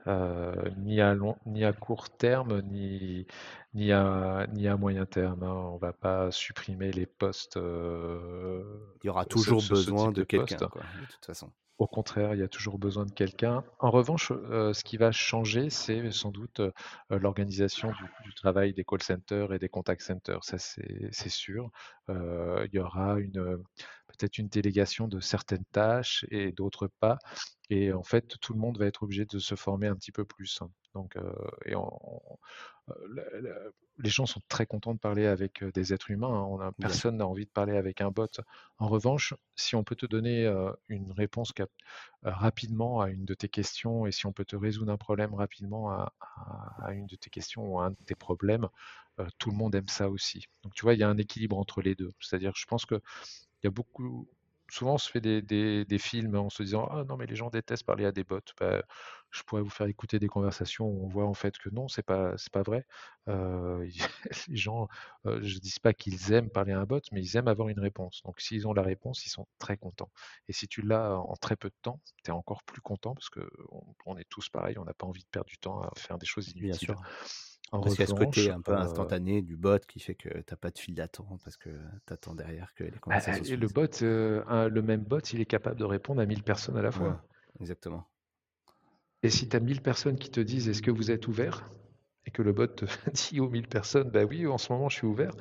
euh, 0.07 0.53
ni 0.77 1.01
à 1.01 1.13
long, 1.15 1.35
ni 1.47 1.65
à 1.65 1.73
court 1.73 2.09
terme, 2.15 2.61
ni, 2.61 3.25
ni 3.73 3.91
à, 3.91 4.45
ni 4.53 4.67
à 4.67 4.77
moyen 4.77 5.05
terme. 5.05 5.41
hein. 5.43 5.51
On 5.73 5.77
va 5.77 5.91
pas 5.91 6.29
supprimer 6.31 6.91
les 6.91 7.07
postes, 7.07 7.57
euh, 7.57 8.63
Il 9.03 9.07
y 9.07 9.09
aura 9.09 9.25
toujours 9.25 9.61
ce- 9.61 9.69
besoin 9.73 10.11
de 10.11 10.21
de 10.21 10.23
quelqu'un, 10.23 10.57
de 10.57 11.05
toute 11.05 11.25
façon. 11.25 11.51
Au 11.77 11.87
contraire, 11.87 12.33
il 12.35 12.39
y 12.39 12.43
a 12.43 12.47
toujours 12.47 12.79
besoin 12.79 13.05
de 13.05 13.11
quelqu'un. 13.11 13.63
En 13.79 13.91
revanche, 13.91 14.31
euh, 14.31 14.71
ce 14.71 14.83
qui 14.85 14.95
va 14.95 15.11
changer, 15.11 15.69
c'est 15.69 16.09
sans 16.11 16.31
doute 16.31 16.61
euh, 16.61 16.71
l'organisation 17.09 17.89
du, 17.91 18.03
du 18.23 18.33
travail 18.33 18.73
des 18.73 18.85
call 18.85 19.01
centers 19.03 19.51
et 19.51 19.59
des 19.59 19.67
contact 19.67 20.01
centers. 20.01 20.43
Ça, 20.45 20.57
c'est 20.57 21.09
c'est 21.11 21.27
sûr. 21.29 21.71
Euh, 22.09 22.65
il 22.71 22.75
y 22.75 22.79
aura 22.79 23.19
une 23.19 23.61
peut-être 24.17 24.37
une 24.37 24.47
délégation 24.47 25.07
de 25.07 25.19
certaines 25.19 25.65
tâches 25.71 26.25
et 26.31 26.51
d'autres 26.51 26.87
pas. 26.99 27.17
Et 27.69 27.91
en 27.93 28.03
fait, 28.03 28.37
tout 28.41 28.53
le 28.53 28.59
monde 28.59 28.77
va 28.77 28.85
être 28.85 29.03
obligé 29.03 29.25
de 29.25 29.39
se 29.39 29.55
former 29.55 29.87
un 29.87 29.95
petit 29.95 30.11
peu 30.11 30.25
plus. 30.25 30.59
hein. 30.61 30.69
Donc, 30.93 31.15
euh, 31.17 31.33
et 31.65 31.75
on- 31.75 31.99
on- 32.31 32.37
la- 33.09 33.41
la- 33.41 33.59
les 33.97 34.09
gens 34.09 34.25
sont 34.25 34.41
très 34.47 34.65
contents 34.65 34.93
de 34.93 34.99
parler 34.99 35.25
avec 35.25 35.63
des 35.63 35.93
êtres 35.93 36.11
humains. 36.11 36.27
hein. 36.29 36.45
On 36.49 36.59
a, 36.59 36.71
personne 36.73 37.17
n'a 37.17 37.27
envie 37.27 37.45
de 37.45 37.49
parler 37.49 37.75
avec 37.77 38.01
un 38.01 38.11
bot. 38.11 38.27
En 38.77 38.87
revanche, 38.87 39.33
si 39.55 39.75
on 39.75 39.83
peut 39.83 39.95
te 39.95 40.05
donner 40.05 40.45
euh, 40.45 40.71
une 40.89 41.11
réponse 41.13 41.51
cap- 41.53 41.71
rapidement 42.23 43.01
à 43.01 43.09
une 43.09 43.25
de 43.25 43.33
tes 43.33 43.49
questions 43.49 44.05
et 44.05 44.11
si 44.11 44.25
on 44.25 44.33
peut 44.33 44.45
te 44.45 44.55
résoudre 44.55 44.91
un 44.91 44.97
problème 44.97 45.33
rapidement 45.33 45.89
à, 45.91 46.13
à- 46.19 46.85
à 46.87 46.91
une 46.93 47.07
de 47.07 47.15
tes 47.15 47.29
questions 47.29 47.65
ou 47.73 47.79
à 47.79 47.85
un 47.87 47.91
de 47.91 47.97
tes 48.05 48.15
problèmes, 48.15 48.67
euh, 49.19 49.27
tout 49.37 49.49
le 49.49 49.55
monde 49.55 49.75
aime 49.75 49.87
ça 49.87 50.09
aussi. 50.09 50.45
Donc 50.63 50.73
tu 50.73 50.83
vois, 50.83 50.93
il 50.93 50.99
y 50.99 51.03
a 51.03 51.09
un 51.09 51.17
équilibre 51.17 51.57
entre 51.57 51.81
les 51.81 51.95
deux. 51.95 52.11
C'est-à-dire, 52.19 52.53
je 52.55 52.65
pense 52.65 52.85
que 52.85 53.01
il 53.65 53.67
y 53.67 53.69
a 53.69 53.71
beaucoup. 53.71 54.29
Souvent, 54.71 54.95
on 54.95 54.97
se 54.97 55.11
fait 55.11 55.21
des, 55.21 55.41
des- 55.43 55.85
des 55.85 55.99
films 55.99 56.35
en 56.35 56.49
se 56.49 56.63
disant 56.63 56.87
Ah 56.89 57.03
non, 57.03 57.17
mais 57.17 57.27
les 57.27 57.35
gens 57.35 57.49
détestent 57.51 57.83
parler 57.85 58.05
à 58.05 58.11
des 58.11 58.23
bots. 58.23 58.39
Bah, 58.59 58.83
je 59.31 59.43
pourrais 59.43 59.61
vous 59.61 59.69
faire 59.69 59.87
écouter 59.87 60.17
des 60.19 60.27
conversations 60.27 60.87
où 60.87 61.03
on 61.05 61.07
voit 61.07 61.25
en 61.25 61.33
fait 61.35 61.57
que 61.57 61.69
non, 61.69 61.87
c'est 61.87 62.01
pas, 62.03 62.35
c'est 62.37 62.51
pas 62.51 62.63
vrai. 62.63 62.85
Euh, 63.27 63.87
les 64.47 64.55
gens, 64.57 64.87
euh, 65.27 65.39
je 65.43 65.59
dis 65.59 65.73
pas 65.81 65.93
qu'ils 65.93 66.31
aiment 66.33 66.49
parler 66.49 66.71
à 66.73 66.79
un 66.79 66.85
bot, 66.85 66.99
mais 67.11 67.21
ils 67.21 67.37
aiment 67.37 67.47
avoir 67.47 67.69
une 67.69 67.79
réponse. 67.79 68.21
Donc, 68.23 68.39
s'ils 68.41 68.67
ont 68.67 68.73
la 68.73 68.81
réponse, 68.83 69.25
ils 69.25 69.29
sont 69.29 69.47
très 69.59 69.77
contents. 69.77 70.11
Et 70.47 70.53
si 70.53 70.67
tu 70.67 70.81
l'as 70.81 71.15
en 71.19 71.35
très 71.35 71.55
peu 71.57 71.69
de 71.69 71.75
temps, 71.81 72.01
tu 72.23 72.31
es 72.31 72.33
encore 72.33 72.63
plus 72.63 72.81
content 72.81 73.13
parce 73.13 73.29
que 73.29 73.47
on, 73.71 73.93
on 74.05 74.17
est 74.17 74.27
tous 74.29 74.49
pareils, 74.49 74.77
on 74.79 74.85
n'a 74.85 74.93
pas 74.95 75.05
envie 75.07 75.23
de 75.23 75.29
perdre 75.29 75.49
du 75.49 75.57
temps 75.57 75.81
à 75.81 75.91
faire 75.97 76.17
des 76.17 76.25
choses 76.25 76.49
Bien 76.55 76.77
inutiles. 76.77 76.77
sûr. 76.77 77.01
En 77.71 77.81
Parce 77.81 77.95
qu'il 77.95 78.01
y 78.01 78.05
a 78.05 78.07
ce 78.07 78.13
côté 78.13 78.49
un 78.49 78.61
peu 78.61 78.73
euh, 78.73 78.77
instantané 78.77 79.41
du 79.41 79.55
bot 79.57 79.79
qui 79.79 79.99
fait 79.99 80.15
que 80.15 80.29
t'as 80.41 80.55
pas 80.55 80.71
de 80.71 80.79
file 80.79 80.95
d'attente 80.95 81.41
parce 81.43 81.57
que 81.57 81.69
t'attends 82.05 82.33
derrière 82.35 82.73
que 82.73 82.83
les 82.83 82.99
ah, 83.09 83.19
conversations 83.23 83.45
et 83.45 83.55
le 83.55 83.67
bot, 83.67 84.03
euh, 84.03 84.43
un- 84.47 84.67
le 84.67 84.81
même 84.83 85.03
bot, 85.03 85.19
il 85.33 85.41
est 85.41 85.45
capable 85.45 85.79
de 85.79 85.85
répondre 85.85 86.21
à 86.21 86.25
1000 86.27 86.43
personnes 86.43 86.77
à 86.77 86.81
la 86.83 86.91
Ouais, 86.95 87.13
fois. 87.13 87.23
exactement. 87.59 88.09
Et 89.23 89.29
si 89.29 89.49
tu 89.49 89.55
as 89.55 89.59
1000 89.59 89.81
personnes 89.81 90.17
qui 90.17 90.29
te 90.29 90.39
disent 90.39 90.69
est-ce 90.69 90.81
que 90.81 90.91
vous 90.91 91.11
êtes 91.11 91.27
ouvert? 91.27 91.69
Et 92.27 92.31
que 92.31 92.41
le 92.41 92.53
bot 92.53 92.67
te 92.67 92.85
dit 93.13 93.39
aux 93.39 93.49
1000 93.49 93.67
personnes 93.67 94.09
bah 94.09 94.23
oui, 94.23 94.47
en 94.47 94.57
ce 94.57 94.71
moment 94.71 94.89
je 94.89 94.97
suis 94.97 95.07
ouvert. 95.07 95.31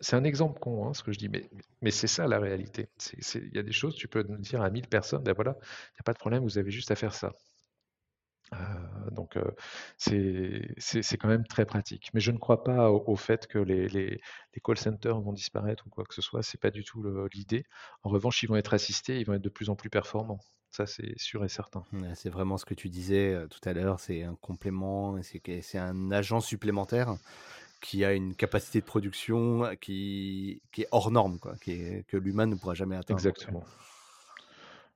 C'est 0.00 0.16
un 0.16 0.24
exemple 0.24 0.58
con, 0.60 0.86
hein, 0.88 0.94
ce 0.94 1.02
que 1.02 1.12
je 1.12 1.18
dis, 1.18 1.28
mais, 1.28 1.48
mais 1.82 1.90
c'est 1.90 2.06
ça 2.08 2.26
la 2.26 2.38
réalité. 2.38 2.88
Il 3.34 3.54
y 3.54 3.58
a 3.58 3.62
des 3.62 3.72
choses, 3.72 3.94
tu 3.96 4.08
peux 4.08 4.24
dire 4.24 4.62
à 4.62 4.70
1000 4.70 4.86
personnes 4.88 5.22
ben 5.22 5.32
voilà, 5.34 5.52
il 5.60 5.94
n'y 5.96 6.00
a 6.00 6.02
pas 6.04 6.12
de 6.12 6.18
problème, 6.18 6.42
vous 6.42 6.58
avez 6.58 6.70
juste 6.70 6.90
à 6.90 6.96
faire 6.96 7.14
ça. 7.14 7.32
Euh, 8.52 9.10
donc 9.10 9.36
euh, 9.36 9.50
c'est 9.98 11.16
quand 11.18 11.28
même 11.28 11.46
très 11.46 11.66
pratique. 11.66 12.10
Mais 12.14 12.20
je 12.20 12.30
ne 12.30 12.38
crois 12.38 12.62
pas 12.64 12.90
au, 12.90 13.02
au 13.06 13.16
fait 13.16 13.46
que 13.46 13.58
les, 13.58 13.88
les- 13.88 14.20
les 14.54 14.60
call 14.64 14.78
centers 14.78 15.20
vont 15.20 15.32
disparaître 15.32 15.86
ou 15.86 15.90
quoi 15.90 16.04
que 16.04 16.14
ce 16.14 16.22
soit. 16.22 16.42
C'est 16.42 16.60
pas 16.60 16.70
du 16.70 16.84
tout 16.84 17.02
l'idée. 17.32 17.64
En 18.02 18.10
revanche, 18.10 18.42
ils 18.42 18.48
vont 18.48 18.56
être 18.56 18.74
assistés, 18.74 19.18
ils 19.20 19.26
vont 19.26 19.34
être 19.34 19.42
de 19.42 19.48
plus 19.48 19.68
en 19.68 19.76
plus 19.76 19.90
performants. 19.90 20.40
Ça, 20.70 20.86
c'est 20.86 21.18
sûr 21.18 21.44
et 21.44 21.48
certain. 21.48 21.82
C'est 22.14 22.28
vraiment 22.28 22.58
ce 22.58 22.64
que 22.64 22.74
tu 22.74 22.88
disais 22.88 23.32
euh, 23.32 23.46
tout 23.46 23.60
à 23.68 23.72
l'heure, 23.72 23.98
c'est 23.98 24.22
un 24.24 24.34
complément, 24.34 25.16
c'est 25.22 25.78
un 25.78 26.10
agent 26.10 26.40
supplémentaire 26.40 27.16
qui 27.80 28.04
a 28.04 28.12
une 28.12 28.34
capacité 28.34 28.80
de 28.80 28.84
production 28.86 29.70
qui, 29.80 30.60
qui 30.72 30.82
est 30.82 30.88
hors 30.90 31.10
norme, 31.10 31.38
quoi, 31.38 31.54
qui 31.62 31.72
est, 31.72 32.04
que 32.08 32.16
l'humain 32.16 32.46
ne 32.46 32.54
pourra 32.54 32.74
jamais 32.74 32.96
atteindre. 32.96 33.18
Euh, 33.20 33.30
Exactement. 33.30 33.64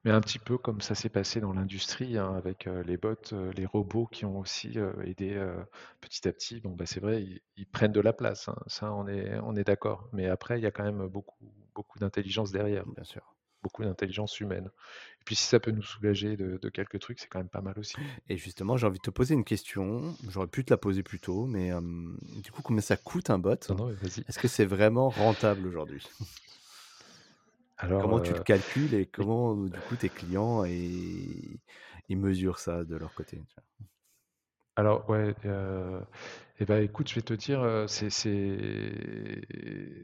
Mais 0.05 0.11
un 0.11 0.21
petit 0.21 0.39
peu 0.39 0.57
comme 0.59 0.81
ça 0.81 0.95
s'est 0.95 1.11
passé 1.11 1.41
dans 1.41 1.53
l'industrie, 1.53 2.17
hein, 2.17 2.35
avec 2.35 2.67
euh, 2.67 2.83
les 2.85 2.97
bots, 2.97 3.15
euh, 3.33 3.53
les 3.53 3.67
robots 3.67 4.07
qui 4.07 4.25
ont 4.25 4.39
aussi 4.39 4.79
euh, 4.79 4.93
aidé 5.05 5.39
petit 6.01 6.27
à 6.27 6.33
petit. 6.33 6.61
Bon, 6.61 6.71
bah, 6.71 6.87
c'est 6.87 7.01
vrai, 7.01 7.23
ils, 7.23 7.41
ils 7.57 7.67
prennent 7.67 7.93
de 7.93 8.01
la 8.01 8.13
place, 8.13 8.49
hein, 8.49 8.57
ça 8.67 8.93
on 8.93 9.07
est, 9.07 9.39
on 9.41 9.57
est 9.57 9.65
d'accord. 9.65 10.09
Mais 10.13 10.27
après, 10.27 10.59
il 10.59 10.63
y 10.63 10.67
a 10.67 10.71
quand 10.71 10.85
même 10.85 11.07
beaucoup, 11.07 11.53
beaucoup 11.75 11.99
d'intelligence 11.99 12.51
derrière, 12.51 12.87
bien 12.87 13.05
sûr. 13.05 13.35
beaucoup 13.63 13.83
d'intelligence 13.85 14.41
humaine. 14.41 14.71
Et 15.21 15.25
puis 15.25 15.37
si 15.37 15.45
ça 15.45 15.61
peut 15.61 15.71
nous 15.71 15.83
soulager 15.83 16.37
de, 16.37 16.57
de 16.57 16.69
quelques 16.71 16.99
trucs, 16.99 17.19
c'est 17.19 17.29
quand 17.29 17.39
même 17.39 17.49
pas 17.51 17.61
mal 17.61 17.79
aussi. 17.79 17.97
Et 18.29 18.37
justement, 18.37 18.77
j'ai 18.77 18.87
envie 18.87 18.99
de 18.99 19.03
te 19.03 19.11
poser 19.11 19.35
une 19.35 19.45
question. 19.45 20.17
J'aurais 20.29 20.47
pu 20.47 20.65
te 20.65 20.73
la 20.73 20.79
poser 20.79 21.03
plus 21.03 21.21
tôt, 21.21 21.47
mais 21.47 21.73
du 22.43 22.51
coup, 22.53 22.63
combien 22.63 22.81
ça 22.81 22.97
coûte 22.97 23.31
un 23.31 23.39
bot? 23.39 23.57
Non, 23.69 23.75
non. 23.77 23.91
Est-ce 23.91 24.39
que 24.39 24.49
c'est 24.49 24.65
vraiment 24.65 25.11
rentable 25.11 25.67
aujourd'hui? 25.67 26.07
Alors, 27.83 28.01
Comment 28.01 28.21
tu 28.21 28.35
le 28.35 28.41
calcules 28.41 28.95
et 28.95 29.07
comment, 29.07 29.55
du 29.55 29.83
coup, 29.83 29.97
tes 29.97 30.11
clients 30.11 30.65
et, 30.65 31.61
ils 32.09 32.17
mesurent 32.19 32.59
ça 32.59 32.85
de 32.85 32.97
leur 32.97 33.15
côté 33.15 33.45
tu 33.49 33.55
vois? 33.57 33.65
Alors 34.77 35.09
ouais, 35.11 35.35
euh, 35.45 36.01
eh 36.59 36.65
ben, 36.65 36.83
écoute, 36.83 37.09
je 37.09 37.15
vais 37.17 37.23
te 37.23 37.35
dire, 37.35 37.63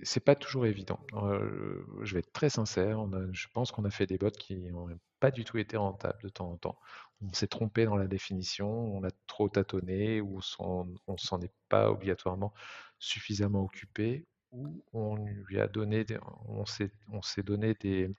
c'est 0.02 0.24
pas 0.24 0.34
toujours 0.34 0.66
évident. 0.66 1.00
Euh, 1.14 1.84
je 2.02 2.14
vais 2.14 2.20
être 2.20 2.32
très 2.32 2.50
sincère. 2.50 2.98
on 3.00 3.12
a- 3.12 3.32
je 3.32 3.46
pense 3.52 3.72
qu'on 3.72 3.84
a 3.84 3.90
fait 3.90 4.06
des 4.06 4.18
bots 4.18 4.30
qui 4.30 4.56
n'ont 4.56 4.88
pas 5.20 5.30
du 5.30 5.44
tout 5.44 5.58
été 5.58 5.76
rentables 5.76 6.22
de 6.22 6.28
temps 6.28 6.50
en 6.50 6.56
temps. 6.58 6.78
On 7.22 7.32
s'est 7.32 7.46
trompé 7.48 7.84
dans 7.86 7.96
la 7.96 8.06
définition, 8.08 8.68
on 8.68 9.02
a 9.04 9.10
trop 9.26 9.48
tâtonné, 9.48 10.20
ou 10.20 10.40
on 10.58 11.16
s'en 11.16 11.40
est 11.40 11.54
pas 11.68 11.90
obligatoirement 11.90 12.52
suffisamment 12.98 13.62
occupé, 13.62 14.26
ou 14.52 14.82
on 14.92 15.16
lui 15.16 15.60
a 15.60 15.68
donné, 15.68 16.04
des- 16.04 16.18
on 16.48 16.64
s'est 16.66 16.90
on 17.12 17.22
s'est 17.22 17.42
donné 17.42 17.74
des 17.74 18.10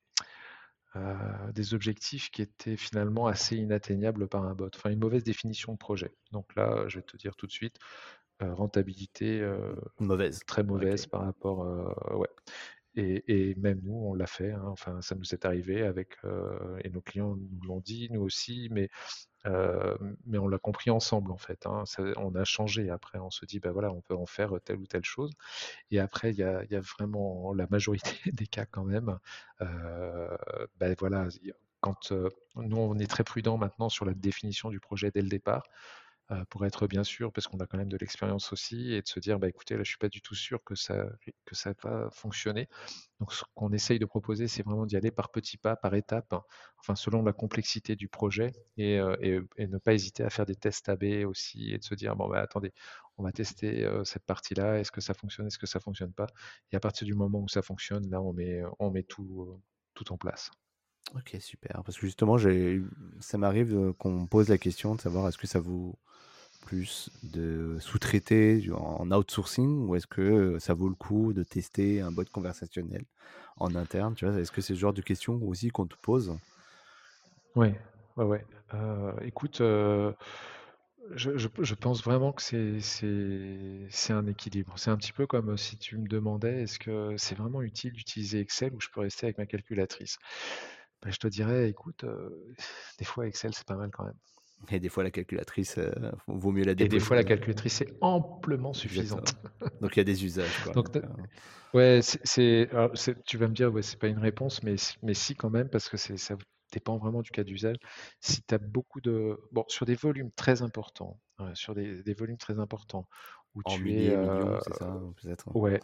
euh, 0.95 1.51
des 1.51 1.73
objectifs 1.73 2.31
qui 2.31 2.41
étaient 2.41 2.77
finalement 2.77 3.27
assez 3.27 3.55
inatteignables 3.55 4.27
par 4.27 4.43
un 4.45 4.55
bot. 4.55 4.69
Enfin, 4.75 4.89
une 4.89 4.99
mauvaise 4.99 5.23
définition 5.23 5.73
de 5.73 5.77
projet. 5.77 6.11
Donc 6.31 6.55
là, 6.55 6.85
je 6.87 6.97
vais 6.99 7.03
te 7.03 7.17
dire 7.17 7.35
tout 7.35 7.45
de 7.45 7.51
suite, 7.51 7.77
euh, 8.41 8.53
rentabilité 8.53 9.41
euh, 9.41 9.75
Mauvaise. 9.99 10.39
très 10.45 10.63
mauvaise 10.63 11.05
par 11.05 11.21
rapport, 11.23 11.59
ouais. 12.17 12.29
Et, 12.97 13.55
même 13.57 13.79
nous, 13.83 13.93
on 13.95 14.13
l'a 14.15 14.27
fait. 14.27 14.51
hein. 14.51 14.63
Enfin, 14.67 15.01
ça 15.01 15.15
nous 15.15 15.33
est 15.33 15.45
arrivé 15.45 15.83
avec, 15.83 16.15
euh, 16.25 16.79
et 16.83 16.89
nos 16.89 17.01
clients 17.01 17.35
nous 17.35 17.61
l'ont 17.67 17.79
dit, 17.79 18.09
nous 18.11 18.21
aussi, 18.21 18.69
mais 18.71 18.89
euh, 19.47 19.97
mais 20.25 20.37
on 20.39 20.47
l'a 20.47 20.59
compris 20.59 20.89
ensemble 20.91 21.31
en 21.31 21.37
fait. 21.37 21.65
hein. 21.67 21.83
On 22.17 22.35
a 22.35 22.43
changé 22.45 22.89
après. 22.89 23.19
On 23.19 23.29
se 23.31 23.45
dit, 23.45 23.59
bah 23.59 23.71
voilà, 23.71 23.91
on 23.93 24.01
peut 24.01 24.15
en 24.15 24.25
faire 24.25 24.53
telle 24.65 24.77
ou 24.79 24.87
telle 24.87 25.05
chose. 25.05 25.31
Et 25.91 25.99
après, 25.99 26.31
il 26.31 26.37
y 26.37 26.43
a, 26.43 26.63
y 26.71 26.75
a 26.75 26.81
vraiment 26.81 27.53
la 27.53 27.67
majorité 27.71 28.11
des 28.33 28.47
cas 28.47 28.65
quand 28.65 28.85
même. 28.85 29.17
ben 29.61 30.95
voilà, 30.99 31.27
quand 31.81 32.11
nous 32.55 32.77
on 32.77 32.97
est 32.99 33.07
très 33.09 33.23
prudent 33.23 33.57
maintenant 33.57 33.89
sur 33.89 34.05
la 34.05 34.13
définition 34.13 34.69
du 34.69 34.79
projet 34.79 35.11
dès 35.11 35.21
le 35.21 35.29
départ, 35.29 35.63
pour 36.49 36.65
être 36.65 36.87
bien 36.87 37.03
sûr, 37.03 37.31
parce 37.33 37.47
qu'on 37.47 37.59
a 37.59 37.67
quand 37.67 37.77
même 37.77 37.89
de 37.89 37.97
l'expérience 37.97 38.51
aussi, 38.53 38.93
et 38.93 39.01
de 39.01 39.07
se 39.07 39.19
dire, 39.19 39.39
bah 39.39 39.47
écoutez, 39.49 39.75
là 39.77 39.83
je 39.83 39.89
suis 39.89 39.97
pas 39.97 40.09
du 40.09 40.21
tout 40.21 40.35
sûr 40.35 40.63
que 40.63 40.75
ça 40.75 41.05
que 41.45 41.55
ça 41.55 41.73
va 41.83 42.09
fonctionner. 42.11 42.67
Donc 43.19 43.33
ce 43.33 43.43
qu'on 43.55 43.71
essaye 43.71 43.99
de 43.99 44.05
proposer, 44.05 44.47
c'est 44.47 44.63
vraiment 44.63 44.85
d'y 44.85 44.95
aller 44.97 45.11
par 45.11 45.31
petits 45.31 45.57
pas, 45.57 45.75
par 45.75 45.93
étapes, 45.95 46.33
hein, 46.33 46.43
enfin 46.79 46.95
selon 46.95 47.23
la 47.23 47.33
complexité 47.33 47.95
du 47.95 48.07
projet, 48.09 48.51
et, 48.77 48.95
et- 49.21 49.39
et 49.57 49.67
ne 49.67 49.77
pas 49.77 49.93
hésiter 49.93 50.23
à 50.23 50.29
faire 50.29 50.45
des 50.45 50.55
tests 50.55 50.89
AB 50.89 51.25
aussi, 51.25 51.71
et 51.73 51.77
de 51.79 51.83
se 51.83 51.95
dire, 51.95 52.15
bon 52.15 52.27
bah 52.29 52.41
attendez, 52.41 52.73
on 53.17 53.23
va 53.23 53.31
tester 53.31 53.87
cette 54.05 54.25
partie-là, 54.25 54.79
est-ce 54.79 54.91
que 54.91 55.01
ça 55.01 55.13
fonctionne, 55.13 55.47
est-ce 55.47 55.57
que 55.59 55.67
ça 55.67 55.79
fonctionne 55.79 56.13
pas, 56.13 56.27
et 56.71 56.75
à 56.75 56.79
partir 56.79 57.05
du 57.05 57.13
moment 57.15 57.39
où 57.39 57.47
ça 57.47 57.61
fonctionne, 57.61 58.09
là 58.09 58.21
on 58.21 58.33
met 58.33 58.61
on 58.79 58.91
met 58.91 59.03
tout 59.03 59.61
tout 59.93 60.11
en 60.13 60.17
place. 60.17 60.51
Ok, 61.15 61.37
super. 61.39 61.83
Parce 61.85 61.97
que 61.97 62.05
justement, 62.05 62.37
ça 63.21 63.37
m'arrive 63.37 63.93
qu'on 63.97 64.11
me 64.21 64.27
pose 64.27 64.49
la 64.49 64.57
question 64.57 64.95
de 64.95 65.01
savoir 65.01 65.27
est-ce 65.27 65.37
que 65.37 65.47
ça 65.47 65.59
vaut 65.59 65.97
de 67.23 67.77
sous-traiter 67.79 68.69
en 68.73 69.11
outsourcing 69.11 69.87
ou 69.87 69.95
est-ce 69.95 70.07
que 70.07 70.21
euh, 70.21 70.59
ça 70.59 70.73
vaut 70.73 70.89
le 70.89 70.95
coup 70.95 71.33
de 71.33 71.43
tester 71.43 72.01
un 72.01 72.11
bot 72.11 72.25
conversationnel 72.31 73.05
en 73.57 73.75
interne, 73.75 74.15
tu 74.15 74.25
vois? 74.25 74.39
Est-ce 74.39 74.51
que 74.51 74.61
c'est 74.61 74.75
ce 74.75 74.79
genre 74.79 74.93
de 74.93 75.01
questions 75.01 75.39
aussi 75.43 75.69
qu'on 75.69 75.87
te 75.87 75.95
pose? 76.01 76.37
Ouais, 77.55 77.79
ouais, 78.17 78.25
ouais. 78.25 78.45
Heu, 78.73 79.13
écoute, 79.21 79.61
heu, 79.61 80.15
je 81.15 81.37
je 81.37 81.75
pense 81.75 82.03
vraiment 82.03 82.33
que 82.33 82.41
c'est 82.41 84.13
un 84.13 84.27
équilibre. 84.27 84.73
C'est 84.77 84.91
un 84.91 84.97
petit 84.97 85.13
peu 85.13 85.27
comme, 85.27 85.49
heu, 85.51 85.57
si 85.57 85.77
tu 85.77 85.97
me 85.97 86.07
demandais: 86.07 86.63
«Est-ce 86.63 86.79
que 86.79 87.15
c'est 87.17 87.35
vraiment 87.35 87.61
utile 87.61 87.93
d'utiliser 87.93 88.39
Excel 88.41 88.73
ou 88.73 88.81
je 88.81 88.89
peux 88.93 89.01
rester 89.01 89.27
avec 89.27 89.37
ma 89.37 89.45
calculatrice?» 89.45 90.17
bah, 91.01 91.09
je 91.11 91.17
te 91.17 91.27
dirais: 91.27 91.69
«Écoute, 91.69 92.05
des 92.99 93.05
fois 93.05 93.27
Excel, 93.27 93.53
c'est 93.53 93.67
pas 93.67 93.75
mal 93.75 93.91
quand 93.91 94.05
même». 94.05 94.19
Et 94.71 94.79
des 94.79 94.89
fois, 94.89 95.03
la 95.03 95.11
calculatrice, 95.11 95.77
euh, 95.77 96.11
vaut 96.27 96.51
mieux 96.51 96.63
la 96.63 96.75
Et 96.79 96.89
des 96.89 96.99
déposer. 96.99 96.99
fois, 96.99 97.15
la 97.15 97.23
calculatrice 97.23 97.81
est 97.81 97.97
amplement 98.01 98.73
suffisante. 98.73 99.35
Donc, 99.79 99.95
il 99.95 99.99
y 99.99 100.01
a 100.01 100.03
des 100.03 100.25
usages, 100.25 100.59
quoi. 100.59 100.75
Donc 100.75 100.87
euh, 100.95 101.01
Ouais, 101.73 102.01
c'est 102.03 102.69
tu 103.25 103.37
vas 103.37 103.47
me 103.47 103.53
dire: 103.53 103.73
«Ouais, 103.73 103.81
c'est 103.81 103.99
pas 103.99 104.07
une 104.07 104.19
réponse», 104.19 104.63
mais 104.63 104.75
mais 105.03 105.13
si 105.13 105.35
quand 105.35 105.49
même 105.49 105.69
parce 105.69 105.89
que 105.89 105.97
ça 105.97 106.35
dépend 106.73 106.97
vraiment 106.97 107.21
du 107.21 107.31
cas 107.31 107.43
d'usage. 107.43 107.77
Si 108.21 108.41
tu 108.43 108.55
as 108.55 108.57
beaucoup 108.59 109.01
de 109.01 109.39
bon, 109.51 109.65
sur 109.69 109.85
des 109.85 109.95
volumes 109.95 110.31
très 110.35 110.61
importants, 110.63 111.21
sur 111.55 111.75
des 111.75 112.03
des 112.03 112.13
volumes 112.13 112.37
très 112.37 112.59
importants 112.59 113.07
où 113.55 113.63
en 113.63 113.77
tu 113.77 113.93
es, 113.93 114.15
millions, 114.17 114.55
heu 114.55 114.59
c'est 114.59 114.73
ça, 114.73 114.99
peut-être? 115.21 115.45
ouais, 115.53 115.81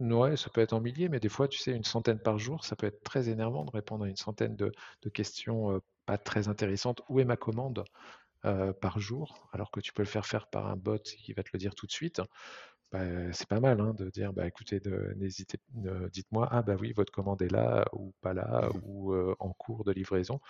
ouais, 0.00 0.36
ça 0.36 0.50
peut 0.50 0.60
être 0.60 0.72
en 0.74 0.80
milliers, 0.80 1.08
mais 1.08 1.20
des 1.20 1.28
fois, 1.28 1.48
tu 1.48 1.58
sais, 1.58 1.72
une 1.72 1.84
centaine 1.84 2.18
par 2.20 2.38
jour, 2.38 2.64
ça 2.64 2.76
peut 2.76 2.86
être 2.86 3.02
très 3.02 3.28
énervant 3.28 3.64
de 3.64 3.70
répondre 3.70 4.04
à 4.04 4.08
une 4.08 4.16
centaine 4.16 4.56
de 4.56 4.72
de 5.02 5.08
questions, 5.10 5.80
pas 6.06 6.18
très 6.18 6.48
intéressantes. 6.48 7.02
«Où 7.08 7.20
est 7.20 7.24
ma 7.24 7.36
commande?» 7.36 7.84
par 8.80 9.00
jour, 9.00 9.48
alors 9.52 9.70
que 9.72 9.80
tu 9.80 9.92
peux 9.92 10.02
le 10.02 10.08
faire 10.08 10.26
faire 10.26 10.48
par 10.48 10.66
un 10.68 10.76
bot 10.76 10.98
qui 11.00 11.32
va 11.32 11.42
te 11.42 11.50
le 11.52 11.58
dire 11.58 11.74
tout 11.74 11.86
de 11.86 11.92
suite. 11.92 12.22
Bah, 12.92 13.32
c'est 13.32 13.48
pas 13.48 13.60
mal, 13.60 13.80
hein, 13.80 13.94
de 13.94 14.10
dire: 14.10 14.32
«Bah, 14.32 14.46
écoutez, 14.46 14.80
n'hésitez 15.16 15.58
dites-moi, 16.12 16.48
ah 16.52 16.62
bah 16.62 16.76
oui, 16.80 16.92
votre 16.94 17.12
commande 17.12 17.42
est 17.42 17.50
là 17.52 17.86
ou 17.92 18.14
pas 18.22 18.34
là 18.34 18.70
Mhm. 18.72 18.80
ou 18.82 19.14
en 19.40 19.52
cours 19.54 19.84
de 19.84 19.92
livraison». 19.92 20.40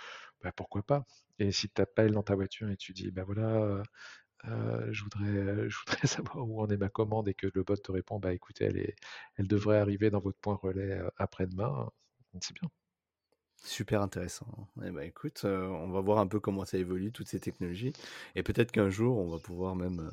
Bah, 0.42 0.52
pourquoi 0.56 0.82
pas? 0.84 1.04
Et 1.40 1.52
si 1.52 1.68
tu 1.68 1.74
t'appelles 1.74 2.12
dans 2.12 2.22
ta 2.24 2.34
voiture 2.36 2.70
et 2.70 2.76
tu 2.78 2.92
dis: 2.94 3.10
«Bah 3.12 3.24
voilà, 3.24 3.82
heu, 4.48 4.92
je 4.92 5.02
voudrais, 5.04 5.68
je 5.70 5.78
voudrais 5.78 6.06
savoir 6.06 6.48
où 6.48 6.60
en 6.62 6.68
est 6.68 6.76
ma 6.76 6.88
commande» 6.88 7.28
et 7.28 7.34
que 7.34 7.48
le 7.54 7.62
bot 7.64 7.76
te 7.76 7.92
répond: 7.92 8.18
«Bah 8.20 8.32
écoutez, 8.34 8.64
elle 8.66 8.78
est 8.78 8.96
elle 9.36 9.48
devrait 9.48 9.78
arriver 9.78 10.10
dans 10.10 10.20
votre 10.20 10.38
point 10.38 10.54
relais, 10.56 10.98
heu, 11.00 11.10
après-demain», 11.18 11.90
c'est 12.40 12.54
bien. 12.54 12.68
Super 13.64 14.00
intéressant. 14.02 14.68
Eh 14.84 14.90
ben, 14.90 15.00
écoute, 15.02 15.42
euh, 15.44 15.66
on 15.68 15.90
va 15.90 16.00
voir 16.00 16.18
un 16.18 16.26
peu 16.26 16.40
comment 16.40 16.64
ça 16.64 16.78
évolue, 16.78 17.10
toutes 17.12 17.28
ces 17.28 17.40
technologies. 17.40 17.92
Et 18.34 18.42
peut-être 18.42 18.70
qu'un 18.70 18.90
jour, 18.90 19.18
on 19.18 19.28
va 19.30 19.38
pouvoir 19.38 19.74
même, 19.76 20.00
euh, 20.00 20.10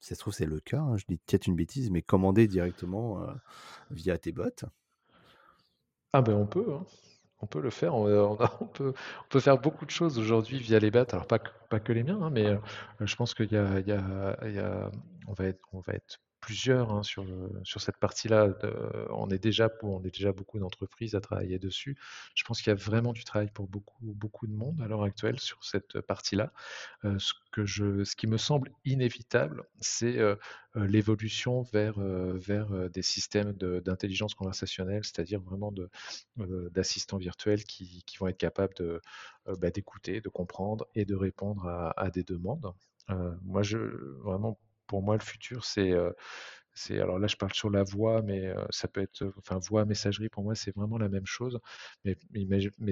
si 0.00 0.08
ça 0.10 0.14
se 0.16 0.20
trouve, 0.20 0.34
c'est 0.34 0.46
le 0.46 0.60
cas, 0.60 0.80
hein, 0.80 0.96
je 0.96 1.04
dis 1.08 1.16
peut-être 1.16 1.46
une 1.46 1.56
bêtise, 1.56 1.90
mais 1.90 2.02
commander 2.02 2.46
directement 2.48 3.22
euh, 3.22 3.32
via 3.90 4.18
tes 4.18 4.32
bots. 4.32 4.50
Ah 6.12 6.22
ben 6.22 6.34
on 6.36 6.46
peut, 6.46 6.72
hein. 6.72 6.86
On 7.42 7.46
peut 7.46 7.60
le 7.60 7.70
faire, 7.70 7.94
on, 7.94 8.06
euh, 8.06 8.22
on 8.60 8.66
peut, 8.66 9.40
faire 9.40 9.58
beaucoup 9.58 9.86
de 9.86 9.90
choses 9.90 10.18
aujourd'hui 10.18 10.58
via 10.58 10.78
les 10.78 10.90
bêtes. 10.90 11.14
Alors 11.14 11.26
pas 11.26 11.38
que, 11.38 11.92
les 11.92 12.02
miens, 12.02 12.20
hein, 12.22 12.30
mais 12.30 12.46
euh, 12.46 12.58
je 13.00 13.16
pense 13.16 13.34
qu'il 13.34 13.48
va 13.48 13.80
être, 15.46 15.60
on 15.72 15.80
va 15.80 15.94
être 15.94 16.20
plusieurs 16.40 16.92
hein, 16.92 17.02
sur, 17.02 17.24
sur 17.64 17.80
cette 17.80 17.98
partie-là. 17.98 18.48
On 19.10 19.28
est 19.30 19.38
déjà, 19.38 19.70
on 19.82 20.02
est 20.02 20.14
déjà 20.14 20.32
beaucoup 20.32 20.58
d'entreprises 20.58 21.14
à 21.14 21.20
travailler 21.20 21.58
dessus. 21.58 21.96
Je 22.34 22.44
pense 22.44 22.60
qu'il 22.62 22.70
y 22.70 22.72
a 22.72 22.74
vraiment 22.74 23.12
du 23.12 23.24
travail 23.24 23.50
pour 23.52 23.68
beaucoup, 23.68 24.12
beaucoup 24.14 24.46
de 24.46 24.52
monde 24.52 24.80
à 24.80 24.88
l'heure 24.88 25.02
actuelle 25.02 25.38
sur 25.38 25.62
cette 25.64 26.00
partie-là. 26.00 26.52
Euh, 27.04 27.18
ce 27.18 27.32
que 27.52 27.64
je, 27.64 28.04
ce 28.04 28.16
qui 28.16 28.26
me 28.26 28.36
semble 28.36 28.70
inévitable, 28.84 29.64
c'est 29.80 30.18
euh, 30.18 30.36
euh, 30.76 30.86
l'évolution 30.86 31.62
vers, 31.62 31.98
vers 32.00 32.90
des 32.90 33.02
systèmes 33.02 33.52
d'intelligence 33.52 34.34
conversationnelle, 34.34 35.04
c'est-à-dire 35.04 35.40
vraiment 35.40 35.72
d'assistants 36.36 37.18
virtuels 37.18 37.64
qui, 37.64 38.02
qui 38.04 38.16
vont 38.18 38.28
être 38.28 38.38
capables 38.38 39.00
bah, 39.46 39.70
d'écouter, 39.70 40.20
de 40.20 40.28
comprendre 40.28 40.86
et 40.94 41.04
de 41.04 41.14
répondre 41.14 41.66
à, 41.66 41.90
à 42.00 42.10
des 42.10 42.22
demandes. 42.22 42.72
Moi, 43.42 43.62
je, 43.62 43.78
vraiment, 44.22 44.58
pour 44.90 45.02
moi, 45.04 45.16
le 45.16 45.22
futur, 45.22 45.64
c'est 45.64 45.92
alors 46.98 47.18
là, 47.20 47.28
je 47.28 47.36
parle 47.36 47.52
sur 47.54 47.70
la 47.70 47.84
voix, 47.84 48.22
mais 48.22 48.52
ça 48.70 48.88
peut 48.88 49.00
être, 49.02 49.32
enfin, 49.38 49.58
voix, 49.58 49.84
messagerie, 49.84 50.28
pour 50.28 50.42
moi, 50.42 50.56
c'est 50.56 50.74
vraiment 50.74 50.98
la 50.98 51.08
même 51.08 51.26
chose. 51.26 51.60
Mais, 52.04 52.16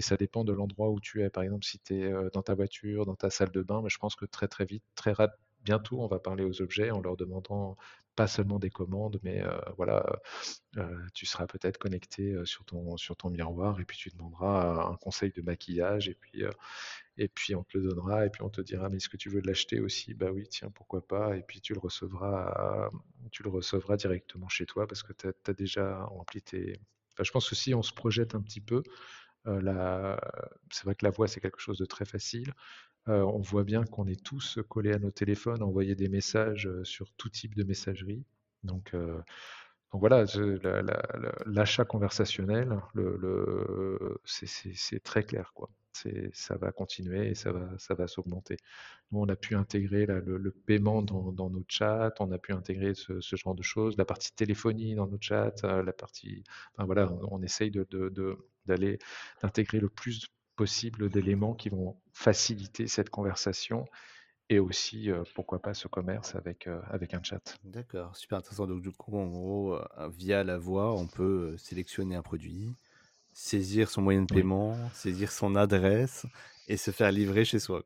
ça 0.01 0.17
dépend 0.17 0.45
de 0.45 0.53
l'endroit 0.53 0.91
où 0.91 1.01
tu 1.01 1.23
es. 1.23 1.31
Par 1.31 1.43
exemple, 1.43 1.65
si 1.65 1.81
tu 1.81 1.95
es 2.03 2.13
dans 2.33 2.43
ta 2.43 2.55
voiture, 2.55 3.05
dans 3.05 3.17
ta 3.17 3.31
salle 3.31 3.51
de 3.51 3.63
bain, 3.63 3.83
mais 3.83 3.89
je 3.91 3.99
pense 3.99 4.15
que 4.15 4.27
très, 4.27 4.47
très 4.47 4.65
vite, 4.65 4.85
très 4.95 5.13
bientôt, 5.65 6.01
on 6.01 6.07
va 6.07 6.19
parler 6.19 6.45
aux 6.45 6.63
objets 6.63 6.91
en 6.91 7.01
leur 7.01 7.17
demandant 7.17 7.77
pas 8.19 8.27
seulement 8.27 8.59
des 8.59 8.71
commandes, 8.71 9.21
mais 9.23 9.41
euh, 9.45 9.57
voilà, 9.77 10.05
euh, 10.77 10.99
tu 11.15 11.25
seras 11.25 11.47
peut-être 11.47 11.79
connecté 11.79 12.33
euh, 12.33 12.45
sur 12.45 12.65
ton, 12.65 12.97
sur 12.97 13.15
ton 13.17 13.31
miroir 13.31 13.79
et 13.79 13.85
puis 13.85 13.97
tu 13.97 14.11
demanderas 14.11 14.91
un 14.91 14.97
conseil 14.97 15.31
de 15.31 15.41
maquillage 15.41 16.09
et 16.09 16.15
puis 16.15 16.43
et 17.17 17.29
puis 17.29 17.55
on 17.55 17.63
te 17.63 17.79
le 17.79 17.89
donnera, 17.89 18.27
et 18.27 18.31
puis 18.31 18.43
on 18.43 18.49
te 18.49 18.61
dira, 18.61 18.89
mais 18.89 18.97
est-ce 18.97 19.09
que 19.09 19.17
tu 19.17 19.29
veux 19.31 19.41
l'acheter 19.41 19.79
aussi? 19.81 20.15
Bah 20.15 20.33
oui, 20.33 20.49
tiens, 20.49 20.69
pourquoi 20.71 21.07
pas? 21.07 21.37
Et 21.37 21.43
puis 21.43 21.61
tu 21.61 21.75
le 21.75 21.79
recevras, 21.79 22.91
tu 23.31 23.45
le 23.45 23.51
recevras 23.51 23.97
directement 23.97 24.49
chez 24.49 24.67
toi 24.67 24.89
parce 24.89 25.05
que 25.05 25.13
tu 25.13 25.29
as, 25.29 25.53
déjà 25.53 26.05
rempli 26.07 26.43
tes. 26.43 26.81
Je 27.21 27.31
pense 27.31 27.49
que 27.49 27.55
si 27.55 27.73
on 27.75 27.83
se 27.83 27.93
projette 27.93 28.35
un 28.35 28.43
petit 28.43 28.61
peu, 28.61 28.83
c'est 29.45 30.85
vrai 30.85 30.95
que 30.97 31.05
la 31.05 31.11
voix, 31.11 31.29
c'est 31.29 31.41
quelque 31.41 31.61
chose 31.61 31.79
de 31.79 31.87
très 31.87 32.05
facile. 32.05 32.53
Euh, 33.09 33.23
on 33.23 33.41
voit 33.41 33.65
bien 33.65 33.85
qu'on 33.85 34.07
est 34.07 34.23
tous 34.23 34.59
collés 34.69 34.93
à 34.93 34.99
nos 34.99 35.11
téléphones, 35.11 35.63
envoyer 35.63 35.95
des 35.95 36.09
messages 36.09 36.67
euh, 36.67 36.85
sur 36.85 37.11
tout 37.13 37.31
type 37.31 37.55
de 37.55 37.65
messagerie. 37.65 38.25
Donc, 38.65 38.93
euh, 38.95 39.21
voilà, 39.93 40.25
l'achat 41.47 41.85
conversationnel, 41.85 42.79
c'est 44.25 45.03
très 45.03 45.23
clair, 45.23 45.53
quoi. 45.55 45.71
Ça 46.33 46.57
va 46.57 46.71
continuer 46.71 47.29
et 47.31 47.35
ça 47.35 47.53
va, 47.53 48.07
s'augmenter. 48.07 48.59
On 49.11 49.29
a 49.29 49.37
pu 49.37 49.55
intégrer 49.55 50.07
le, 50.07 50.51
paiement 50.51 51.03
dans, 51.03 51.51
nos 51.51 51.65
chats, 51.69 52.13
on 52.21 52.31
a 52.33 52.39
pu 52.39 52.53
intégrer 52.53 52.93
ce, 52.95 53.21
genre 53.37 53.55
de 53.55 53.63
choses, 53.63 53.97
la 53.97 54.05
partie 54.05 54.33
téléphonie 54.33 54.95
dans 54.95 55.07
nos 55.07 55.19
chats, 55.21 55.55
la 55.63 55.93
partie, 55.93 56.45
voilà, 56.77 57.11
on, 57.31 57.43
essaye 57.43 57.73
d'aller, 58.67 58.99
d'intégrer 59.43 59.81
le 59.81 59.89
plus 59.89 60.29
possible 60.59 61.09
d'éléments 61.09 61.55
qui 61.55 61.71
vont 61.71 61.97
faciliter 62.13 62.89
cette 62.89 63.11
conversation 63.11 63.87
et 64.51 64.59
aussi, 64.59 65.11
euh, 65.11 65.25
pourquoi 65.35 65.63
pas, 65.63 65.75
ce 65.75 65.89
commerce 65.89 66.35
avec, 66.35 66.67
euh, 66.67 66.81
avec 66.91 67.15
un 67.15 67.23
chat. 67.23 67.59
D'accord, 67.65 68.17
super 68.17 68.39
intéressant. 68.39 68.67
Donc, 68.67 68.83
du 68.83 68.91
coup, 68.93 69.17
en 69.17 69.27
gros, 69.27 69.75
euh, 69.77 70.09
via 70.09 70.43
la 70.45 70.59
voix, 70.59 70.93
on 70.95 71.07
peut 71.07 71.57
sélectionner 71.57 72.17
un 72.17 72.23
produit, 72.23 72.75
saisir 73.33 73.91
son 73.91 74.03
moyen 74.03 74.23
de 74.23 74.27
Oui. 74.31 74.43
paiement, 74.43 74.91
saisir 74.93 75.33
son 75.33 75.57
adresse 75.57 76.27
et 76.69 76.77
se 76.77 76.91
faire 76.93 77.13
livrer 77.13 77.45
chez 77.45 77.61
soi. 77.61 77.85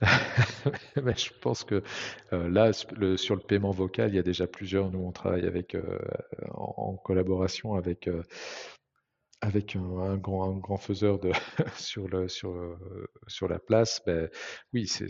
Je 0.96 1.30
pense 1.40 1.64
que 1.64 1.82
là, 2.32 2.70
le- 2.96 3.16
sur 3.16 3.36
le 3.36 3.40
paiement 3.42 3.70
vocal, 3.70 4.10
il 4.12 4.16
y 4.16 4.18
a 4.18 4.22
déjà 4.22 4.46
plusieurs. 4.46 4.90
Nous, 4.90 4.98
on 4.98 5.12
travaille 5.12 5.46
avec, 5.46 5.76
en, 6.54 6.74
en 6.76 6.96
collaboration 6.96 7.74
avec, 7.74 8.08
avec 9.42 9.76
un, 9.76 9.98
un 9.98 10.16
grand, 10.16 10.50
un 10.50 10.58
grand 10.58 10.78
faiseur 10.78 11.18
de, 11.18 11.32
sur, 11.76 12.08
le, 12.08 12.28
sur, 12.28 12.50
euh, 12.52 13.08
sur 13.26 13.48
la 13.48 13.58
place. 13.58 14.00
Ben, 14.06 14.30
oui, 14.72 14.86
c'est, 14.86 15.08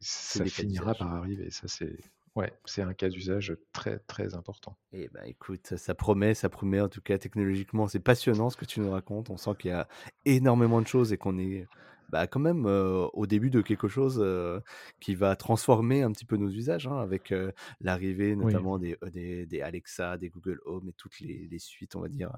ça 0.00 0.44
finira 0.44 0.94
par 0.94 1.14
arriver. 1.14 1.50
Ça, 1.50 1.68
c'est, 1.68 1.96
ouais, 2.34 2.52
c'est 2.64 2.82
un 2.82 2.92
cas 2.92 3.08
d'usage 3.08 3.56
très, 3.72 4.00
très 4.00 4.34
important. 4.34 4.76
Eh 4.92 5.08
ben, 5.08 5.22
écoute, 5.24 5.76
ça 5.76 5.94
promet, 5.94 6.34
ça 6.34 6.48
promet 6.48 6.80
en 6.80 6.88
tout 6.88 7.00
cas 7.00 7.16
technologiquement, 7.16 7.86
c'est 7.86 8.00
passionnant 8.00 8.50
ce 8.50 8.56
que 8.56 8.64
tu 8.64 8.80
nous 8.80 8.90
racontes. 8.90 9.30
On 9.30 9.36
sent 9.36 9.52
qu'il 9.58 9.70
y 9.70 9.74
a 9.74 9.88
énormément 10.24 10.82
de 10.82 10.88
choses 10.88 11.12
et 11.12 11.16
qu'on 11.16 11.38
est 11.38 11.66
bah, 12.10 12.26
quand 12.26 12.40
même 12.40 12.66
euh, 12.66 13.06
au 13.12 13.26
début 13.26 13.50
de 13.50 13.60
quelque 13.60 13.88
chose 13.88 14.18
euh, 14.22 14.60
qui 15.00 15.14
va 15.14 15.36
transformer 15.36 16.02
un 16.02 16.12
petit 16.12 16.24
peu 16.24 16.36
nos 16.36 16.48
usages, 16.48 16.86
hein, 16.86 16.98
avec 16.98 17.32
euh, 17.32 17.50
l'arrivée 17.80 18.34
Oui, 18.38 18.54
notamment 18.54 18.78
des, 18.78 18.96
des, 19.12 19.46
des 19.46 19.60
Alexa, 19.60 20.18
des 20.18 20.28
Google 20.28 20.60
Home 20.66 20.88
et 20.88 20.92
toutes 20.92 21.20
les, 21.20 21.48
les 21.48 21.58
suites, 21.58 21.96
on 21.96 22.00
va 22.00 22.08
dire, 22.08 22.30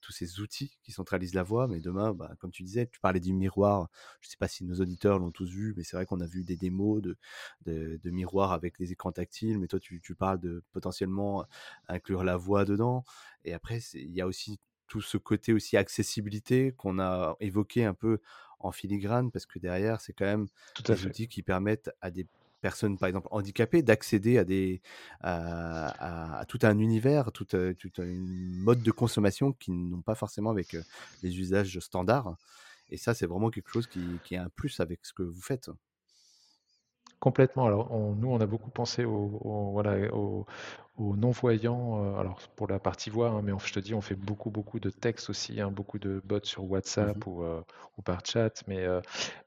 tous 0.00 0.12
ces 0.12 0.40
outils 0.40 0.78
qui 0.82 0.92
centralisent 0.92 1.34
la 1.34 1.42
voix. 1.42 1.68
Mais 1.68 1.80
demain, 1.80 2.12
bah, 2.12 2.32
comme 2.40 2.50
tu 2.50 2.62
disais, 2.62 2.86
tu 2.86 3.00
parlais 3.00 3.20
du 3.20 3.32
miroir. 3.32 3.88
Je 4.20 4.28
ne 4.28 4.30
sais 4.30 4.36
pas 4.38 4.48
si 4.48 4.64
nos 4.64 4.74
auditeurs 4.80 5.18
l'ont 5.18 5.30
tous 5.30 5.48
vu, 5.50 5.74
mais 5.76 5.84
c'est 5.84 5.96
vrai 5.96 6.06
qu'on 6.06 6.20
a 6.20 6.26
vu 6.26 6.44
des 6.44 6.56
démos 6.56 7.00
de, 7.02 7.16
de, 7.64 8.00
de 8.02 8.10
miroirs 8.10 8.52
avec 8.52 8.78
des 8.78 8.92
écrans 8.92 9.12
tactiles. 9.12 9.58
Mais 9.58 9.68
toi, 9.68 9.78
tu, 9.80 10.00
tu 10.00 10.14
parles 10.14 10.40
de 10.40 10.62
potentiellement 10.72 11.44
inclure 11.88 12.24
la 12.24 12.36
voix 12.36 12.64
dedans. 12.64 13.04
Et 13.44 13.52
après, 13.54 13.78
il 13.94 14.10
y 14.10 14.20
a 14.20 14.26
aussi 14.26 14.58
tout 14.88 15.00
ce 15.00 15.16
côté 15.16 15.54
aussi 15.54 15.78
accessibilité 15.78 16.72
qu'on 16.72 16.98
a 16.98 17.36
évoqué 17.40 17.84
un 17.86 17.94
peu 17.94 18.18
en 18.62 18.72
filigrane, 18.72 19.30
parce 19.30 19.46
que 19.46 19.58
derrière, 19.58 20.00
c'est 20.00 20.12
quand 20.12 20.24
même 20.24 20.48
tout 20.74 20.90
à 20.90 20.94
des 20.94 21.00
fait. 21.00 21.08
outils 21.08 21.28
qui 21.28 21.42
permettent 21.42 21.90
à 22.00 22.10
des 22.10 22.26
personnes, 22.60 22.96
par 22.96 23.08
exemple, 23.08 23.28
handicapées, 23.30 23.82
d'accéder 23.82 24.38
à, 24.38 24.44
des, 24.44 24.80
à, 25.20 26.44
tout 26.48 26.60
un 26.62 26.78
univers, 26.78 27.32
tout, 27.32 27.44
tout 27.44 27.92
un 27.98 28.04
mode 28.04 28.82
de 28.82 28.90
consommation 28.92 29.52
qui 29.52 29.72
n'ont 29.72 30.02
pas 30.02 30.14
forcément 30.14 30.50
avec 30.50 30.76
les 31.22 31.38
usages 31.38 31.78
standards. 31.80 32.36
Et 32.88 32.96
ça, 32.96 33.14
c'est 33.14 33.26
vraiment 33.26 33.50
quelque 33.50 33.70
chose 33.70 33.86
qui, 33.86 34.00
qui 34.24 34.34
est 34.34 34.38
un 34.38 34.48
plus 34.50 34.78
avec 34.80 35.04
ce 35.04 35.12
que 35.12 35.22
vous 35.22 35.40
faites. 35.40 35.70
Complètement. 37.22 37.66
Alors, 37.66 37.88
nous, 38.16 38.28
on 38.28 38.40
a 38.40 38.46
beaucoup 38.46 38.70
pensé 38.70 39.04
aux, 39.04 39.70
voilà, 39.72 40.12
aux, 40.96 41.16
non-voyants, 41.16 42.04
euh, 42.04 42.18
alors 42.18 42.40
pour 42.56 42.68
la 42.68 42.78
partie 42.78 43.10
voix, 43.10 43.30
hein, 43.30 43.42
mais 43.42 43.52
je 43.64 43.72
te 43.72 43.80
dis, 43.80 43.94
on 43.94 44.00
fait 44.00 44.14
beaucoup, 44.14 44.50
beaucoup 44.50 44.80
de 44.80 44.90
textes 44.90 45.30
aussi, 45.30 45.60
hein, 45.60 45.70
beaucoup 45.70 45.98
de 45.98 46.20
bots 46.24 46.44
sur 46.44 46.64
WhatsApp 46.70 47.16
mmh 47.16 47.28
ou, 47.28 47.42
euh, 47.42 47.62
ou, 47.96 48.02
par 48.02 48.24
chat, 48.24 48.62
mais, 48.66 48.84
euh, 48.84 49.00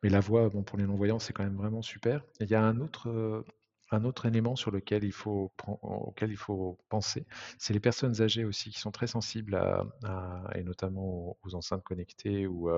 mais 0.04 0.10
la 0.10 0.20
voix, 0.20 0.50
bon, 0.50 0.64
pour 0.64 0.78
les 0.78 0.86
non-voyants, 0.86 1.20
c'est 1.20 1.34
quand 1.34 1.44
même 1.44 1.58
vraiment 1.58 1.82
super. 1.82 2.22
il 2.40 2.50
y 2.50 2.56
a 2.56 2.64
un 2.64 2.80
autre, 2.80 3.44
un 3.92 4.04
autre 4.04 4.26
élément 4.26 4.56
sur 4.56 4.72
lequel 4.72 5.04
il 5.04 5.12
faut, 5.12 5.52
auquel 5.82 6.32
il 6.32 6.38
faut 6.38 6.80
penser, 6.90 7.26
c'est 7.60 7.74
les 7.74 7.80
personnes 7.80 8.22
âgées 8.22 8.46
aussi 8.46 8.72
qui 8.72 8.80
sont 8.80 8.92
très 8.92 9.08
sensibles 9.08 9.56
à, 9.56 9.86
et 10.56 10.64
notamment 10.64 11.38
aux, 11.44 11.56
enceintes 11.56 11.84
connectées 11.84 12.48
ou, 12.48 12.70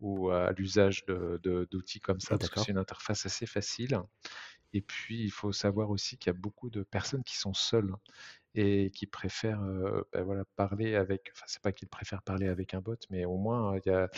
ou 0.00 0.30
à 0.30 0.52
l'usage 0.52 1.04
d'outils 1.06 2.00
comme 2.00 2.20
ça, 2.20 2.38
parce 2.38 2.50
que 2.50 2.60
c'est 2.60 2.72
une 2.72 2.78
interface 2.78 3.26
assez 3.26 3.46
facile. 3.46 4.00
Et 4.72 4.80
puis, 4.82 5.22
il 5.24 5.30
faut 5.30 5.52
savoir 5.52 5.90
aussi 5.90 6.18
qu'il 6.18 6.32
y 6.32 6.36
a 6.36 6.38
beaucoup 6.38 6.70
de 6.70 6.82
personnes 6.82 7.24
qui 7.24 7.36
sont 7.36 7.54
seules 7.54 7.94
et 8.54 8.90
qui 8.90 9.06
préfèrent 9.06 9.62
euh, 9.62 10.02
ben 10.12 10.22
voilà, 10.24 10.44
parler 10.56 10.94
avec, 10.96 11.30
enfin, 11.34 11.44
c'est 11.48 11.62
pas 11.62 11.72
qu'ils 11.72 11.88
préfèrent 11.88 12.22
parler 12.22 12.48
avec 12.48 12.74
un 12.74 12.80
bot, 12.80 12.96
mais 13.10 13.24
au 13.24 13.36
moins, 13.36 13.76
il 13.84 13.88
y 13.88 13.92
a, 13.92 14.08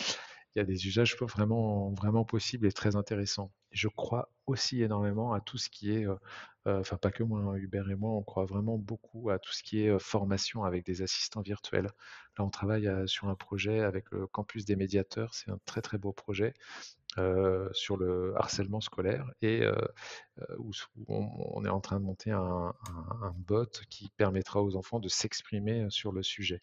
il 0.55 0.59
y 0.59 0.61
a 0.61 0.65
des 0.65 0.87
usages 0.87 1.15
vraiment, 1.17 1.91
vraiment 1.93 2.25
possibles 2.25 2.67
et 2.67 2.71
très 2.71 2.95
intéressants. 2.95 3.51
je 3.71 3.87
crois 3.87 4.29
aussi 4.47 4.81
énormément 4.83 5.33
à 5.33 5.39
tout 5.41 5.57
ce 5.57 5.69
qui 5.69 5.91
est, 5.93 6.05
euh, 6.07 6.15
euh, 6.67 6.79
enfin 6.81 6.97
pas 6.97 7.11
que 7.11 7.23
moi, 7.23 7.39
hein, 7.41 7.55
Hubert 7.55 7.89
et 7.89 7.95
moi, 7.95 8.11
on 8.11 8.23
croit 8.23 8.45
vraiment 8.45 8.77
beaucoup 8.77 9.29
à 9.29 9.39
tout 9.39 9.53
ce 9.53 9.63
qui 9.63 9.81
est 9.83 9.99
formation 9.99 10.63
avec 10.65 10.85
des 10.85 11.01
assistants 11.01 11.41
virtuels. 11.41 11.85
Là, 12.37 12.45
on 12.45 12.49
travaille 12.49 12.89
sur 13.07 13.29
un 13.29 13.35
projet 13.35 13.79
avec 13.81 14.11
le 14.11 14.27
campus 14.27 14.65
des 14.65 14.75
médiateurs, 14.75 15.33
c'est 15.33 15.51
un 15.51 15.59
très 15.65 15.81
très 15.81 15.97
beau 15.97 16.11
projet. 16.11 16.53
Sur 17.73 17.97
le 17.97 18.33
harcèlement 18.37 18.81
scolaire 18.81 19.25
et 19.41 19.63
où, 20.57 20.71
on, 21.07 21.65
est 21.65 21.69
en 21.69 21.81
train 21.81 21.99
de 21.99 22.05
monter 22.05 22.31
un, 22.31 22.73
bot 23.35 23.69
qui 23.89 24.09
permettra 24.17 24.61
aux 24.61 24.75
enfants 24.75 24.99
de 24.99 25.09
s'exprimer 25.09 25.87
sur 25.89 26.11
le 26.11 26.23
sujet 26.23 26.61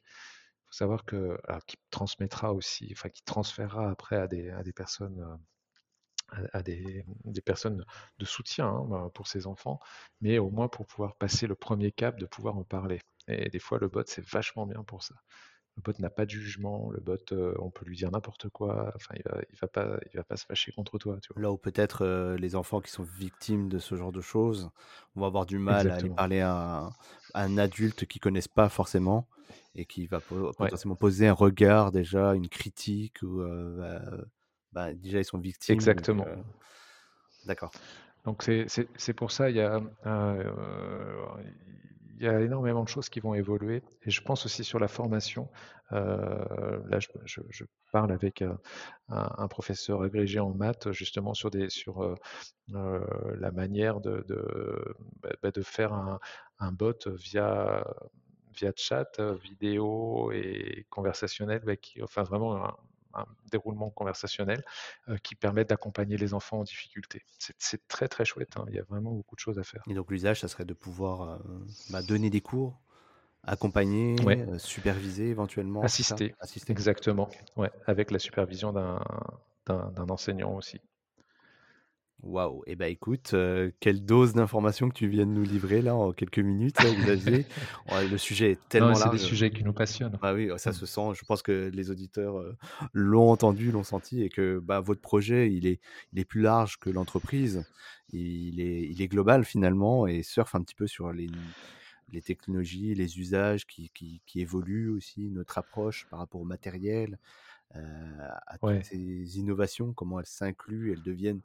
faut 0.68 0.76
savoir 0.76 1.05
que, 1.05 1.38
qui 1.66 1.76
transmettra 1.90 2.53
aussi, 2.53 2.88
enfin, 2.92 3.09
qui 3.09 3.22
transférera 3.22 3.90
après 3.90 4.16
à 4.16 4.28
des, 4.28 4.51
à 4.51 4.62
des 4.62 4.72
personnes, 4.72 5.18
euh, 6.34 6.46
à, 6.53 6.62
des, 6.62 7.05
des, 7.24 7.40
personnes 7.40 7.84
de 8.18 8.24
soutien 8.26 8.66
hein, 8.68 8.84
bah, 8.88 9.11
pour 9.14 9.26
ces 9.28 9.46
enfants, 9.46 9.80
mais 10.20 10.38
au 10.38 10.51
moins 10.51 10.68
pour 10.68 10.86
pouvoir 10.86 11.16
passer 11.16 11.46
le 11.46 11.55
premier 11.55 11.90
cap 11.90 12.18
de 12.18 12.26
pouvoir 12.26 12.57
en 12.59 12.64
parler. 12.64 13.01
Et 13.28 13.49
des 13.49 13.59
fois, 13.59 13.78
le 13.78 13.88
bot, 13.88 14.03
c'est 14.07 14.24
vachement 14.24 14.66
bien 14.66 14.82
pour 14.84 15.03
ça. 15.03 15.14
Le 15.79 15.83
bot 15.83 15.97
n'a 16.01 16.11
pas 16.11 16.26
de 16.26 16.31
jugement, 16.31 16.91
le 16.91 16.99
bot, 16.99 17.16
euh, 17.31 17.55
on 17.61 17.70
peut 17.70 17.87
lui 17.87 17.97
dire 17.97 18.11
n'importe 18.11 18.49
quoi, 18.49 18.91
enfin, 18.97 19.14
il 19.16 19.22
va, 19.22 19.39
il 19.49 19.57
va 19.61 19.68
pas, 19.68 20.01
il 20.12 20.16
va 20.16 20.24
pas 20.24 20.37
se 20.37 20.45
fâcher 20.45 20.72
contre 20.72 20.99
toi. 20.99 21.18
Tu 21.22 21.33
vois. 21.33 21.41
Là 21.41 21.53
où 21.53 21.57
peut-être 21.57 22.05
euh, 22.05 22.37
les 22.37 22.57
enfants 22.57 22.81
qui 22.81 22.91
sont 22.91 23.05
victimes 23.05 23.68
de 23.68 23.79
ce 23.79 23.95
genre 23.95 24.11
de 24.11 24.20
choses 24.20 24.70
vont 25.14 25.24
avoir 25.24 25.47
du 25.47 25.59
mal 25.59 25.89
à 25.89 25.95
aller 25.95 26.11
parler 26.11 26.41
à 26.41 26.53
un, 26.53 26.87
à 27.33 27.45
un 27.45 27.59
adulte 27.59 28.07
qu'ils 28.07 28.20
connaissent 28.20 28.49
pas 28.49 28.68
forcément 28.68 29.29
et 29.76 29.85
qui 29.85 30.09
va 30.09 30.18
potentiellement 30.18 30.97
poser 30.97 31.29
un 31.29 31.33
regard 31.33 31.93
déjà, 31.93 32.35
une 32.35 32.49
critique 32.49 33.22
ou 33.22 33.41
bah, 33.79 34.03
bah, 34.72 34.95
déjà 34.95 35.20
ils 35.20 35.24
sont 35.24 35.39
victimes. 35.39 35.74
Exactement. 35.74 36.26
D'accord. 37.47 37.70
Donc 38.24 38.43
c'est 38.43 39.14
pour 39.14 39.31
ça 39.31 39.49
il 39.49 39.57
y 39.57 39.61
a 39.61 39.81
il 42.19 42.25
y 42.25 42.29
a 42.29 42.41
énormément 42.41 42.83
de 42.83 42.89
choses 42.89 43.09
qui 43.09 43.21
vont 43.21 43.35
évoluer 43.35 43.83
et 44.03 44.11
je 44.11 44.21
pense 44.23 44.45
aussi 44.47 44.64
sur 44.64 44.79
la 44.79 44.89
formation. 44.89 45.49
là, 45.91 46.99
je, 46.99 47.64
parle 47.93 48.12
avec 48.12 48.43
un, 49.09 49.49
professeur 49.49 50.03
agrégé 50.03 50.39
en 50.41 50.51
maths 50.51 50.93
justement 50.93 51.35
sur 51.35 51.51
des 51.51 51.71
sur 51.71 52.16
la 52.69 53.51
manière 53.53 54.01
de 54.01 54.25
bah, 55.43 55.51
de 55.51 55.62
faire 55.62 55.93
un, 55.93 56.73
bot 56.73 57.09
via 57.09 57.85
via 58.59 58.73
chat, 58.77 59.19
euh, 59.21 59.35
vidéo 59.37 60.33
et 60.33 60.87
conversationnel, 60.91 61.62
qui, 61.81 62.03
enfin 62.03 62.23
vraiment 62.23 62.77
déroulement 63.51 63.91
conversationnel 63.91 64.65
euh, 65.09 65.17
qui 65.19 65.35
permettent 65.35 65.71
d'accompagner 65.71 66.17
les 66.17 66.35
enfants 66.35 66.61
en 66.61 66.65
difficulté. 66.65 67.23
C'est 67.59 67.87
très 67.89 68.09
très 68.09 68.25
chouette, 68.25 68.57
hein. 68.57 68.65
il 68.69 68.75
y 68.75 68.79
a 68.79 68.85
vraiment 68.85 69.13
beaucoup 69.13 69.35
de 69.35 69.41
choses 69.41 69.59
à 69.59 69.65
faire. 69.65 69.83
Et 69.89 69.95
donc 69.95 70.11
l'usage, 70.11 70.41
ça 70.41 70.49
serait 70.49 70.65
de 70.65 70.75
pouvoir 70.75 71.23
euh, 71.23 71.39
bah, 71.91 72.03
donner 72.03 72.31
des 72.31 72.41
cours, 72.41 72.81
accompagner, 73.45 74.17
superviser 74.59 75.29
éventuellement. 75.29 75.83
Assister, 75.83 76.35
Assister. 76.41 76.73
exactement, 76.73 77.29
ouais, 77.57 77.71
avec 77.87 78.11
la 78.11 78.19
supervision 78.19 78.73
d'un 78.73 80.09
enseignant 80.09 80.55
aussi. 80.55 80.81
Waouh, 82.25 82.64
et 82.66 82.73
eh 82.73 82.77
ben 82.77 82.91
écoute, 82.91 83.31
euh, 83.35 83.71
quelle 83.79 84.05
dose 84.05 84.35
d'informations 84.35 84.89
que 84.89 84.95
tu 84.95 85.07
viens 85.07 85.25
de 85.25 85.31
nous 85.31 85.45
livrer 85.45 85.83
là 85.83 85.95
en 85.95 86.12
quelques 86.12 86.41
minutes, 86.41 86.77
Xavier. 86.77 87.47
le 88.11 88.19
sujet 88.19 88.53
est 88.53 88.69
tellement 88.69 88.89
large. 88.89 89.03
C'est 89.05 89.11
des 89.11 89.19
sujets 89.19 89.51
qui 89.51 89.62
nous 89.62 89.73
passionnent. 89.73 90.19
Ah 90.21 90.35
oui, 90.35 90.51
ça 90.57 90.71
mm. 90.71 90.75
se 90.75 90.87
sent. 90.87 91.11
Je 91.14 91.25
pense 91.25 91.43
que 91.43 91.71
les 91.73 91.91
auditeurs 91.93 92.41
euh, 92.41 92.57
l'ont 92.93 93.31
entendu, 93.31 93.71
l'ont 93.71 93.85
senti, 93.85 94.23
et 94.25 94.31
que 94.31 94.59
bah, 94.59 94.81
votre 94.81 95.01
projet, 95.01 95.53
il 95.53 95.66
est, 95.66 95.81
il 96.12 96.19
est 96.19 96.25
plus 96.25 96.41
large 96.41 96.79
que 96.79 96.91
l'entreprise. 96.91 97.64
Il 98.12 98.61
est, 98.61 98.89
il 98.89 99.01
est 99.01 99.09
global 99.09 99.45
finalement 99.45 100.09
et 100.09 100.25
surfe 100.25 100.57
un 100.57 100.62
petit 100.62 100.75
peu 100.75 100.89
sur 100.89 101.12
les, 101.12 101.29
les 102.12 102.23
technologies, 102.23 102.95
les 102.95 103.19
usages 103.21 103.66
qui, 103.66 103.91
qui, 103.95 104.23
qui 104.27 104.41
évoluent 104.41 104.91
aussi, 104.91 105.29
notre 105.31 105.59
approche 105.59 106.07
par 106.11 106.19
rapport 106.19 106.41
au 106.41 106.45
matériel, 106.45 107.19
euh, 107.77 108.29
à 108.47 108.59
toutes 108.59 108.85
ces 108.85 109.39
innovations, 109.39 109.93
comment 109.93 110.19
elles 110.19 110.27
s'incluent, 110.27 110.93
elles 110.93 111.03
deviennent 111.03 111.43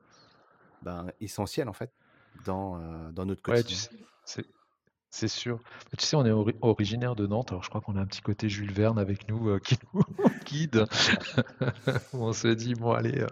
ben, 0.84 1.08
essentiel 1.20 1.70
en 1.70 1.74
fait 1.74 1.92
dans, 2.46 2.80
euh, 2.80 3.12
dans 3.12 3.26
notre 3.26 3.42
quotidien. 3.42 3.90
C'est 5.14 5.28
sûr. 5.28 5.60
tu 5.96 6.04
sais, 6.04 6.16
on 6.16 6.26
est 6.26 6.56
originaire 6.62 7.16
de 7.16 7.28
Nantes, 7.28 7.52
alors 7.52 7.64
je 7.64 7.70
crois 7.70 7.82
qu'on 7.82 7.96
a 7.98 8.02
un 8.02 8.06
petit 8.08 8.24
côté 8.24 8.50
Jules 8.50 8.74
Verne 8.74 8.98
avec 8.98 9.30
nous 9.30 9.48
euh, 9.48 9.60
qui 9.60 9.78
nous 9.94 10.02
guide. 10.46 10.86
on 12.14 12.34
se 12.34 12.48
dit, 12.48 12.74
bon, 12.74 12.94
allez. 12.94 13.24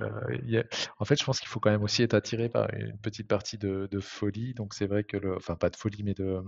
Euh, 0.00 0.62
en 0.98 1.04
fait, 1.04 1.20
je 1.20 1.24
pense 1.26 1.38
qu'il 1.38 1.48
faut 1.48 1.60
quand 1.60 1.70
même 1.70 1.82
aussi 1.82 2.02
être 2.02 2.14
attiré 2.14 2.48
par 2.48 2.72
une 2.72 2.96
petite 2.96 3.28
partie 3.28 3.58
de, 3.58 4.00
folie. 4.00 4.54
Donc, 4.54 4.72
c'est 4.72 4.86
vrai 4.86 5.04
que, 5.04 5.36
enfin, 5.36 5.54
pas 5.54 5.68
de 5.68 5.76
folie, 5.76 6.02
mais 6.02 6.14
de 6.14 6.42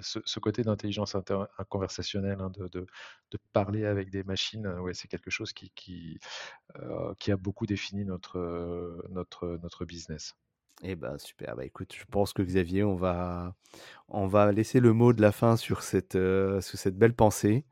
ce, 0.00 0.40
côté 0.40 0.62
d'intelligence 0.62 1.16
conversationnelle, 1.68 2.40
hein, 2.40 2.50
de, 2.50 2.86
parler 3.52 3.84
avec 3.84 4.10
des 4.10 4.24
machines, 4.24 4.68
c'est 4.92 5.06
quelque 5.06 5.30
chose 5.30 5.52
qui, 5.52 6.18
a 7.28 7.36
beaucoup 7.36 7.66
défini 7.66 8.04
notre 8.04 9.84
business. 9.86 10.34
Eh 10.82 10.94
ben 10.94 11.16
super, 11.18 11.56
bah 11.56 11.64
écoute, 11.64 11.94
je 11.98 12.04
pense 12.04 12.34
que 12.34 12.42
Xavier, 12.42 12.84
on 12.84 12.96
va, 12.96 13.54
on 14.08 14.26
va 14.26 14.52
laisser 14.52 14.78
le 14.78 14.92
mot 14.92 15.14
de 15.14 15.22
la 15.22 15.32
fin 15.32 15.56
sur 15.56 15.82
cette, 15.82 16.16
euh, 16.16 16.60
sur 16.60 16.78
cette 16.78 16.98
belle 16.98 17.14
pensée. 17.14 17.64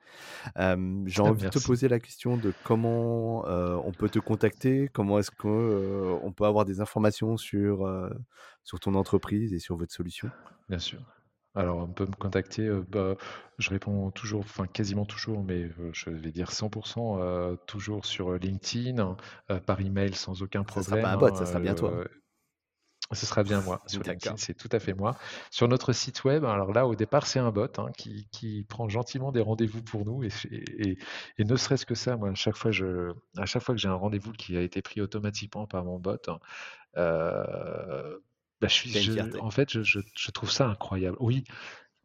J'ai 0.56 0.62
envie 1.20 1.44
de 1.44 1.50
te 1.50 1.58
poser 1.58 1.88
la 1.88 2.00
question 2.00 2.38
de 2.38 2.52
comment 2.64 3.46
euh, 3.46 3.76
on 3.84 3.92
peut 3.92 4.08
te 4.08 4.18
contacter, 4.18 4.88
comment 4.92 5.18
est-ce 5.18 5.30
qu'on 5.30 5.50
euh, 5.50 6.18
on 6.22 6.32
peut 6.32 6.46
avoir 6.46 6.64
des 6.64 6.80
informations 6.80 7.36
sur, 7.36 7.86
sur 8.62 8.80
ton 8.80 8.94
entreprise 8.94 9.52
et 9.52 9.58
sur 9.58 9.76
votre 9.76 9.92
solution? 9.92 10.30
Bien 10.70 10.78
sûr. 10.78 11.00
Alors, 11.56 11.76
on 11.76 11.92
peut 11.92 12.06
me 12.06 12.16
contacter, 12.16 12.68
bah, 12.88 13.14
je 13.58 13.70
réponds 13.70 14.10
toujours, 14.10 14.40
enfin 14.40 14.66
quasiment 14.66 15.04
toujours, 15.04 15.44
mais 15.44 15.68
je 15.92 16.10
vais 16.10 16.32
dire 16.32 16.50
100%, 16.50 17.56
toujours 17.66 18.06
sur 18.06 18.32
LinkedIn, 18.32 19.16
par 19.66 19.80
email 19.80 20.14
sans 20.14 20.42
aucun 20.42 20.64
problème. 20.64 20.84
Ça 20.84 20.90
sera 20.90 21.02
pas 21.02 21.12
un 21.12 21.16
bot, 21.16 21.36
ça 21.36 21.46
sera 21.46 21.60
bien 21.60 21.74
toi. 21.74 21.92
Ce 23.14 23.26
sera 23.26 23.42
bien 23.42 23.60
moi. 23.60 23.80
Sur 23.86 24.02
LinkedIn, 24.02 24.36
c'est 24.36 24.54
tout 24.54 24.68
à 24.72 24.78
fait 24.78 24.94
moi. 24.94 25.16
Sur 25.50 25.68
notre 25.68 25.92
site 25.92 26.24
web, 26.24 26.44
alors 26.44 26.72
là, 26.72 26.86
au 26.86 26.94
départ, 26.94 27.26
c'est 27.26 27.38
un 27.38 27.50
bot 27.50 27.68
hein, 27.78 27.90
qui, 27.96 28.66
prend 28.68 28.88
gentiment 28.88 29.32
des 29.32 29.40
rendez-vous 29.40 29.82
pour 29.82 30.04
nous. 30.04 30.24
Et, 30.24 30.98
ne 31.38 31.56
serait-ce 31.56 31.86
que 31.86 31.94
ça, 31.94 32.16
moi, 32.16 32.30
à 32.30 32.34
chaque 32.34 32.56
fois, 32.56 32.70
je, 32.70 33.12
à 33.36 33.46
chaque 33.46 33.62
fois 33.62 33.74
que 33.74 33.80
j'ai 33.80 33.88
un 33.88 33.94
rendez-vous 33.94 34.32
qui 34.32 34.56
a 34.56 34.60
été 34.60 34.82
pris 34.82 35.00
automatiquement 35.00 35.66
par 35.66 35.84
mon 35.84 35.98
bot, 35.98 36.16
hein, 36.28 36.38
euh, 36.96 38.18
bah, 38.60 38.68
je 38.68 38.74
suis, 38.74 39.20
en 39.40 39.50
fait, 39.50 39.82
je, 39.82 40.30
trouve 40.30 40.50
ça 40.50 40.66
incroyable. 40.66 41.16
Oui, 41.20 41.44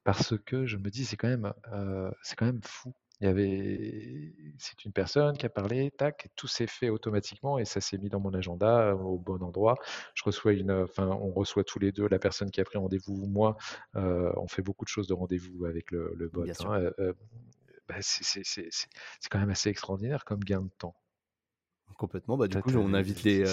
parce 0.03 0.35
que 0.37 0.65
je 0.65 0.77
me 0.77 0.89
dis, 0.89 1.05
c'est 1.05 1.17
quand 1.17 1.27
même, 1.27 1.53
euh, 1.73 2.11
c'est 2.21 2.35
quand 2.35 2.45
même 2.45 2.61
fou 2.63 2.93
il 3.21 3.25
y 3.25 3.27
avait, 3.27 4.33
c'est 4.57 4.85
une 4.85 4.93
personne 4.93 5.37
qui 5.37 5.45
a 5.45 5.49
parlé, 5.49 5.91
tac, 5.91 6.29
tout 6.37 6.47
s'est 6.47 6.67
fait 6.67 6.89
automatiquement 6.89 7.59
et 7.59 7.65
ça 7.65 7.81
s'est 7.81 7.97
mis 7.97 8.07
dans 8.07 8.21
mon 8.21 8.33
agenda 8.33 8.95
au 8.95 9.17
bon 9.17 9.43
endroit. 9.43 9.75
Je 10.15 10.23
reçois 10.23 10.53
une, 10.53 10.71
enfin, 10.71 11.07
on 11.07 11.31
reçoit 11.31 11.65
tous 11.65 11.79
les 11.79 11.91
deux 11.91 12.07
la 12.07 12.19
personne 12.19 12.49
qui 12.49 12.61
a 12.61 12.63
pris 12.63 12.77
rendez-vous, 12.77 13.25
moi, 13.27 13.57
euh, 13.97 14.31
on 14.37 14.47
fait 14.47 14.61
beaucoup 14.61 14.85
de 14.85 14.89
choses 14.89 15.07
de 15.07 15.13
rendez-vous 15.13 15.65
avec 15.65 15.91
le, 15.91 16.29
bot. 16.31 16.43
Hein, 16.43 16.71
euh, 16.71 16.91
euh, 16.99 17.13
bah, 17.89 17.95
c'est 17.99 18.41
quand 19.29 19.39
même 19.39 19.49
assez 19.49 19.69
extraordinaire 19.69 20.23
comme 20.23 20.39
gain 20.39 20.61
de 20.61 20.71
temps. 20.77 20.95
Complètement. 21.97 22.37
Bah, 22.37 22.47
du 22.47 22.61
coup, 22.61 22.71
on 22.75 22.93
invite, 22.93 23.23
les, 23.23 23.43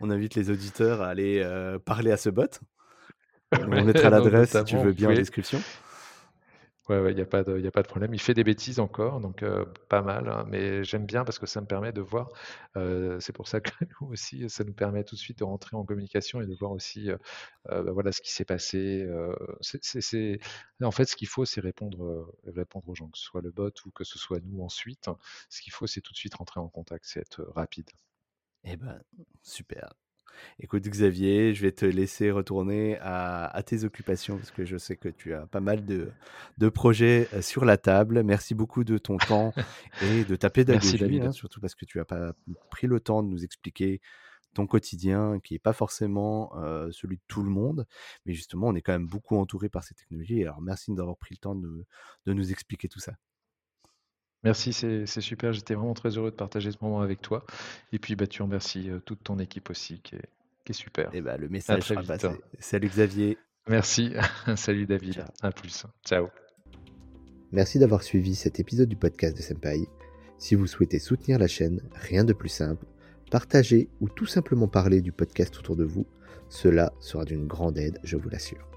on 0.00 0.10
invite 0.10 0.34
les 0.34 0.50
auditeurs 0.50 1.00
à 1.00 1.08
aller 1.08 1.42
parler 1.86 2.10
à 2.10 2.18
ce 2.18 2.28
bot. 2.28 2.60
On 3.62 3.84
mettra 3.84 4.10
l'adresse 4.10 4.58
si 4.58 4.64
tu 4.64 4.76
veux 4.76 4.92
bien 4.92 5.08
en 5.08 5.14
description. 5.14 5.62
Ouais, 6.88 7.10
il 7.10 7.16
n'y 7.16 7.20
a 7.20 7.26
pas 7.26 7.42
de, 7.42 7.58
y 7.58 7.68
pas 7.70 7.82
de 7.82 7.88
problème. 7.88 8.14
Il 8.14 8.20
fait 8.20 8.32
des 8.34 8.44
bêtises 8.44 8.78
encore, 8.78 9.20
donc 9.20 9.44
pas 9.88 10.02
mal, 10.02 10.28
hein, 10.28 10.44
mais 10.48 10.84
j'aime 10.84 11.04
bien 11.04 11.24
parce 11.24 11.38
que 11.40 11.46
ça 11.46 11.60
me 11.60 11.66
permet 11.66 11.92
de 11.92 12.00
voir. 12.00 12.30
c'est 13.20 13.32
pour 13.32 13.48
ça 13.48 13.60
que 13.60 13.70
nous 14.00 14.08
aussi, 14.08 14.48
ça 14.48 14.62
nous 14.62 14.72
permet 14.72 15.02
tout 15.02 15.16
de 15.16 15.20
suite 15.20 15.40
de 15.40 15.44
rentrer 15.44 15.76
en 15.76 15.84
communication 15.84 16.40
et 16.40 16.46
de 16.46 16.54
voir 16.54 16.70
aussi, 16.70 17.08
bah, 17.64 17.82
voilà, 17.92 18.12
ce 18.12 18.20
qui 18.20 18.32
s'est 18.32 18.44
passé. 18.44 19.08
en 20.82 20.90
fait, 20.90 21.04
ce 21.06 21.16
qu'il 21.16 21.28
faut, 21.28 21.44
c'est 21.44 21.60
répondre, 21.60 22.32
répondre 22.46 22.88
aux 22.88 22.94
gens, 22.94 23.08
que 23.08 23.18
ce 23.18 23.24
soit 23.24 23.42
le 23.42 23.50
bot 23.50 23.72
ou 23.84 23.90
que 23.90 24.04
ce 24.04 24.18
soit 24.18 24.40
nous 24.44 24.62
ensuite. 24.62 25.08
Ce 25.50 25.60
qu'il 25.62 25.72
faut, 25.72 25.86
c'est 25.86 26.00
tout 26.00 26.12
de 26.12 26.18
suite 26.18 26.34
rentrer 26.34 26.60
en 26.60 26.68
contact, 26.68 27.04
c'est 27.06 27.20
être 27.20 27.42
rapide. 27.54 27.90
Eh 28.64 28.76
ben, 28.76 29.00
super. 29.42 29.94
Écoute 30.60 30.82
Xavier, 30.82 31.54
je 31.54 31.62
vais 31.62 31.72
te 31.72 31.84
laisser 31.84 32.30
retourner 32.30 32.98
à, 33.00 33.62
tes 33.64 33.84
occupations 33.84 34.36
parce 34.36 34.50
que 34.50 34.64
je 34.64 34.76
sais 34.76 34.96
que 34.96 35.08
tu 35.08 35.34
as 35.34 35.46
pas 35.46 35.60
mal 35.60 35.84
de, 35.84 36.68
projets 36.68 37.28
euh, 37.34 37.42
sur 37.42 37.64
la 37.64 37.76
table. 37.76 38.22
Merci 38.22 38.54
beaucoup 38.54 38.84
de 38.84 38.98
ton 38.98 39.16
temps 39.28 39.52
et 40.02 40.24
de 40.24 40.36
ta 40.36 40.50
pédagogie, 40.50 41.20
hein, 41.20 41.32
surtout 41.32 41.60
parce 41.60 41.74
que 41.74 41.84
tu 41.84 41.98
n'as 41.98 42.04
pas 42.04 42.32
pris 42.70 42.86
le 42.86 43.00
temps 43.00 43.22
de 43.22 43.28
nous 43.28 43.44
expliquer 43.44 44.00
ton 44.56 44.66
quotidien 44.66 45.38
qui 45.40 45.52
n'est 45.52 45.58
pas 45.58 45.74
forcément 45.74 46.56
euh, 46.56 46.90
celui 46.90 47.16
de 47.16 47.22
tout 47.28 47.42
le 47.42 47.50
monde, 47.50 47.86
mais 48.24 48.32
justement 48.32 48.68
on 48.68 48.74
est 48.74 48.80
quand 48.80 48.92
même 48.92 49.06
beaucoup 49.06 49.36
entouré 49.36 49.68
par 49.68 49.84
ces 49.84 49.94
technologies. 49.94 50.42
Alors 50.42 50.62
merci 50.62 50.92
d'avoir 50.94 51.16
pris 51.18 51.34
le 51.34 51.38
temps 51.38 51.54
de, 51.54 51.84
nous 52.26 52.50
expliquer 52.50 52.88
tout 52.88 53.00
ça. 53.00 53.12
Merci, 54.46 54.72
c'est 54.72 55.20
super. 55.20 55.52
J'étais 55.52 55.74
vraiment 55.74 55.94
très 55.94 56.10
heureux 56.10 56.30
de 56.30 56.36
partager 56.36 56.70
ce 56.70 56.76
moment 56.80 57.00
avec 57.00 57.20
toi. 57.20 57.44
Et 57.92 57.98
puis, 57.98 58.14
bah, 58.14 58.28
tu 58.28 58.42
remercies 58.42 58.90
euh, 58.90 59.00
toute 59.04 59.24
ton 59.24 59.40
équipe 59.40 59.70
aussi, 59.70 60.00
qui 60.04 60.14
est, 60.14 60.72
super. 60.72 61.12
Et 61.12 61.18
eh 61.18 61.20
bah, 61.20 61.36
le 61.36 61.48
message 61.48 61.82
sera 61.82 62.02
passé. 62.04 62.28
Salut 62.60 62.88
Xavier. 62.88 63.38
Merci. 63.66 64.12
Salut 64.56 64.86
David. 64.86 65.24
À 65.42 65.50
plus. 65.50 65.84
Ciao. 66.04 66.28
Merci 67.50 67.80
d'avoir 67.80 68.04
suivi 68.04 68.36
cet 68.36 68.60
épisode 68.60 68.88
du 68.88 68.94
podcast 68.94 69.36
de 69.36 69.42
Senpai. 69.42 69.88
Si 70.38 70.54
vous 70.54 70.68
souhaitez 70.68 71.00
soutenir 71.00 71.40
la 71.40 71.48
chaîne, 71.48 71.80
rien 71.94 72.22
de 72.22 72.32
plus 72.32 72.48
simple. 72.48 72.86
Partagez 73.32 73.88
ou 74.00 74.08
tout 74.08 74.26
simplement 74.26 74.68
parler 74.68 75.00
du 75.00 75.10
podcast 75.10 75.56
autour 75.58 75.74
de 75.74 75.84
vous. 75.84 76.06
Cela 76.48 76.92
sera 77.00 77.24
d'une 77.24 77.48
grande 77.48 77.78
aide, 77.78 77.98
je 78.04 78.16
vous 78.16 78.28
l'assure. 78.28 78.68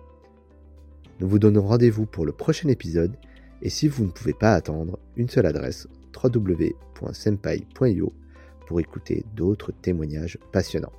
Nous 1.20 1.28
vous 1.28 1.38
donnons 1.38 1.62
rendez-vous 1.62 2.08
pour 2.08 2.26
le 2.26 2.32
prochain 2.32 2.70
épisode 2.70 3.16
et 3.62 3.70
si 3.70 3.88
vous 3.88 4.06
ne 4.06 4.12
pouvez 4.12 4.34
pas 4.34 4.54
attendre, 4.54 5.00
une 5.16 5.30
seule 5.30 5.46
adresse 5.46 5.88
www.senpai.io 6.16 8.14
pour 8.68 8.80
écouter 8.80 9.26
d'autres 9.36 9.72
témoignages 9.72 10.38
passionnants. 10.52 10.94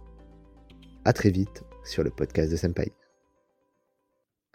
A 1.04 1.12
très 1.12 1.30
vite 1.30 1.64
sur 1.84 2.02
le 2.02 2.11
podcast 2.11 2.50
de 2.50 2.56
Senpai. 2.56 2.92